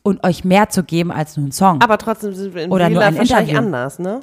und 0.02 0.24
euch 0.24 0.44
mehr 0.44 0.68
zu 0.68 0.84
geben 0.84 1.10
als 1.12 1.36
nur 1.36 1.44
einen 1.44 1.52
Song. 1.52 1.80
Aber 1.80 1.96
trotzdem 1.96 2.34
sind 2.34 2.54
wir 2.54 2.64
in 2.64 2.70
Oder 2.70 2.90
nur 2.90 3.02
ein 3.02 3.16
wahrscheinlich 3.16 3.50
Interview. 3.50 3.66
anders, 3.66 3.98
ne? 3.98 4.20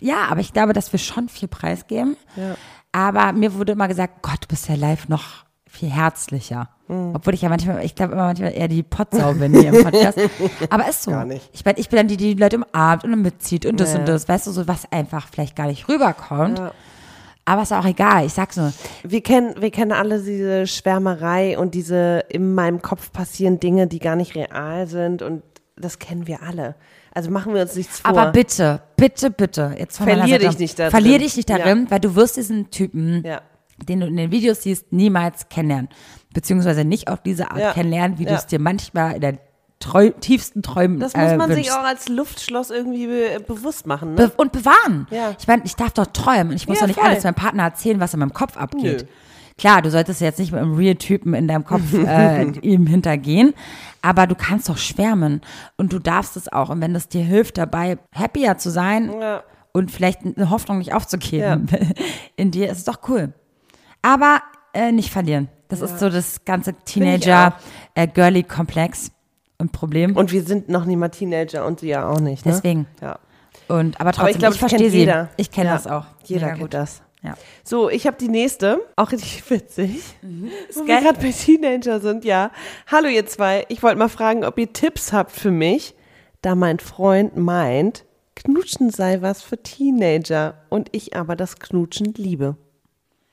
Ja, 0.00 0.26
aber 0.28 0.40
ich 0.40 0.52
glaube, 0.52 0.72
dass 0.72 0.92
wir 0.92 0.98
schon 0.98 1.28
viel 1.28 1.48
preisgeben. 1.48 2.16
Ja. 2.36 2.54
Aber 2.92 3.32
mir 3.32 3.54
wurde 3.54 3.72
immer 3.72 3.88
gesagt, 3.88 4.22
Gott, 4.22 4.44
du 4.44 4.48
bist 4.48 4.68
ja 4.68 4.74
live 4.74 5.08
noch 5.08 5.44
viel 5.66 5.90
herzlicher. 5.90 6.68
Mhm. 6.88 7.14
Obwohl 7.14 7.34
ich 7.34 7.42
ja 7.42 7.48
manchmal, 7.48 7.84
ich 7.84 7.94
glaube 7.94 8.14
immer 8.14 8.24
manchmal 8.24 8.52
eher 8.52 8.68
die 8.68 8.82
Potsau 8.82 9.34
bin 9.34 9.52
hier 9.54 9.72
im 9.74 9.84
Podcast. 9.84 10.18
Aber 10.70 10.88
ist 10.88 11.02
so. 11.02 11.10
Gar 11.10 11.26
nicht. 11.26 11.48
Ich 11.52 11.64
meine, 11.64 11.78
ich 11.78 11.88
bin 11.88 11.96
dann 11.98 12.08
die, 12.08 12.16
die 12.16 12.34
die 12.34 12.40
Leute 12.40 12.56
umarmt 12.56 13.04
und 13.04 13.20
mitzieht 13.22 13.66
und 13.66 13.78
das 13.80 13.92
Ja. 13.92 14.00
und 14.00 14.08
das, 14.08 14.28
weißt 14.28 14.46
du, 14.46 14.50
so 14.50 14.66
was 14.66 14.90
einfach 14.90 15.28
vielleicht 15.30 15.54
gar 15.56 15.66
nicht 15.66 15.88
rüberkommt. 15.88 16.58
Ja. 16.58 16.72
Aber 17.44 17.62
ist 17.62 17.72
auch 17.72 17.86
egal. 17.86 18.26
Ich 18.26 18.34
sag's 18.34 18.56
nur. 18.56 18.72
Wir 19.04 19.22
kennen, 19.22 19.54
wir 19.60 19.70
kennen 19.70 19.92
alle 19.92 20.20
diese 20.22 20.66
Schwärmerei 20.66 21.58
und 21.58 21.74
diese 21.74 22.24
in 22.28 22.54
meinem 22.54 22.82
Kopf 22.82 23.10
passieren 23.12 23.58
Dinge, 23.58 23.86
die 23.86 24.00
gar 24.00 24.16
nicht 24.16 24.34
real 24.34 24.86
sind 24.86 25.22
und 25.22 25.42
das 25.76 25.98
kennen 25.98 26.26
wir 26.26 26.42
alle. 26.42 26.74
Also 27.14 27.30
machen 27.30 27.54
wir 27.54 27.62
uns 27.62 27.74
nichts 27.74 28.00
vor. 28.00 28.10
Aber 28.10 28.32
bitte, 28.32 28.82
bitte, 28.96 29.30
bitte, 29.30 29.74
jetzt 29.78 29.96
von 29.96 30.06
Verlier 30.06 30.38
dich 30.38 30.58
nicht 30.58 30.78
da 30.78 30.90
Verlier 30.90 31.18
dich 31.18 31.36
nicht 31.36 31.48
darin, 31.48 31.86
weil 31.90 32.00
du 32.00 32.14
wirst 32.14 32.36
diesen 32.36 32.70
Typen, 32.70 33.22
Ja. 33.24 33.40
Den 33.82 34.00
du 34.00 34.06
in 34.06 34.16
den 34.16 34.30
Videos 34.30 34.62
siehst, 34.62 34.92
niemals 34.92 35.48
kennenlernen. 35.48 35.88
Beziehungsweise 36.34 36.84
nicht 36.84 37.08
auf 37.08 37.22
diese 37.22 37.50
Art 37.50 37.60
Ja. 37.60 37.72
kennenlernen, 37.72 38.18
wie 38.18 38.24
du 38.24 38.32
Ja. 38.32 38.36
es 38.38 38.46
dir 38.46 38.58
manchmal 38.60 39.14
in 39.14 39.20
den 39.20 39.38
Treu 39.80 40.10
tiefsten 40.10 40.60
Träumen 40.62 40.98
Das 40.98 41.14
muss 41.14 41.22
äh, 41.24 41.36
man 41.36 41.48
sich 41.50 41.58
wünschst. 41.66 41.72
auch 41.78 41.84
als 41.84 42.08
Luftschloss 42.08 42.70
irgendwie 42.70 43.06
be 43.06 43.40
bewusst 43.46 43.86
machen. 43.86 44.14
Ne? 44.14 44.26
Be 44.26 44.32
und 44.36 44.50
bewahren. 44.50 45.06
Ja. 45.12 45.36
Ich 45.38 45.46
meine, 45.46 45.62
ich 45.64 45.76
darf 45.76 45.92
doch 45.92 46.06
träumen 46.06 46.48
und 46.50 46.56
ich 46.56 46.66
muss 46.66 46.78
Ja, 46.78 46.80
doch 46.82 46.88
nicht 46.88 46.98
voll. 46.98 47.08
alles 47.08 47.22
meinem 47.22 47.34
Partner 47.36 47.62
erzählen, 47.62 48.00
was 48.00 48.12
in 48.12 48.18
meinem 48.20 48.32
Kopf 48.34 48.56
abgeht. 48.56 49.02
Nö. 49.02 49.08
Klar, 49.56 49.82
du 49.82 49.90
solltest 49.90 50.20
jetzt 50.20 50.38
nicht 50.40 50.50
mit 50.52 50.60
einem 50.60 50.74
Real-Typen 50.74 51.32
in 51.34 51.46
deinem 51.46 51.64
Kopf 51.64 51.82
äh, 51.94 52.42
ihm 52.60 52.86
hintergehen, 52.88 53.54
aber 54.02 54.26
du 54.26 54.34
kannst 54.34 54.68
doch 54.68 54.78
schwärmen 54.78 55.40
und 55.76 55.92
du 55.92 56.00
darfst 56.00 56.36
es 56.36 56.52
auch. 56.52 56.70
Und 56.70 56.80
wenn 56.80 56.94
es 56.96 57.08
dir 57.08 57.22
hilft, 57.22 57.56
dabei 57.58 57.98
happier 58.12 58.58
zu 58.58 58.70
sein 58.70 59.12
Ja. 59.20 59.44
und 59.72 59.92
vielleicht 59.92 60.20
eine 60.24 60.50
Hoffnung 60.50 60.78
nicht 60.78 60.92
aufzugeben 60.92 61.68
in 62.36 62.50
dir, 62.50 62.68
ist 62.70 62.78
es 62.78 62.84
doch 62.84 62.98
cool. 63.08 63.32
Aber 64.02 64.40
äh, 64.72 64.92
nicht 64.92 65.10
verlieren. 65.10 65.48
Das 65.68 65.80
ist 65.82 65.98
so 65.98 66.08
das 66.08 66.44
ganze 66.46 66.72
Teenager-Girly-Komplex 66.72 69.10
und 69.58 69.72
Problem. 69.72 70.16
Und 70.16 70.32
wir 70.32 70.42
sind 70.42 70.68
noch 70.68 70.84
niemand 70.84 71.14
Teenager 71.14 71.66
und 71.66 71.80
sie 71.80 71.88
ja 71.88 72.08
auch 72.08 72.20
nicht. 72.20 72.46
Ne? 72.46 72.52
Deswegen. 72.52 72.86
Ja. 73.02 73.18
Und, 73.68 74.00
aber 74.00 74.12
trotzdem, 74.12 74.22
Aber 74.22 74.30
ich 74.30 74.38
glaube, 74.38 74.54
ich 74.54 74.60
das 74.60 74.70
verstehe 74.70 74.90
sie. 74.90 74.98
jeder. 75.00 75.28
Ich 75.36 75.50
kenne 75.50 75.66
Ja. 75.70 75.74
das 75.74 75.86
auch. 75.86 76.06
Jeder 76.24 76.40
Mega 76.46 76.50
kennt 76.52 76.62
gut. 76.62 76.74
das. 76.74 77.02
Ja. 77.22 77.34
So, 77.64 77.90
ich 77.90 78.06
habe 78.06 78.16
die 78.16 78.28
nächste, 78.28 78.80
auch 78.96 79.10
richtig 79.12 79.42
witzig. 79.50 80.02
Mhm. 80.22 80.50
Wo 80.74 80.86
wir 80.86 81.00
gerade 81.00 81.18
bei 81.18 81.32
Teenager 81.32 82.00
sind, 82.00 82.24
ja. 82.24 82.50
Hallo 82.86 83.08
ihr 83.08 83.26
zwei, 83.26 83.66
ich 83.68 83.82
wollte 83.82 83.98
mal 83.98 84.08
fragen, 84.08 84.44
ob 84.44 84.56
ihr 84.58 84.72
Tipps 84.72 85.12
habt 85.12 85.32
für 85.32 85.50
mich, 85.50 85.94
da 86.40 86.54
mein 86.54 86.78
Freund 86.78 87.36
meint, 87.36 88.04
Knutschen 88.36 88.90
sei 88.90 89.20
was 89.20 89.42
für 89.42 89.60
Teenager 89.62 90.54
und 90.68 90.88
ich 90.92 91.16
aber 91.16 91.34
das 91.34 91.58
Knutschen 91.58 92.14
liebe. 92.16 92.56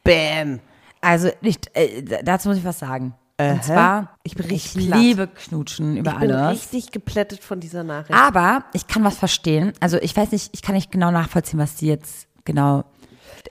Bäm. 0.06 0.62
Also, 1.02 1.30
nicht, 1.42 1.70
äh, 1.76 2.02
dazu 2.24 2.48
muss 2.48 2.58
ich 2.58 2.64
was 2.64 2.80
sagen. 2.80 3.14
Und 3.38 3.64
zwar, 3.66 4.16
Ich 4.24 4.34
bin 4.36 4.50
ich 4.50 4.74
platt. 4.74 4.98
liebe 4.98 5.28
Knutschen 5.28 5.98
über 5.98 6.14
Ich 6.14 6.18
bin 6.20 6.32
alles. 6.32 6.52
richtig 6.72 6.92
geplättet 6.92 7.44
von 7.44 7.60
dieser 7.60 7.84
Nachricht. 7.84 8.18
Aber 8.18 8.64
ich 8.72 8.88
kann 8.88 9.04
was 9.04 9.18
verstehen. 9.18 9.74
Also, 9.82 9.98
ich 9.98 10.16
weiß 10.16 10.32
nicht, 10.32 10.52
ich 10.54 10.62
kann 10.62 10.74
nicht 10.74 10.90
genau 10.90 11.12
nachvollziehen, 11.12 11.60
was 11.60 11.78
sie 11.78 11.88
jetzt 11.88 12.28
genau 12.46 12.86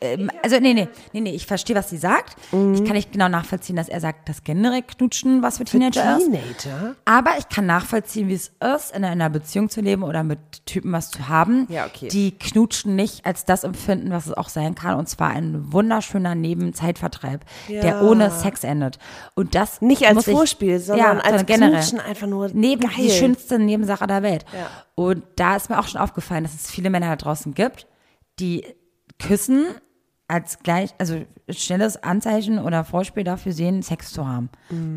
ähm, 0.01 0.31
also 0.43 0.59
nee, 0.61 0.75
nee, 0.75 0.89
nee, 1.13 1.21
nee, 1.21 1.31
ich 1.33 1.47
verstehe, 1.47 1.75
was 1.77 1.91
sie 1.91 1.97
sagt. 1.97 2.37
Mhm. 2.53 2.75
Ich 2.75 2.85
kann 2.85 2.95
nicht 2.95 3.13
genau 3.13 3.29
nachvollziehen, 3.29 3.77
dass 3.77 3.89
er 3.89 4.01
sagt, 4.01 4.29
dass 4.29 4.45
generell 4.45 4.83
Knutschen 4.83 5.43
was 5.43 5.59
für 5.59 5.65
Teenager 5.65 6.17
ist. 6.19 6.25
Teenager? 6.27 6.95
Aber 7.05 7.31
ich 7.39 7.49
kann 7.49 7.67
nachvollziehen, 7.67 8.29
wie 8.29 8.35
es 8.35 8.53
ist, 8.77 8.95
in 8.95 9.05
einer 9.05 9.31
Beziehung 9.31 9.69
zu 9.69 9.81
leben 9.81 10.03
oder 10.03 10.23
mit 10.23 10.39
Typen 10.67 10.93
was 10.93 11.11
zu 11.11 11.29
haben, 11.29 11.67
Ja, 11.69 11.87
okay. 11.87 12.09
die 12.09 12.33
Knutschen 12.33 12.97
nicht 12.97 13.27
als 13.27 13.45
das 13.45 13.65
empfinden, 13.65 14.11
was 14.11 14.27
es 14.27 14.33
auch 14.35 14.49
sein 14.49 14.75
kann, 14.75 14.99
und 14.99 15.09
zwar 15.09 15.31
ein 15.31 15.73
wunderschöner 15.73 16.35
Nebenzeitvertreib, 16.35 17.45
der 17.69 17.85
Ja. 17.85 18.01
ohne 18.03 18.31
Sex 18.31 18.65
endet. 18.65 18.99
Und 19.35 19.55
das 19.55 19.81
Nicht 19.81 20.07
als 20.07 20.27
ich- 20.27 20.35
Vorspiel, 20.35 20.79
sondern 20.79 21.19
als 21.19 21.27
sondern 21.41 21.47
generell. 21.47 21.81
Knutschen 21.81 22.01
einfach 22.01 22.27
nur 22.27 22.51
Neben 22.53 22.83
geil. 22.83 22.91
die 22.99 23.11
schönste 23.11 23.59
Nebensache 23.59 24.07
der 24.07 24.23
Welt. 24.23 24.45
Ja. 24.53 24.67
Und 24.97 25.23
da 25.37 25.57
ist 25.57 25.71
mir 25.71 25.79
auch 25.79 25.89
schon 25.89 26.01
aufgefallen, 26.01 26.45
dass 26.45 26.55
es 26.55 26.71
viele 26.71 26.91
Männer 26.91 27.09
da 27.09 27.17
draußen 27.17 27.55
gibt, 27.55 27.87
die 28.39 28.65
küssen 29.19 29.67
als 30.27 30.61
gleich, 30.61 30.95
also 30.99 31.23
schnelles 31.51 32.03
Anzeichen 32.03 32.59
oder 32.59 32.83
Vorspiel 32.85 33.25
dafür 33.25 33.53
sehen, 33.53 33.83
Sex 33.83 34.11
zu 34.13 34.27
haben. 34.27 34.49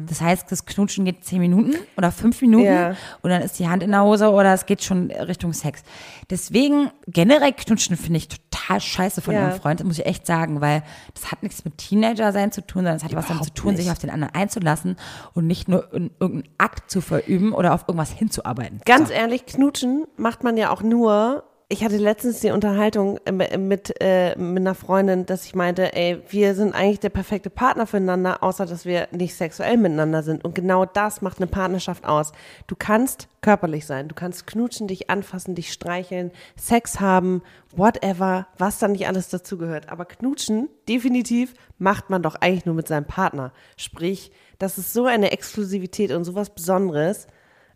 Das 0.08 0.22
heißt, 0.22 0.50
das 0.50 0.66
Knutschen 0.66 1.04
geht 1.04 1.26
zehn 1.26 1.40
Minuten 1.42 1.76
oder 1.98 2.12
fünf 2.14 2.42
Minuten 2.42 2.64
Ja. 2.66 2.96
und 3.22 3.30
dann 3.30 3.42
ist 3.42 3.60
die 3.60 3.68
Hand 3.68 3.84
in 3.84 3.92
der 3.92 4.04
Hose 4.04 4.30
oder 4.32 4.54
es 4.54 4.66
geht 4.66 4.82
schon 4.84 5.12
Richtung 5.12 5.52
Sex. 5.52 5.84
Deswegen 6.30 6.92
generell 7.08 7.52
Knutschen 7.52 7.98
finde 7.98 8.20
ich 8.20 8.30
total 8.30 8.80
scheiße 8.80 9.22
von 9.22 9.34
Ja. 9.34 9.50
ihrem 9.50 9.60
Freund, 9.60 9.82
das 9.82 9.88
muss 9.88 10.00
ich 10.00 10.06
echt 10.06 10.26
sagen, 10.26 10.62
weil 10.62 10.84
das 11.14 11.30
hat 11.32 11.44
nichts 11.44 11.66
mit 11.66 11.78
Teenager 11.78 12.32
sein 12.32 12.54
zu 12.54 12.62
tun, 12.62 12.80
sondern 12.84 12.96
es 12.96 13.04
hat 13.04 13.14
was 13.14 13.28
damit 13.28 13.44
zu 13.44 13.54
tun, 13.54 13.76
sich 13.76 13.92
auf 13.92 14.00
den 14.00 14.10
anderen 14.10 14.34
einzulassen 14.34 14.96
und 15.34 15.46
nicht 15.46 15.68
nur 15.68 15.94
in 15.94 16.12
irgendeinen 16.22 16.54
Akt 16.58 16.90
zu 16.90 17.02
verüben 17.02 17.52
oder 17.52 17.74
auf 17.74 17.84
irgendwas 17.90 18.12
hinzuarbeiten. 18.12 18.80
Ganz 18.86 19.10
ehrlich, 19.10 19.46
knutschen 19.46 20.06
macht 20.16 20.44
man 20.46 20.56
ja 20.56 20.70
auch 20.70 20.82
nur. 20.82 21.44
Ich 21.70 21.84
hatte 21.84 21.98
letztens 21.98 22.40
die 22.40 22.52
Unterhaltung 22.52 23.20
äh, 23.26 23.58
mit, 23.58 23.94
äh, 24.00 24.38
mit 24.38 24.62
einer 24.62 24.74
Freundin, 24.74 25.26
dass 25.26 25.46
ich 25.46 25.54
meinte, 25.54 25.94
ey, 25.94 26.22
wir 26.30 26.56
sind 26.56 26.74
eigentlich 26.74 27.02
der 27.02 27.10
perfekte 27.10 27.50
Partner 27.50 27.86
füreinander, 27.86 28.42
außer 28.42 28.66
dass 28.66 28.86
wir 28.86 29.10
nicht 29.12 29.36
sexuell 29.36 29.76
miteinander 29.76 30.24
sind. 30.24 30.46
Und 30.46 30.56
genau 30.56 30.86
das 30.86 31.22
macht 31.22 31.40
eine 31.40 31.48
Partnerschaft 31.48 32.06
aus. 32.06 32.32
Du 32.68 32.78
kannst 32.78 33.28
körperlich 33.42 33.86
sein, 33.86 34.08
du 34.08 34.16
kannst 34.16 34.48
knutschen, 34.48 34.88
dich 34.88 35.10
anfassen, 35.10 35.56
dich 35.56 35.74
streicheln, 35.74 36.32
Sex 36.56 37.02
haben, 37.02 37.42
whatever, 37.76 38.48
was 38.58 38.80
da 38.80 38.88
nicht 38.88 39.06
alles 39.06 39.28
dazugehört. 39.28 39.90
Aber 39.90 40.06
knutschen, 40.06 40.70
definitiv, 40.88 41.54
macht 41.80 42.10
man 42.10 42.24
doch 42.24 42.36
eigentlich 42.36 42.66
nur 42.66 42.76
mit 42.76 42.88
seinem 42.88 43.08
Partner. 43.08 43.52
Sprich, 43.76 44.32
das 44.58 44.78
ist 44.78 44.94
so 44.94 45.06
eine 45.06 45.32
Exklusivität 45.34 46.14
und 46.14 46.24
sowas 46.24 46.50
Besonderes. 46.50 47.28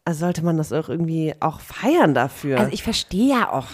Also 0.03 0.21
sollte 0.21 0.43
man 0.43 0.57
das 0.57 0.73
auch 0.73 0.89
irgendwie 0.89 1.33
auch 1.39 1.59
feiern 1.59 2.13
dafür. 2.13 2.59
Also 2.59 2.71
ich 2.71 2.81
verstehe 2.83 3.29
ja 3.29 3.51
auch, 3.51 3.67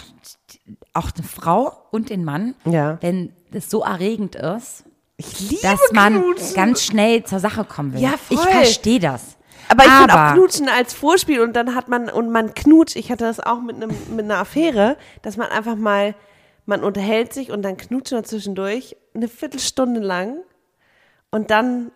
auch 0.92 1.08
eine 1.16 1.26
Frau 1.26 1.72
und 1.90 2.10
den 2.10 2.24
Mann, 2.24 2.54
Ja. 2.66 2.98
wenn 3.00 3.32
es 3.52 3.70
so 3.70 3.82
erregend 3.82 4.34
ist, 4.34 4.84
ich 5.16 5.60
dass 5.62 5.80
man 5.92 6.22
Knutschen. 6.22 6.54
ganz 6.54 6.82
schnell 6.84 7.24
zur 7.24 7.40
Sache 7.40 7.64
kommen 7.64 7.94
will. 7.94 8.00
Ja, 8.02 8.14
Ich 8.28 8.38
voll. 8.38 8.50
verstehe 8.52 9.00
das. 9.00 9.36
Aber 9.70 9.84
ich 9.84 9.90
finde 9.90 10.14
auch 10.14 10.32
Knutschen 10.34 10.68
als 10.68 10.94
Vorspiel 10.94 11.40
und 11.40 11.54
dann 11.54 11.74
hat 11.74 11.88
man, 11.88 12.08
und 12.08 12.30
man 12.30 12.54
knutscht, 12.54 12.96
ich 12.96 13.10
hatte 13.10 13.24
das 13.24 13.40
auch 13.40 13.60
mit, 13.60 13.76
einem, 13.76 13.90
mit 14.14 14.24
einer 14.24 14.38
Affäre, 14.38 14.96
dass 15.22 15.36
man 15.36 15.48
einfach 15.48 15.76
mal, 15.76 16.14
man 16.66 16.84
unterhält 16.84 17.32
sich 17.34 17.50
und 17.50 17.62
dann 17.62 17.76
knutscht 17.76 18.12
man 18.12 18.24
zwischendurch 18.24 18.96
eine 19.14 19.28
Viertelstunde 19.28 20.00
lang 20.00 20.36
und 21.30 21.50
dann 21.50 21.90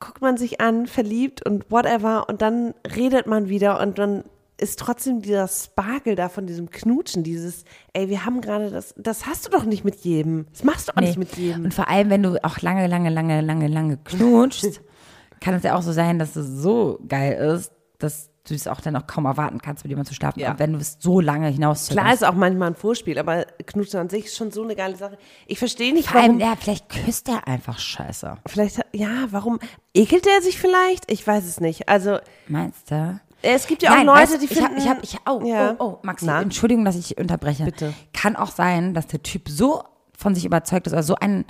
guckt 0.00 0.20
man 0.20 0.36
sich 0.36 0.60
an, 0.60 0.86
verliebt 0.86 1.44
und 1.44 1.70
whatever 1.70 2.28
und 2.28 2.42
dann 2.42 2.74
redet 2.94 3.26
man 3.26 3.48
wieder 3.48 3.80
und 3.80 3.98
dann 3.98 4.24
ist 4.58 4.78
trotzdem 4.78 5.20
dieser 5.20 5.48
Sparkle 5.48 6.14
da 6.14 6.28
von 6.28 6.46
diesem 6.46 6.70
Knutschen, 6.70 7.22
dieses, 7.22 7.64
ey, 7.92 8.08
wir 8.08 8.24
haben 8.24 8.40
gerade 8.40 8.70
das, 8.70 8.94
das 8.96 9.26
hast 9.26 9.46
du 9.46 9.50
doch 9.50 9.64
nicht 9.64 9.84
mit 9.84 9.96
jedem. 9.96 10.46
Das 10.52 10.64
machst 10.64 10.88
du 10.88 10.96
auch 10.96 11.00
nicht 11.00 11.18
mit 11.18 11.36
jedem. 11.36 11.64
Und 11.64 11.74
vor 11.74 11.88
allem, 11.88 12.08
wenn 12.08 12.22
du 12.22 12.42
auch 12.42 12.60
lange, 12.60 12.86
lange, 12.86 13.10
lange, 13.10 13.42
lange, 13.42 13.68
lange 13.68 13.98
knutschst, 13.98 14.80
kann 15.40 15.54
es 15.54 15.62
ja 15.62 15.76
auch 15.76 15.82
so 15.82 15.92
sein, 15.92 16.18
dass 16.18 16.36
es 16.36 16.46
so 16.46 16.98
geil 17.06 17.34
ist, 17.54 17.72
dass 17.98 18.30
du 18.48 18.54
es 18.54 18.66
auch 18.68 18.80
dann 18.80 18.96
auch 18.96 19.06
kaum 19.06 19.24
erwarten 19.26 19.60
kannst, 19.60 19.84
mit 19.84 19.90
jemandem 19.90 20.08
zu 20.10 20.14
schlafen. 20.14 20.40
Ja. 20.40 20.58
Wenn 20.58 20.72
du 20.72 20.78
es 20.78 20.96
so 21.00 21.20
lange 21.20 21.48
hinaus 21.48 21.88
Klar 21.88 22.12
ist 22.14 22.24
auch 22.24 22.34
manchmal 22.34 22.68
ein 22.70 22.74
Vorspiel, 22.76 23.18
aber 23.18 23.44
Knutschen 23.66 24.00
an 24.00 24.08
sich 24.08 24.26
ist 24.26 24.36
schon 24.36 24.50
so 24.50 24.62
eine 24.62 24.74
geile 24.76 24.96
Sache. 24.96 25.18
Ich 25.46 25.58
verstehe 25.58 25.92
nicht, 25.92 26.08
Vor 26.08 26.20
allem, 26.20 26.38
warum. 26.38 26.52
ja, 26.52 26.56
vielleicht 26.58 26.88
küsst 26.88 27.28
er 27.28 27.46
einfach 27.46 27.78
scheiße. 27.78 28.36
Vielleicht, 28.46 28.80
ja, 28.92 29.26
warum 29.30 29.58
ekelt 29.94 30.26
er 30.26 30.42
sich 30.42 30.58
vielleicht? 30.58 31.10
Ich 31.10 31.26
weiß 31.26 31.44
es 31.44 31.60
nicht. 31.60 31.88
Also, 31.88 32.18
Meinst 32.48 32.90
du? 32.90 33.20
es 33.42 33.66
gibt 33.66 33.82
ja 33.82 33.90
auch 33.90 33.96
Nein, 33.96 34.06
Leute, 34.06 34.20
weißt 34.22 34.42
die 34.42 34.46
ich 34.46 34.62
hab, 34.62 34.68
finden. 34.72 34.82
ich 34.82 34.88
hab, 34.88 35.02
ich, 35.04 35.16
oh, 35.28 35.40
Ja. 35.44 35.74
oh, 35.78 35.84
oh, 35.84 35.98
Maxi, 36.02 36.26
Na? 36.26 36.40
Entschuldigung, 36.42 36.84
dass 36.84 36.96
ich 36.96 37.18
unterbreche. 37.18 37.64
Bitte. 37.64 37.92
Kann 38.12 38.36
auch 38.36 38.50
sein, 38.50 38.94
dass 38.94 39.06
der 39.06 39.22
Typ 39.22 39.48
so 39.48 39.82
von 40.16 40.34
sich 40.34 40.44
überzeugt 40.44 40.86
ist, 40.86 40.92
oder 40.94 41.02
so 41.02 41.14
ein, 41.16 41.44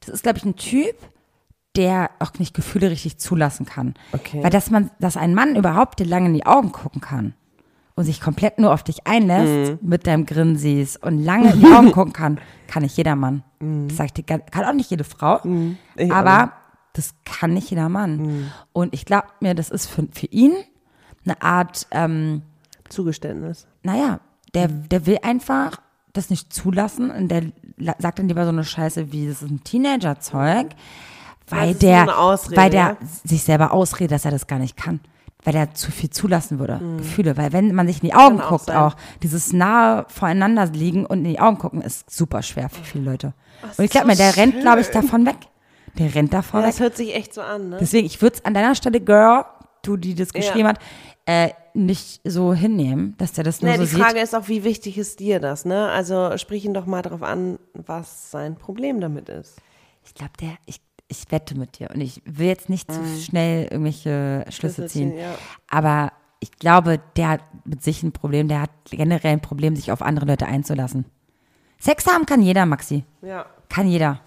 das 0.00 0.08
ist, 0.10 0.22
glaube 0.22 0.38
ich, 0.38 0.44
ein 0.44 0.56
Typ, 0.56 0.94
der 1.76 2.10
auch 2.20 2.32
nicht 2.38 2.54
Gefühle 2.54 2.90
richtig 2.90 3.18
zulassen 3.18 3.66
kann. 3.66 3.94
Okay. 4.12 4.42
Weil 4.42 4.50
dass 4.50 4.70
man, 4.70 4.90
dass 5.00 5.16
ein 5.16 5.34
Mann 5.34 5.56
überhaupt 5.56 5.98
dir 6.00 6.06
lange 6.06 6.26
in 6.28 6.34
die 6.34 6.46
Augen 6.46 6.70
gucken 6.72 7.00
kann 7.00 7.34
und 7.96 8.04
sich 8.04 8.20
komplett 8.20 8.58
nur 8.58 8.72
auf 8.72 8.82
dich 8.84 9.06
einlässt 9.06 9.72
Mhm. 9.82 9.88
mit 9.88 10.06
deinem 10.06 10.24
Grinsis 10.26 10.96
und 10.96 11.22
lange 11.22 11.52
in 11.52 11.60
die 11.60 11.66
Augen 11.66 11.92
gucken 11.92 12.12
kann, 12.12 12.38
kann 12.68 12.82
nicht 12.82 12.96
jeder 12.96 13.16
Mann. 13.16 13.42
Das 13.88 13.96
sag 13.96 14.06
ich 14.06 14.12
dir, 14.12 14.22
gar- 14.24 14.38
kann 14.40 14.64
auch 14.64 14.72
nicht 14.72 14.90
jede 14.90 15.04
Frau, 15.04 15.40
Mhm. 15.44 15.78
Ich 15.96 16.10
auch 16.12 16.16
aber 16.16 16.52
das 16.92 17.14
kann 17.24 17.52
nicht 17.54 17.70
jeder 17.70 17.88
Mann. 17.88 18.50
Und 18.72 18.94
ich 18.94 19.04
glaube 19.04 19.26
mir, 19.40 19.54
das 19.56 19.70
ist 19.70 19.86
für, 19.86 20.06
für 20.12 20.26
ihn 20.26 20.52
eine 21.24 21.42
Art, 21.42 21.86
ähm, 21.90 22.42
Zugeständnis. 22.88 23.66
naja, 23.82 24.20
der, 24.54 24.68
Mhm. 24.68 24.88
der 24.90 25.06
will 25.06 25.18
einfach 25.22 25.80
das 26.12 26.30
nicht 26.30 26.52
zulassen 26.52 27.10
und 27.10 27.28
der 27.28 27.44
sagt 27.98 28.20
dann 28.20 28.28
lieber 28.28 28.44
so 28.44 28.50
eine 28.50 28.62
Scheiße 28.62 29.10
wie, 29.10 29.26
das 29.26 29.42
ist 29.42 29.50
ein 29.50 29.64
Teenager-Zeug, 29.64 30.68
weil 31.48 31.74
der, 31.74 32.04
so 32.06 32.12
Ausrede, 32.12 32.56
weil 32.60 32.70
der 32.70 32.80
ja. 32.80 32.96
sich 33.24 33.42
selber 33.42 33.72
ausredet, 33.72 34.12
dass 34.12 34.24
er 34.24 34.30
das 34.30 34.46
gar 34.46 34.58
nicht 34.58 34.76
kann. 34.76 35.00
Weil 35.46 35.56
er 35.56 35.74
zu 35.74 35.90
viel 35.92 36.08
zulassen 36.08 36.58
würde, 36.58 36.80
Gefühle. 36.96 37.36
Weil 37.36 37.52
wenn 37.52 37.74
man 37.74 37.86
sich 37.86 38.02
in 38.02 38.08
die 38.08 38.14
Augen 38.14 38.36
Mhm. 38.36 38.38
Kann 38.38 38.46
auch 38.46 38.50
guckt 38.50 38.64
sein. 38.66 38.76
auch, 38.78 38.96
dieses 39.22 39.52
nahe 39.52 40.06
voreinander 40.08 40.64
liegen 40.66 41.04
und 41.04 41.18
in 41.18 41.24
die 41.32 41.38
Augen 41.40 41.58
gucken, 41.58 41.82
ist 41.82 42.08
super 42.10 42.40
schwer 42.42 42.70
für 42.70 42.82
viele 42.82 43.04
Leute. 43.10 43.34
und 43.76 43.84
ich 43.84 43.90
glaube 43.90 44.06
so 44.06 44.12
mir, 44.12 44.16
der 44.16 44.36
rennt, 44.38 44.60
glaube 44.62 44.80
ich, 44.80 44.86
schön. 44.86 45.02
davon 45.02 45.26
weg. 45.26 45.36
Der 45.98 46.14
rennt 46.14 46.32
davon 46.32 46.60
Ja, 46.60 46.66
weg. 46.66 46.72
das 46.72 46.80
hört 46.80 46.96
sich 46.96 47.14
echt 47.14 47.34
so 47.34 47.42
an, 47.42 47.68
ne? 47.68 47.76
Deswegen, 47.78 48.06
ich 48.06 48.22
würde 48.22 48.36
es 48.38 48.44
an 48.46 48.54
deiner 48.54 48.74
Stelle, 48.74 49.00
Girl, 49.02 49.44
du, 49.82 49.98
die 49.98 50.14
das 50.14 50.32
geschrieben 50.32 50.66
hat, 50.68 50.78
äh, 51.26 51.50
nicht 51.74 52.22
so 52.24 52.54
hinnehmen, 52.54 53.14
dass 53.18 53.32
der 53.32 53.44
das 53.44 53.60
nur 53.60 53.70
Nee, 53.70 53.76
so 53.76 53.82
die 53.82 53.88
sieht. 53.90 54.00
Frage 54.02 54.20
ist 54.20 54.34
auch, 54.34 54.48
wie 54.48 54.64
wichtig 54.64 54.96
ist 54.96 55.20
dir 55.20 55.40
das, 55.40 55.66
ne? 55.66 55.88
Also 55.90 56.38
sprich 56.38 56.64
ihn 56.64 56.72
doch 56.74 56.86
mal 56.86 57.02
darauf 57.02 57.22
an, 57.22 57.58
was 57.74 58.30
sein 58.30 58.56
Problem 58.56 58.98
damit 59.00 59.28
ist. 59.28 59.56
Ich 60.06 60.14
glaube, 60.14 60.32
der, 60.40 60.50
ich, 60.66 60.80
ich 61.08 61.30
wette 61.30 61.56
mit 61.56 61.78
dir 61.78 61.90
und 61.90 62.00
ich 62.00 62.22
will 62.24 62.46
jetzt 62.46 62.68
nicht 62.68 62.90
zu 62.90 63.00
schnell 63.18 63.64
irgendwelche 63.64 64.44
Schlüsse 64.48 64.52
Schlüsse 64.52 64.86
ziehen. 64.86 65.10
ziehen, 65.10 65.18
ja. 65.18 65.34
Aber 65.68 66.12
ich 66.40 66.52
glaube, 66.58 67.00
der 67.16 67.28
hat 67.28 67.40
mit 67.64 67.82
sich 67.82 68.02
ein 68.02 68.12
Problem, 68.12 68.48
der 68.48 68.62
hat 68.62 68.70
generell 68.90 69.32
ein 69.32 69.40
Problem, 69.40 69.76
sich 69.76 69.92
auf 69.92 70.02
andere 70.02 70.26
Leute 70.26 70.46
einzulassen. 70.46 71.06
Sex 71.78 72.06
haben 72.06 72.26
kann 72.26 72.42
jeder, 72.42 72.66
Maxi. 72.66 73.04
Ja. 73.22 73.46
Kann 73.68 73.86
jeder. 73.86 74.20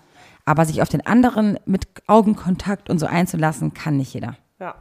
Aber 0.46 0.66
sich 0.66 0.82
auf 0.82 0.90
den 0.90 1.06
anderen 1.06 1.60
mit 1.66 1.88
Augenkontakt 2.08 2.90
und 2.90 3.00
so 3.00 3.06
einzulassen, 3.06 3.74
kann 3.74 3.98
nicht 3.98 4.14
jeder. 4.14 4.38
Ja. 4.60 4.76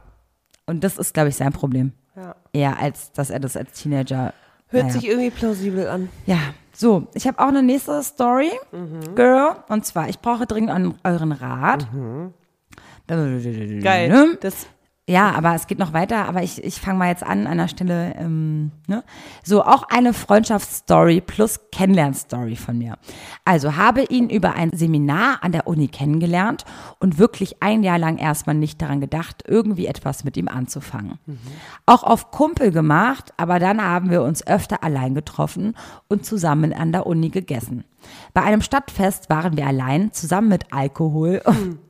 Und 0.65 0.83
das 0.83 0.97
ist, 0.97 1.13
glaube 1.13 1.29
ich, 1.29 1.35
sein 1.35 1.53
Problem. 1.53 1.93
Ja. 2.15 2.35
Eher 2.53 2.79
als, 2.79 3.11
dass 3.11 3.29
er 3.29 3.39
das 3.39 3.57
als 3.57 3.73
Teenager. 3.73 4.33
Hört 4.67 4.87
naja. 4.87 4.93
sich 4.93 5.07
irgendwie 5.07 5.29
plausibel 5.29 5.87
an. 5.87 6.09
Ja, 6.25 6.39
so, 6.77 7.07
ich 7.13 7.27
habe 7.27 7.39
auch 7.39 7.47
eine 7.47 7.63
nächste 7.63 8.01
Story, 8.03 8.51
Mhm. 8.71 9.15
Girl. 9.15 9.55
Und 9.67 9.85
zwar, 9.85 10.09
ich 10.09 10.19
brauche 10.19 10.45
dringend 10.45 10.95
euren 11.03 11.31
Rat. 11.31 11.91
Mhm. 11.91 12.33
Geil. 13.83 14.37
Das, 14.41 14.67
Ja, 15.09 15.31
aber 15.31 15.55
es 15.55 15.67
geht 15.67 15.79
noch 15.79 15.93
weiter, 15.93 16.27
aber 16.27 16.43
ich, 16.43 16.61
ich 16.61 16.81
fange 16.81 16.99
mal 16.99 17.07
jetzt 17.07 17.23
an 17.23 17.47
an 17.47 17.57
der 17.57 17.69
Stelle. 17.69 18.13
Ähm, 18.17 18.71
ne? 18.87 19.05
So, 19.41 19.63
auch 19.63 19.83
eine 19.89 20.13
Freundschaftsstory 20.13 21.21
plus 21.21 21.61
Kennenlernstory 21.71 22.57
von 22.57 22.77
mir. 22.77 22.97
Also 23.45 23.77
habe 23.77 24.03
ihn 24.03 24.29
über 24.29 24.55
ein 24.55 24.71
Seminar 24.73 25.43
an 25.43 25.53
der 25.53 25.65
Uni 25.65 25.87
kennengelernt 25.87 26.65
und 26.99 27.19
wirklich 27.19 27.63
ein 27.63 27.83
Jahr 27.83 27.97
lang 27.97 28.17
erstmal 28.17 28.57
nicht 28.57 28.81
daran 28.81 28.99
gedacht, 28.99 29.45
irgendwie 29.47 29.85
etwas 29.85 30.25
mit 30.25 30.35
ihm 30.35 30.49
anzufangen. 30.49 31.19
Auch 31.85 32.03
auf 32.03 32.31
Kumpel 32.31 32.71
gemacht, 32.71 33.33
aber 33.37 33.59
dann 33.59 33.81
haben 33.81 34.09
wir 34.09 34.23
uns 34.23 34.45
öfter 34.45 34.83
allein 34.83 35.15
getroffen 35.15 35.77
und 36.09 36.25
zusammen 36.25 36.73
an 36.73 36.91
der 36.91 37.07
Uni 37.07 37.29
gegessen. 37.29 37.85
Bei 38.33 38.43
einem 38.43 38.61
Stadtfest 38.61 39.29
waren 39.29 39.57
wir 39.57 39.67
allein, 39.67 40.11
zusammen 40.13 40.49
mit 40.49 40.71
Alkohol 40.73 41.41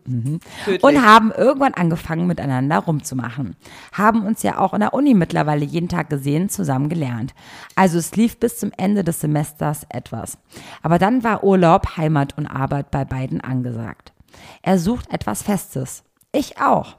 Mhm. 0.05 0.39
und 0.81 1.05
haben 1.05 1.31
irgendwann 1.31 1.73
angefangen, 1.73 2.27
miteinander 2.27 2.77
rumzumachen. 2.79 3.55
Haben 3.91 4.25
uns 4.25 4.41
ja 4.41 4.57
auch 4.57 4.73
in 4.73 4.79
der 4.79 4.93
Uni 4.93 5.13
mittlerweile 5.13 5.65
jeden 5.65 5.89
Tag 5.89 6.09
gesehen, 6.09 6.47
zusammen 6.49 6.87
gelernt. 6.87 7.33
Also 7.75 7.97
es 7.97 8.15
lief 8.15 8.39
bis 8.39 8.57
zum 8.57 8.71
Ende 8.77 9.03
des 9.03 9.19
Semesters 9.19 9.85
etwas. 9.89 10.37
Aber 10.81 10.97
dann 10.97 11.23
war 11.25 11.43
Urlaub, 11.43 11.97
Heimat 11.97 12.37
und 12.37 12.47
Arbeit 12.47 12.89
bei 12.91 13.03
beiden 13.03 13.41
angesagt. 13.41 14.13
Er 14.61 14.79
sucht 14.79 15.11
etwas 15.13 15.41
Festes. 15.43 16.03
Ich 16.31 16.59
auch. 16.61 16.97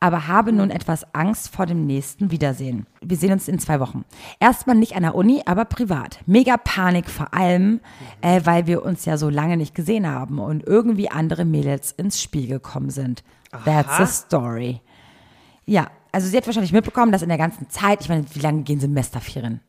Aber 0.00 0.28
habe 0.28 0.52
nun 0.52 0.70
etwas 0.70 1.14
Angst 1.14 1.54
vor 1.54 1.66
dem 1.66 1.86
nächsten 1.86 2.30
Wiedersehen. 2.30 2.86
Wir 3.00 3.16
sehen 3.16 3.32
uns 3.32 3.48
in 3.48 3.58
zwei 3.58 3.80
Wochen. 3.80 4.04
Erstmal 4.38 4.76
nicht 4.76 4.94
an 4.94 5.02
der 5.02 5.14
Uni, 5.14 5.42
aber 5.44 5.64
privat. 5.64 6.20
Mega 6.26 6.56
Panik 6.56 7.10
vor 7.10 7.34
allem, 7.34 7.80
äh, 8.20 8.40
weil 8.44 8.66
wir 8.66 8.84
uns 8.84 9.04
ja 9.04 9.16
so 9.16 9.28
lange 9.28 9.56
nicht 9.56 9.74
gesehen 9.74 10.06
haben 10.06 10.38
und 10.38 10.66
irgendwie 10.66 11.10
andere 11.10 11.44
Mädels 11.44 11.92
ins 11.92 12.22
Spiel 12.22 12.46
gekommen 12.46 12.90
sind. 12.90 13.24
That's 13.64 13.96
the 13.98 14.06
story. 14.06 14.80
Ja, 15.66 15.88
also 16.12 16.28
sie 16.28 16.36
hat 16.36 16.46
wahrscheinlich 16.46 16.72
mitbekommen, 16.72 17.12
dass 17.12 17.22
in 17.22 17.28
der 17.28 17.38
ganzen 17.38 17.68
Zeit, 17.68 18.00
ich 18.00 18.08
meine, 18.08 18.24
wie 18.32 18.40
lange 18.40 18.62
gehen 18.62 18.80
Semesterferien? 18.80 19.60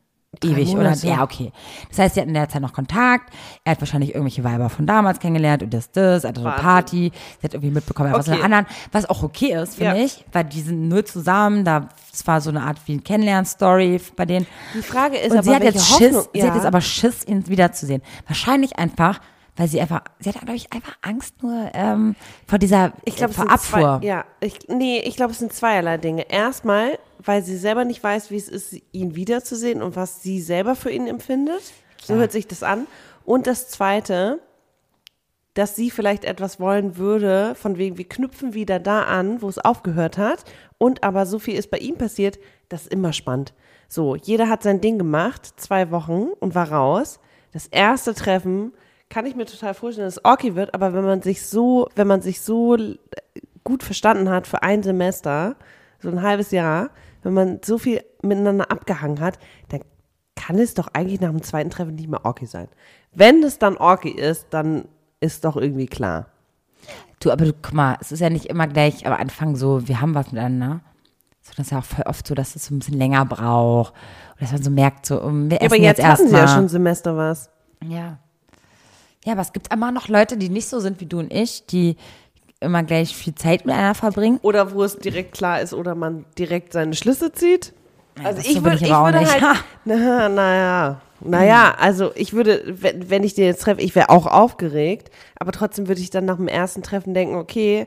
Ewig, 0.44 0.68
oder? 0.76 0.94
Ja, 0.94 1.22
okay. 1.24 1.50
Das 1.88 1.98
heißt, 1.98 2.14
sie 2.14 2.20
hatten 2.20 2.30
in 2.30 2.34
der 2.34 2.48
Zeit 2.48 2.62
noch 2.62 2.72
Kontakt. 2.72 3.32
Er 3.64 3.72
hat 3.72 3.80
wahrscheinlich 3.80 4.10
irgendwelche 4.14 4.44
Weiber 4.44 4.70
von 4.70 4.86
damals 4.86 5.18
kennengelernt 5.18 5.64
und 5.64 5.74
das, 5.74 5.90
das, 5.90 6.22
er 6.22 6.28
hatte 6.28 6.40
so 6.40 6.46
eine. 6.46 6.56
Party. 6.56 7.10
Sie 7.40 7.44
hat 7.44 7.52
irgendwie 7.52 7.72
mitbekommen, 7.72 8.10
er 8.10 8.12
war 8.12 8.20
was 8.20 8.28
mit 8.28 8.36
Okay. 8.36 8.44
einer 8.44 8.58
anderen, 8.58 8.76
was 8.92 9.10
auch 9.10 9.24
okay 9.24 9.60
ist, 9.60 9.74
finde 9.74 9.98
Ja. 9.98 10.04
ich, 10.04 10.24
weil 10.32 10.44
die 10.44 10.60
sind 10.60 10.88
nur 10.88 11.04
zusammen, 11.04 11.64
da, 11.64 11.88
es 12.12 12.24
war 12.28 12.40
so 12.40 12.50
eine 12.50 12.62
Art 12.62 12.78
wie 12.86 12.94
ein 12.94 13.02
Kennenlern-Story 13.04 14.00
bei 14.14 14.24
denen. 14.24 14.46
Die 14.72 14.82
Frage 14.82 15.16
ist 15.18 15.32
Und 15.32 15.38
aber, 15.38 15.42
sie 15.42 15.54
hat 15.54 15.64
jetzt 15.64 15.90
Hoffnung, 15.90 16.10
Schiss, 16.12 16.28
sie 16.32 16.38
ja. 16.38 16.46
hat 16.46 16.54
jetzt 16.54 16.66
aber 16.66 16.80
Schiss, 16.80 17.26
ihn 17.26 17.48
wiederzusehen. 17.48 18.00
Wahrscheinlich 18.28 18.78
einfach, 18.78 19.20
weil 19.56 19.66
sie 19.66 19.80
einfach, 19.80 20.02
sie 20.20 20.28
hat, 20.30 20.36
glaube 20.40 20.54
ich, 20.54 20.72
einfach 20.72 20.96
Angst 21.02 21.42
nur 21.42 21.70
ähm, 21.74 22.14
vor 22.46 22.58
dieser, 22.60 22.92
Ich 23.04 23.16
glaube, 23.16 23.34
vor 23.34 23.50
Abfuhr. 23.50 23.98
Zwei, 24.00 24.06
ja, 24.06 24.24
ich, 24.40 24.60
nee, 24.68 25.00
ich 25.00 25.16
glaube, 25.16 25.32
es 25.32 25.40
sind 25.40 25.52
zweierlei 25.52 25.98
Dinge. 25.98 26.22
Erstmal, 26.30 26.98
weil 27.24 27.42
sie 27.42 27.56
selber 27.56 27.84
nicht 27.84 28.02
weiß, 28.02 28.30
wie 28.30 28.36
es 28.36 28.48
ist, 28.48 28.76
ihn 28.92 29.14
wiederzusehen 29.16 29.82
und 29.82 29.96
was 29.96 30.22
sie 30.22 30.40
selber 30.40 30.74
für 30.74 30.90
ihn 30.90 31.06
empfindet. 31.06 31.62
So 32.02 32.14
hört 32.14 32.32
sich 32.32 32.46
das 32.46 32.62
an. 32.62 32.86
Und 33.24 33.46
das 33.46 33.68
Zweite, 33.68 34.40
dass 35.54 35.76
sie 35.76 35.90
vielleicht 35.90 36.24
etwas 36.24 36.60
wollen 36.60 36.96
würde, 36.96 37.54
von 37.54 37.76
wegen, 37.76 37.98
wir 37.98 38.08
knüpfen 38.08 38.54
wieder 38.54 38.78
da 38.78 39.02
an, 39.04 39.42
wo 39.42 39.48
es 39.48 39.58
aufgehört 39.58 40.16
hat. 40.18 40.44
Und 40.78 41.04
aber 41.04 41.26
so 41.26 41.38
viel 41.38 41.56
ist 41.56 41.70
bei 41.70 41.78
ihm 41.78 41.96
passiert, 41.96 42.38
das 42.68 42.82
ist 42.82 42.92
immer 42.92 43.12
spannend. 43.12 43.52
So, 43.88 44.14
jeder 44.14 44.48
hat 44.48 44.62
sein 44.62 44.80
Ding 44.80 44.98
gemacht, 44.98 45.60
zwei 45.60 45.90
Wochen 45.90 46.28
und 46.38 46.54
war 46.54 46.70
raus. 46.70 47.18
Das 47.52 47.66
erste 47.66 48.14
Treffen 48.14 48.72
kann 49.08 49.26
ich 49.26 49.34
mir 49.34 49.44
total 49.44 49.74
vorstellen, 49.74 50.06
dass 50.06 50.18
es 50.18 50.24
orky 50.24 50.54
wird, 50.54 50.72
aber 50.72 50.94
wenn 50.94 51.04
man 51.04 51.20
sich 51.20 51.44
so, 51.44 51.88
wenn 51.96 52.06
man 52.06 52.22
sich 52.22 52.40
so 52.40 52.76
gut 53.64 53.82
verstanden 53.82 54.30
hat 54.30 54.46
für 54.46 54.62
ein 54.62 54.84
Semester, 54.84 55.56
so 55.98 56.08
ein 56.08 56.22
halbes 56.22 56.52
Jahr, 56.52 56.90
wenn 57.22 57.34
man 57.34 57.60
so 57.64 57.78
viel 57.78 58.02
miteinander 58.22 58.70
abgehangen 58.70 59.20
hat, 59.20 59.38
dann 59.68 59.80
kann 60.36 60.58
es 60.58 60.74
doch 60.74 60.88
eigentlich 60.92 61.20
nach 61.20 61.30
dem 61.30 61.42
zweiten 61.42 61.70
Treffen 61.70 61.94
nicht 61.94 62.08
mehr 62.08 62.24
orky 62.24 62.46
sein. 62.46 62.68
Wenn 63.12 63.42
es 63.42 63.58
dann 63.58 63.76
orky 63.76 64.10
ist, 64.10 64.46
dann 64.50 64.86
ist 65.20 65.44
doch 65.44 65.56
irgendwie 65.56 65.86
klar. 65.86 66.26
Du, 67.20 67.30
aber 67.30 67.44
du, 67.44 67.52
guck 67.52 67.74
mal, 67.74 67.98
es 68.00 68.12
ist 68.12 68.20
ja 68.20 68.30
nicht 68.30 68.46
immer 68.46 68.66
gleich 68.66 69.06
am 69.06 69.12
Anfang 69.12 69.56
so, 69.56 69.86
wir 69.86 70.00
haben 70.00 70.14
was 70.14 70.32
miteinander. 70.32 70.80
Sondern 71.42 71.60
es 71.60 71.66
ist 71.66 71.70
ja 71.70 71.78
auch 71.78 71.84
voll 71.84 72.04
oft 72.06 72.26
so, 72.26 72.34
dass 72.34 72.56
es 72.56 72.66
so 72.66 72.74
ein 72.74 72.78
bisschen 72.78 72.98
länger 72.98 73.24
braucht. 73.26 73.92
Oder 74.36 74.40
dass 74.40 74.52
man 74.52 74.62
so 74.62 74.70
merkt, 74.70 75.06
so, 75.06 75.20
um, 75.20 75.50
wir 75.50 75.58
Ja, 75.58 75.66
aber 75.66 75.74
essen 75.76 75.84
jetzt, 75.84 75.98
jetzt, 75.98 76.06
hatten 76.06 76.28
sie 76.28 76.36
ja 76.36 76.48
schon 76.48 76.64
ein 76.64 76.68
Semester 76.68 77.16
was. 77.16 77.50
Ja. 77.84 78.18
Ja, 79.24 79.32
aber 79.32 79.42
es 79.42 79.52
gibt 79.52 79.72
immer 79.72 79.92
noch 79.92 80.08
Leute, 80.08 80.38
die 80.38 80.48
nicht 80.48 80.68
so 80.68 80.80
sind 80.80 81.00
wie 81.00 81.06
du 81.06 81.18
und 81.18 81.30
ich, 81.30 81.66
die 81.66 81.96
immer 82.60 82.82
gleich 82.82 83.16
viel 83.16 83.34
Zeit 83.34 83.64
miteinander 83.64 83.94
verbringen. 83.94 84.38
Oder 84.42 84.72
wo 84.72 84.84
es 84.84 84.98
direkt 84.98 85.32
klar 85.32 85.60
ist 85.60 85.74
oder 85.74 85.94
man 85.94 86.24
direkt 86.38 86.72
seine 86.72 86.94
Schlüsse 86.94 87.32
zieht. 87.32 87.72
Also 88.22 88.36
das 88.36 88.46
ich, 88.46 88.54
so 88.54 88.64
würd, 88.64 88.74
ich 88.74 88.82
ich 88.82 88.90
würde 88.90 89.18
nicht. 89.18 89.40
halt, 89.40 89.64
na, 89.84 90.28
naja, 90.28 91.00
naja, 91.20 91.74
also 91.78 92.12
ich 92.14 92.32
würde, 92.32 92.62
wenn, 92.66 93.10
wenn 93.10 93.24
ich 93.24 93.34
den 93.34 93.44
jetzt 93.44 93.62
treffe, 93.62 93.80
ich 93.80 93.94
wäre 93.94 94.08
auch 94.08 94.26
aufgeregt, 94.26 95.10
aber 95.38 95.52
trotzdem 95.52 95.88
würde 95.88 96.00
ich 96.00 96.10
dann 96.10 96.24
nach 96.24 96.36
dem 96.36 96.48
ersten 96.48 96.82
Treffen 96.82 97.14
denken, 97.14 97.34
okay, 97.34 97.86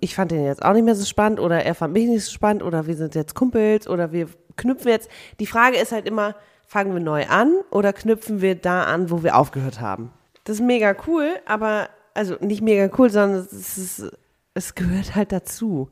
ich 0.00 0.14
fand 0.14 0.30
den 0.30 0.44
jetzt 0.44 0.62
auch 0.62 0.72
nicht 0.72 0.84
mehr 0.84 0.94
so 0.94 1.04
spannend 1.04 1.40
oder 1.40 1.64
er 1.64 1.74
fand 1.74 1.92
mich 1.92 2.06
nicht 2.06 2.24
so 2.24 2.32
spannend 2.32 2.62
oder 2.62 2.86
wir 2.86 2.96
sind 2.96 3.14
jetzt 3.14 3.34
Kumpels 3.34 3.88
oder 3.88 4.12
wir 4.12 4.28
knüpfen 4.56 4.90
jetzt. 4.90 5.10
Die 5.40 5.46
Frage 5.46 5.76
ist 5.76 5.92
halt 5.92 6.06
immer, 6.06 6.34
fangen 6.66 6.92
wir 6.92 7.00
neu 7.00 7.26
an 7.26 7.54
oder 7.70 7.92
knüpfen 7.92 8.40
wir 8.40 8.54
da 8.54 8.84
an, 8.84 9.10
wo 9.10 9.22
wir 9.22 9.36
aufgehört 9.36 9.80
haben? 9.80 10.12
Das 10.44 10.56
ist 10.56 10.62
mega 10.62 10.94
cool, 11.06 11.36
aber, 11.46 11.88
also 12.16 12.36
nicht 12.40 12.62
mega 12.62 12.90
cool, 12.98 13.10
sondern 13.10 13.40
es, 13.40 13.78
ist, 13.78 14.10
es 14.54 14.74
gehört 14.74 15.14
halt 15.14 15.32
dazu. 15.32 15.88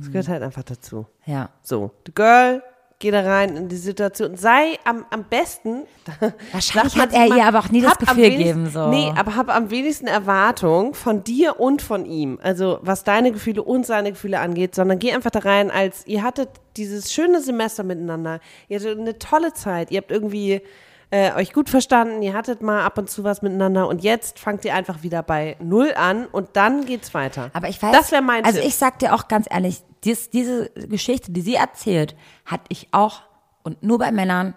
Es 0.00 0.10
gehört 0.10 0.28
halt 0.28 0.42
einfach 0.42 0.62
dazu. 0.62 1.06
Ja. 1.26 1.50
So, 1.62 1.90
the 2.06 2.12
girl, 2.14 2.62
geh 2.98 3.10
da 3.10 3.20
rein 3.20 3.56
in 3.56 3.68
die 3.68 3.76
Situation. 3.76 4.36
Sei 4.36 4.78
am, 4.84 5.04
am 5.10 5.24
besten. 5.24 5.82
Wahrscheinlich 6.52 6.96
hat 6.98 7.12
er 7.12 7.26
sich 7.26 7.36
ihr 7.36 7.44
aber 7.44 7.58
auch 7.58 7.68
nie 7.68 7.82
das 7.82 7.98
Gefühl 7.98 8.30
gegeben, 8.30 8.70
so. 8.70 8.88
Nee, 8.88 9.12
aber 9.14 9.36
hab 9.36 9.54
am 9.54 9.70
wenigsten 9.70 10.06
Erwartung 10.06 10.94
von 10.94 11.24
dir 11.24 11.60
und 11.60 11.82
von 11.82 12.06
ihm. 12.06 12.38
Also, 12.42 12.78
was 12.80 13.04
deine 13.04 13.32
Gefühle 13.32 13.62
und 13.62 13.84
seine 13.84 14.12
Gefühle 14.12 14.40
angeht, 14.40 14.74
sondern 14.74 14.98
geh 14.98 15.12
einfach 15.12 15.30
da 15.30 15.40
rein, 15.40 15.70
als 15.70 16.06
ihr 16.06 16.22
hattet 16.22 16.48
dieses 16.76 17.12
schöne 17.12 17.42
Semester 17.42 17.82
miteinander. 17.82 18.40
Ihr 18.68 18.78
hattet 18.78 18.98
eine 18.98 19.18
tolle 19.18 19.52
Zeit. 19.52 19.90
Ihr 19.90 19.98
habt 19.98 20.10
irgendwie 20.10 20.62
äh, 21.12 21.32
euch 21.34 21.52
gut 21.52 21.68
verstanden. 21.68 22.22
Ihr 22.22 22.32
hattet 22.32 22.62
mal 22.62 22.82
ab 22.84 22.96
und 22.96 23.10
zu 23.10 23.22
was 23.22 23.42
miteinander 23.42 23.86
und 23.86 24.02
jetzt 24.02 24.38
fangt 24.38 24.64
ihr 24.64 24.74
einfach 24.74 25.02
wieder 25.02 25.22
bei 25.22 25.56
Null 25.60 25.92
an 25.94 26.26
und 26.26 26.48
dann 26.54 26.86
geht's 26.86 27.12
weiter. 27.12 27.50
Aber 27.52 27.68
ich 27.68 27.80
weiß, 27.82 27.92
das 27.92 28.10
wäre 28.12 28.22
mein 28.22 28.44
also 28.44 28.58
Tipp. 28.58 28.68
ich 28.68 28.76
sag 28.76 28.98
dir 28.98 29.14
auch 29.14 29.28
ganz 29.28 29.46
ehrlich, 29.50 29.82
dies, 30.04 30.30
diese 30.30 30.70
Geschichte, 30.70 31.30
die 31.30 31.42
sie 31.42 31.54
erzählt, 31.54 32.16
hatte 32.46 32.64
ich 32.70 32.88
auch 32.92 33.20
und 33.62 33.82
nur 33.82 33.98
bei 33.98 34.10
Männern, 34.10 34.54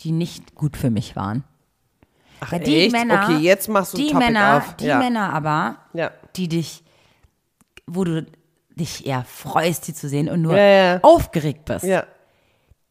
die 0.00 0.12
nicht 0.12 0.54
gut 0.54 0.76
für 0.76 0.90
mich 0.90 1.14
waren. 1.14 1.44
Ach, 2.40 2.50
die 2.58 2.86
echt? 2.86 2.92
Männer, 2.92 3.22
Okay, 3.28 3.36
jetzt 3.38 3.68
machst 3.68 3.92
du 3.92 3.98
die 3.98 4.08
Topic 4.08 4.18
Männer, 4.24 4.56
auf. 4.56 4.74
die 4.76 4.86
Ja. 4.86 4.98
Männer 4.98 5.32
aber, 5.32 5.76
Ja. 5.92 6.10
die 6.36 6.48
dich, 6.48 6.82
wo 7.86 8.02
du 8.04 8.26
dich 8.74 9.06
eher 9.06 9.24
freust, 9.24 9.84
sie 9.84 9.94
zu 9.94 10.08
sehen 10.08 10.28
und 10.30 10.40
nur 10.42 10.56
ja. 10.56 10.98
aufgeregt 11.02 11.66
bist. 11.66 11.84
ja. 11.84 12.04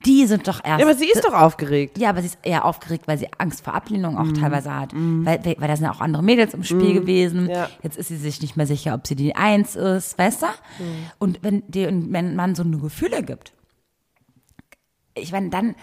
Die 0.06 0.26
sind 0.26 0.48
doch 0.48 0.64
erst. 0.64 0.80
ja, 0.80 0.86
aber 0.88 0.96
sie 0.96 1.10
ist 1.10 1.24
doch 1.24 1.34
aufgeregt. 1.34 1.98
Ja, 1.98 2.10
aber 2.10 2.22
sie 2.22 2.28
ist 2.28 2.40
eher 2.44 2.66
aufgeregt, 2.66 3.08
weil 3.08 3.18
sie 3.18 3.28
Angst 3.38 3.64
vor 3.64 3.74
Ablehnung 3.76 4.14
Mhm. 4.16 4.20
auch 4.20 4.32
teilweise 4.40 4.74
hat. 4.76 4.94
Weil, 4.94 5.46
weil, 5.46 5.56
weil 5.60 5.68
da 5.68 5.76
sind 5.76 5.86
ja 5.86 5.92
auch 5.92 6.02
andere 6.02 6.24
Mädels 6.24 6.54
im 6.54 6.64
Spiel 6.64 6.94
gewesen. 6.94 7.50
Ja. 7.50 7.70
Jetzt 7.84 7.98
ist 7.98 8.08
sie 8.08 8.18
sich 8.18 8.42
nicht 8.42 8.58
mehr 8.58 8.66
sicher, 8.68 8.94
ob 8.96 9.06
sie 9.06 9.16
die 9.16 9.36
Eins 9.36 9.76
ist, 9.76 10.18
weißt 10.18 10.42
du? 10.44 10.46
Mhm. 10.48 10.86
Und 11.20 11.40
wenn 11.44 11.64
dir 11.68 11.88
ein 11.88 12.36
Mann 12.36 12.56
so 12.56 12.64
nur 12.64 12.82
Gefühle 12.82 13.22
gibt, 13.24 13.54
ich 15.14 15.32
meine, 15.32 15.50
dann 15.50 15.76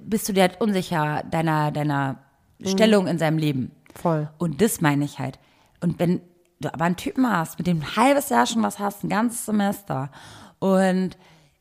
bist 0.00 0.28
du 0.28 0.32
dir 0.32 0.42
halt 0.42 0.60
unsicher 0.60 1.22
deiner, 1.30 1.70
deiner 1.72 2.18
Stellung 2.64 3.06
in 3.06 3.18
seinem 3.18 3.38
Leben. 3.38 3.60
Mhm. 3.60 3.70
Voll. 3.94 4.30
Und 4.38 4.60
das 4.60 4.80
meine 4.80 5.04
ich 5.04 5.18
halt. 5.18 5.38
Und 5.80 5.98
wenn 5.98 6.20
du 6.60 6.72
aber 6.72 6.84
einen 6.84 6.96
Typen 6.96 7.28
hast, 7.30 7.58
mit 7.58 7.66
dem 7.66 7.80
ein 7.80 7.96
halbes 7.96 8.28
Jahr 8.28 8.46
schon 8.46 8.62
was 8.62 8.78
hast, 8.78 9.04
ein 9.04 9.08
ganzes 9.08 9.46
Semester, 9.46 10.10
und 10.58 11.10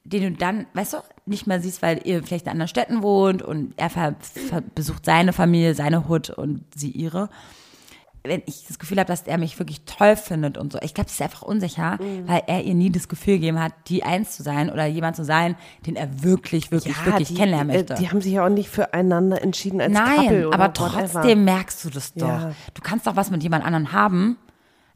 den 0.08 0.22
du 0.24 0.32
dann, 0.32 0.68
weißt 0.74 0.94
du, 0.94 0.98
nicht 1.26 1.48
mehr 1.48 1.60
siehst, 1.60 1.82
weil 1.82 2.00
ihr 2.06 2.24
vielleicht 2.24 2.46
in 2.46 2.52
anderen 2.52 2.70
Städten 2.70 3.02
wohnt 3.02 3.42
und 3.42 3.74
er 3.78 4.16
besucht 4.74 5.06
seine 5.06 5.34
Familie, 5.34 5.76
seine 5.76 6.08
Hut 6.08 6.30
und 6.30 6.64
sie 6.76 6.92
ihre. 6.92 7.30
Wenn 8.24 8.42
ich 8.46 8.66
das 8.68 8.78
Gefühl 8.78 9.00
habe, 9.00 9.08
dass 9.08 9.22
er 9.22 9.38
mich 9.38 9.58
wirklich 9.58 9.82
toll 9.86 10.18
findet 10.18 10.58
und 10.58 10.74
so, 10.74 10.80
ich 10.82 10.94
glaube, 10.94 11.10
sie 11.10 11.14
ist 11.14 11.22
einfach 11.22 11.44
unsicher, 11.44 11.98
weil 12.26 12.42
er 12.48 12.64
ihr 12.64 12.74
nie 12.74 12.90
das 12.90 13.08
Gefühl 13.08 13.36
gegeben 13.36 13.60
hat, 13.60 13.72
die 13.88 14.04
Eins 14.04 14.36
zu 14.36 14.44
sein 14.44 14.70
oder 14.70 14.86
jemand 14.86 15.16
zu 15.16 15.24
sein, 15.24 15.56
den 15.86 15.96
er 15.96 16.24
wirklich, 16.24 16.72
wirklich, 16.72 17.06
wirklich 17.06 17.30
die, 17.30 17.36
kennenlernen 17.36 17.70
äh, 17.70 17.78
möchte. 17.78 17.96
Die 17.96 18.10
haben 18.10 18.20
sich 18.20 18.34
ja 18.34 18.46
auch 18.46 18.50
nicht 18.50 18.70
füreinander 18.70 19.42
entschieden 19.42 19.80
als 19.80 19.94
Nein, 19.94 20.16
Couple 20.16 20.50
aber 20.54 20.68
whatever. 20.68 20.90
trotzdem 20.92 21.46
merkst 21.46 21.86
du 21.86 21.90
das 21.90 22.14
doch. 22.14 22.28
Ja. 22.28 22.52
Du 22.74 22.82
kannst 22.82 23.08
doch 23.08 23.16
was 23.16 23.32
mit 23.32 23.44
jemand 23.44 23.64
anderem 23.64 23.94
haben, 23.94 24.38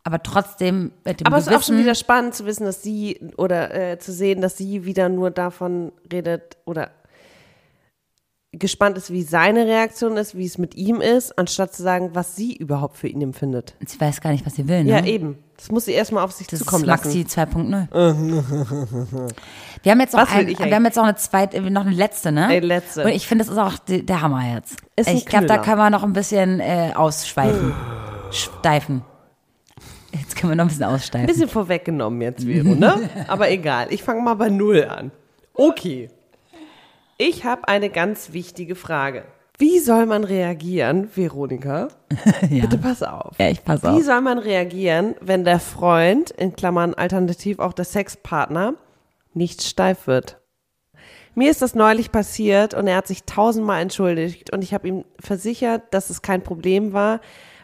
aber 0.03 0.23
trotzdem 0.23 0.91
mit 1.05 1.19
dem 1.19 1.27
Aber 1.27 1.37
es 1.37 1.47
ist 1.47 1.55
auch 1.55 1.63
schon 1.63 1.77
wieder 1.77 1.95
spannend 1.95 2.33
zu 2.33 2.45
wissen, 2.45 2.65
dass 2.65 2.81
sie 2.81 3.19
oder 3.37 3.73
äh, 3.73 3.99
zu 3.99 4.11
sehen, 4.11 4.41
dass 4.41 4.57
sie 4.57 4.83
wieder 4.85 5.09
nur 5.09 5.31
davon 5.31 5.91
redet 6.11 6.57
oder 6.65 6.91
gespannt 8.53 8.97
ist, 8.97 9.11
wie 9.11 9.23
seine 9.23 9.65
Reaktion 9.65 10.17
ist, 10.17 10.35
wie 10.35 10.45
es 10.45 10.57
mit 10.57 10.75
ihm 10.75 10.99
ist, 10.99 11.37
anstatt 11.37 11.73
zu 11.73 11.83
sagen, 11.83 12.09
was 12.13 12.35
sie 12.35 12.53
überhaupt 12.53 12.97
für 12.97 13.07
ihn 13.07 13.21
empfindet. 13.21 13.75
sie 13.85 13.99
weiß 13.99 14.19
gar 14.19 14.31
nicht, 14.31 14.45
was 14.45 14.55
sie 14.55 14.67
will. 14.67 14.83
Ne? 14.83 14.89
Ja, 14.89 15.05
eben. 15.05 15.37
Das 15.55 15.71
muss 15.71 15.85
sie 15.85 15.93
erstmal 15.93 16.25
auf 16.25 16.33
sich 16.33 16.47
Das 16.47 16.59
zukommen 16.59 16.83
ist 16.83 16.87
lassen. 16.87 17.07
Maxi 17.07 17.21
2.0. 17.21 17.87
wir 19.83 19.91
haben 19.91 19.99
jetzt 20.01 20.13
noch, 20.13 20.29
ein, 20.29 20.47
wir 20.47 20.75
haben 20.75 20.85
jetzt 20.85 20.97
noch 20.97 21.03
eine 21.03 21.15
zweite, 21.15 21.61
noch 21.61 21.85
eine 21.85 21.95
letzte, 21.95 22.31
ne? 22.31 22.51
Ey, 22.51 22.59
letzte. 22.59 23.05
Und 23.05 23.11
ich 23.11 23.25
finde, 23.25 23.45
das 23.45 23.53
ist 23.53 23.59
auch 23.59 23.77
die, 23.77 24.05
der 24.05 24.21
Hammer 24.21 24.55
jetzt. 24.55 24.77
Ist 24.97 25.07
ich 25.07 25.25
glaube, 25.25 25.45
da 25.45 25.59
können 25.59 25.77
wir 25.77 25.89
noch 25.89 26.03
ein 26.03 26.13
bisschen 26.13 26.59
äh, 26.59 26.91
ausschweifen. 26.93 27.73
Steifen. 28.31 29.03
Jetzt 30.13 30.35
können 30.35 30.51
wir 30.51 30.55
noch 30.55 30.65
ein 30.65 30.67
bisschen 30.69 30.83
Ein 30.83 30.95
aussteifen. 30.95 31.27
bisschen 31.27 31.49
vorweggenommen 31.49 32.21
jetzt, 32.21 32.43
Vero, 32.45 32.75
ne? 32.75 33.09
Aber 33.27 33.49
egal. 33.49 33.87
Ich 33.91 34.03
fange 34.03 34.21
mal 34.21 34.33
bei 34.35 34.49
Null 34.49 34.85
an. 34.85 35.11
Okay. 35.53 36.09
Ich 37.17 37.45
habe 37.45 37.67
eine 37.67 37.89
ganz 37.89 38.33
wichtige 38.33 38.75
Frage. 38.75 39.23
Wie 39.57 39.77
soll 39.79 40.07
man 40.07 40.23
reagieren, 40.23 41.09
Veronika? 41.15 41.89
ja. 42.49 42.61
Bitte 42.61 42.77
pass 42.79 43.03
auf. 43.03 43.35
ja, 43.39 43.49
ich 43.49 43.63
pass 43.63 43.83
Wie 43.83 43.87
auf. 43.87 44.03
soll 44.03 44.21
man 44.21 44.39
reagieren, 44.39 45.15
wenn 45.21 45.43
der 45.45 45.59
Freund, 45.59 46.31
in 46.31 46.55
Klammern 46.55 46.95
alternativ 46.95 47.59
auch 47.59 47.73
der 47.73 47.85
Sexpartner, 47.85 48.73
nicht 49.35 49.61
steif 49.61 50.07
wird? 50.07 50.39
Mir 51.35 51.51
ist 51.51 51.61
das 51.61 51.75
neulich 51.75 52.11
passiert 52.11 52.73
und 52.73 52.87
er 52.87 52.97
hat 52.97 53.07
sich 53.07 53.23
tausendmal 53.23 53.81
entschuldigt 53.81 54.51
und 54.51 54.63
ich 54.63 54.73
habe 54.73 54.87
ihm 54.87 55.05
versichert, 55.19 55.83
dass 55.91 56.09
es 56.09 56.21
kein 56.23 56.41
Problem 56.41 56.91
war. 56.91 57.21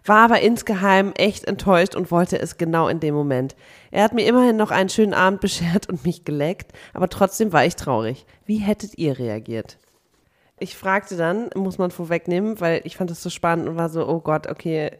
War 0.07 0.25
aber 0.25 0.41
insgeheim 0.41 1.13
echt 1.17 1.45
enttäuscht 1.45 1.95
und 1.95 2.11
wollte 2.11 2.39
es 2.39 2.57
genau 2.57 2.87
in 2.87 2.99
dem 2.99 3.15
Moment. 3.15 3.55
Er 3.91 4.03
hat 4.03 4.13
mir 4.13 4.25
immerhin 4.25 4.57
noch 4.57 4.71
einen 4.71 4.89
schönen 4.89 5.13
Abend 5.13 5.41
beschert 5.41 5.89
und 5.89 6.05
mich 6.05 6.25
geleckt, 6.25 6.71
aber 6.93 7.09
trotzdem 7.09 7.53
war 7.53 7.65
ich 7.65 7.75
traurig. 7.75 8.25
Wie 8.45 8.57
hättet 8.57 8.97
ihr 8.97 9.17
reagiert? 9.17 9.77
Ich 10.59 10.75
fragte 10.75 11.17
dann, 11.17 11.49
muss 11.55 11.77
man 11.77 11.91
vorwegnehmen, 11.91 12.59
weil 12.59 12.81
ich 12.83 12.97
fand 12.97 13.11
das 13.11 13.21
so 13.21 13.29
spannend 13.29 13.69
und 13.69 13.77
war 13.77 13.89
so, 13.89 14.07
oh 14.07 14.19
Gott, 14.19 14.47
okay, 14.47 14.91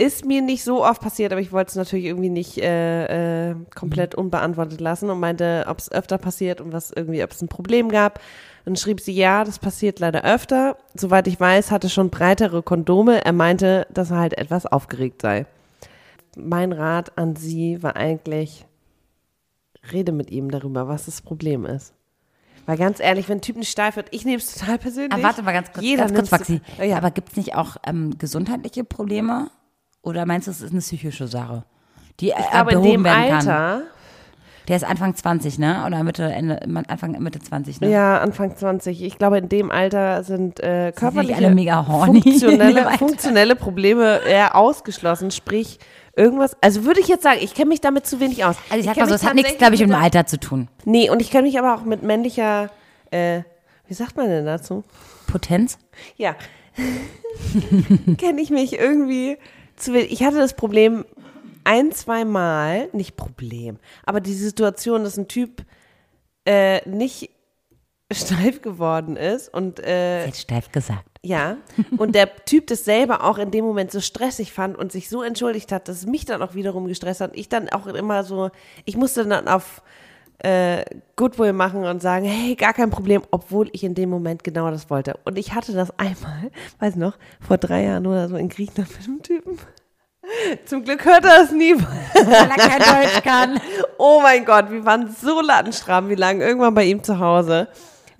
ist 0.00 0.24
mir 0.24 0.40
nicht 0.40 0.64
so 0.64 0.82
oft 0.82 1.02
passiert, 1.02 1.32
aber 1.32 1.42
ich 1.42 1.52
wollte 1.52 1.70
es 1.70 1.76
natürlich 1.76 2.06
irgendwie 2.06 2.30
nicht 2.30 2.56
äh, 2.56 3.50
äh, 3.50 3.54
komplett 3.74 4.14
unbeantwortet 4.14 4.80
lassen 4.80 5.10
und 5.10 5.20
meinte, 5.20 5.66
ob 5.68 5.78
es 5.78 5.92
öfter 5.92 6.16
passiert 6.16 6.62
und 6.62 6.72
was 6.72 6.90
irgendwie, 6.90 7.22
ob 7.22 7.30
es 7.32 7.42
ein 7.42 7.48
Problem 7.48 7.90
gab. 7.90 8.18
Und 8.64 8.78
schrieb 8.78 9.00
sie, 9.00 9.12
ja, 9.12 9.44
das 9.44 9.58
passiert 9.58 10.00
leider 10.00 10.24
öfter. 10.24 10.76
Soweit 10.94 11.26
ich 11.26 11.40
weiß, 11.40 11.70
hatte 11.70 11.88
schon 11.88 12.10
breitere 12.10 12.62
Kondome. 12.62 13.24
Er 13.24 13.32
meinte, 13.32 13.86
dass 13.90 14.10
er 14.10 14.18
halt 14.18 14.36
etwas 14.36 14.66
aufgeregt 14.66 15.22
sei. 15.22 15.46
Mein 16.36 16.72
Rat 16.72 17.16
an 17.18 17.36
sie 17.36 17.82
war 17.82 17.96
eigentlich, 17.96 18.66
rede 19.92 20.12
mit 20.12 20.30
ihm 20.30 20.50
darüber, 20.50 20.88
was 20.88 21.06
das 21.06 21.22
Problem 21.22 21.64
ist. 21.64 21.94
Weil 22.66 22.76
ganz 22.76 23.00
ehrlich, 23.00 23.28
wenn 23.28 23.38
ein 23.38 23.42
Typ 23.42 23.56
nicht 23.56 23.70
steif 23.70 23.96
wird, 23.96 24.08
ich 24.12 24.24
nehme 24.24 24.36
es 24.36 24.54
total 24.54 24.78
persönlich. 24.78 25.12
Aber 25.12 25.22
warte 25.22 25.42
mal 25.42 25.52
ganz 25.52 25.72
kurz, 25.72 25.84
Jeder 25.84 26.06
ganz 26.06 26.30
kurz 26.30 26.30
Maxi. 26.30 26.60
Ja, 26.78 26.84
ja. 26.84 26.96
Aber 26.98 27.10
gibt 27.10 27.30
es 27.30 27.36
nicht 27.36 27.54
auch 27.56 27.76
ähm, 27.86 28.16
gesundheitliche 28.18 28.84
Probleme? 28.84 29.50
Oder 30.02 30.26
meinst 30.26 30.46
du, 30.46 30.52
es 30.52 30.60
ist 30.60 30.70
eine 30.70 30.80
psychische 30.80 31.26
Sache? 31.26 31.64
Die 32.20 32.30
äh, 32.30 32.34
ich 32.38 32.50
glaube, 32.50 32.72
in 32.72 32.82
dem 32.82 33.04
kann? 33.04 33.82
Der 34.70 34.76
ist 34.76 34.84
Anfang 34.84 35.16
20, 35.16 35.58
ne? 35.58 35.82
Oder 35.84 36.04
Mitte, 36.04 36.22
Ende, 36.22 36.60
Anfang, 36.86 37.20
Mitte 37.20 37.40
20, 37.40 37.80
ne? 37.80 37.90
ja, 37.90 38.18
Anfang 38.18 38.56
20, 38.56 39.02
ich 39.02 39.18
glaube, 39.18 39.38
in 39.38 39.48
dem 39.48 39.72
Alter 39.72 40.22
sind 40.22 40.60
äh, 40.60 40.92
körperliche, 40.94 41.34
alle 41.34 41.52
mega 41.52 41.88
horny 41.88 42.22
funktionelle, 42.22 42.88
funktionelle 42.98 43.56
Probleme 43.56 44.20
eher 44.24 44.54
ausgeschlossen. 44.54 45.32
Sprich, 45.32 45.80
irgendwas, 46.14 46.56
also 46.60 46.84
würde 46.84 47.00
ich 47.00 47.08
jetzt 47.08 47.24
sagen, 47.24 47.40
ich 47.42 47.54
kenne 47.54 47.70
mich 47.70 47.80
damit 47.80 48.06
zu 48.06 48.20
wenig 48.20 48.44
aus. 48.44 48.54
Also 48.68 48.78
ich 48.78 48.86
sag 48.86 48.94
kenn 48.94 49.02
mal 49.02 49.08
so, 49.08 49.16
es 49.16 49.24
hat 49.24 49.34
nichts, 49.34 49.58
glaube 49.58 49.74
ich, 49.74 49.80
mit 49.80 49.90
dem 49.90 49.96
Alter 49.96 50.26
zu 50.26 50.38
tun. 50.38 50.68
Nee, 50.84 51.10
und 51.10 51.20
ich 51.20 51.32
kenne 51.32 51.48
mich 51.48 51.58
aber 51.58 51.74
auch 51.74 51.84
mit 51.84 52.04
männlicher, 52.04 52.70
äh, 53.10 53.40
wie 53.88 53.94
sagt 53.94 54.16
man 54.16 54.28
denn 54.28 54.46
dazu? 54.46 54.84
Potenz? 55.26 55.78
Ja. 56.16 56.36
Kenne 58.18 58.40
ich 58.40 58.50
mich 58.50 58.78
irgendwie 58.78 59.36
zu 59.74 59.94
wenig. 59.94 60.12
Ich 60.12 60.22
hatte 60.22 60.38
das 60.38 60.54
Problem 60.54 61.04
ein, 61.64 61.92
zwei 61.92 62.24
Mal, 62.24 62.88
nicht 62.92 63.16
Problem, 63.16 63.78
aber 64.04 64.20
die 64.20 64.34
Situation, 64.34 65.04
dass 65.04 65.16
ein 65.16 65.28
Typ 65.28 65.64
äh, 66.44 66.88
nicht 66.88 67.30
steif 68.12 68.60
geworden 68.62 69.16
ist 69.16 69.52
und 69.52 69.78
äh, 69.80 70.26
Jetzt 70.26 70.40
steif 70.40 70.72
gesagt. 70.72 71.18
ja, 71.22 71.56
und 71.96 72.14
der 72.14 72.34
Typ 72.44 72.66
das 72.66 72.84
selber 72.84 73.24
auch 73.24 73.38
in 73.38 73.50
dem 73.50 73.64
Moment 73.64 73.92
so 73.92 74.00
stressig 74.00 74.52
fand 74.52 74.76
und 74.76 74.90
sich 74.90 75.08
so 75.08 75.22
entschuldigt 75.22 75.70
hat, 75.70 75.88
dass 75.88 75.98
es 75.98 76.06
mich 76.06 76.24
dann 76.24 76.42
auch 76.42 76.54
wiederum 76.54 76.86
gestresst 76.86 77.20
hat. 77.20 77.36
Ich 77.36 77.48
dann 77.48 77.68
auch 77.68 77.86
immer 77.86 78.24
so, 78.24 78.50
ich 78.84 78.96
musste 78.96 79.26
dann 79.26 79.46
auf 79.46 79.82
äh, 80.42 80.84
Goodwill 81.16 81.52
machen 81.52 81.84
und 81.84 82.00
sagen, 82.00 82.24
hey, 82.24 82.54
gar 82.54 82.72
kein 82.72 82.90
Problem, 82.90 83.22
obwohl 83.30 83.68
ich 83.72 83.84
in 83.84 83.94
dem 83.94 84.08
Moment 84.08 84.42
genau 84.42 84.70
das 84.70 84.90
wollte. 84.90 85.18
Und 85.24 85.38
ich 85.38 85.54
hatte 85.54 85.72
das 85.72 85.96
einmal, 85.98 86.50
weiß 86.78 86.96
noch, 86.96 87.18
vor 87.40 87.58
drei 87.58 87.84
Jahren 87.84 88.06
oder 88.06 88.28
so 88.28 88.36
in 88.36 88.48
Griechenland 88.48 88.90
mit 88.98 89.06
einem 89.06 89.22
Typen. 89.22 89.58
Zum 90.64 90.84
Glück 90.84 91.04
hört 91.04 91.24
er 91.24 91.40
das 91.40 91.52
nie. 91.52 91.74
Weil 91.74 92.50
er 92.50 92.56
kein 92.56 92.78
Deutsch 92.78 93.22
kann. 93.22 93.60
Oh 93.98 94.20
mein 94.22 94.44
Gott, 94.44 94.70
wir 94.70 94.84
waren 94.84 95.14
so 95.20 95.40
lattenstramm, 95.40 96.08
wie 96.08 96.14
lange 96.14 96.44
irgendwann 96.44 96.74
bei 96.74 96.84
ihm 96.84 97.02
zu 97.02 97.18
Hause. 97.18 97.68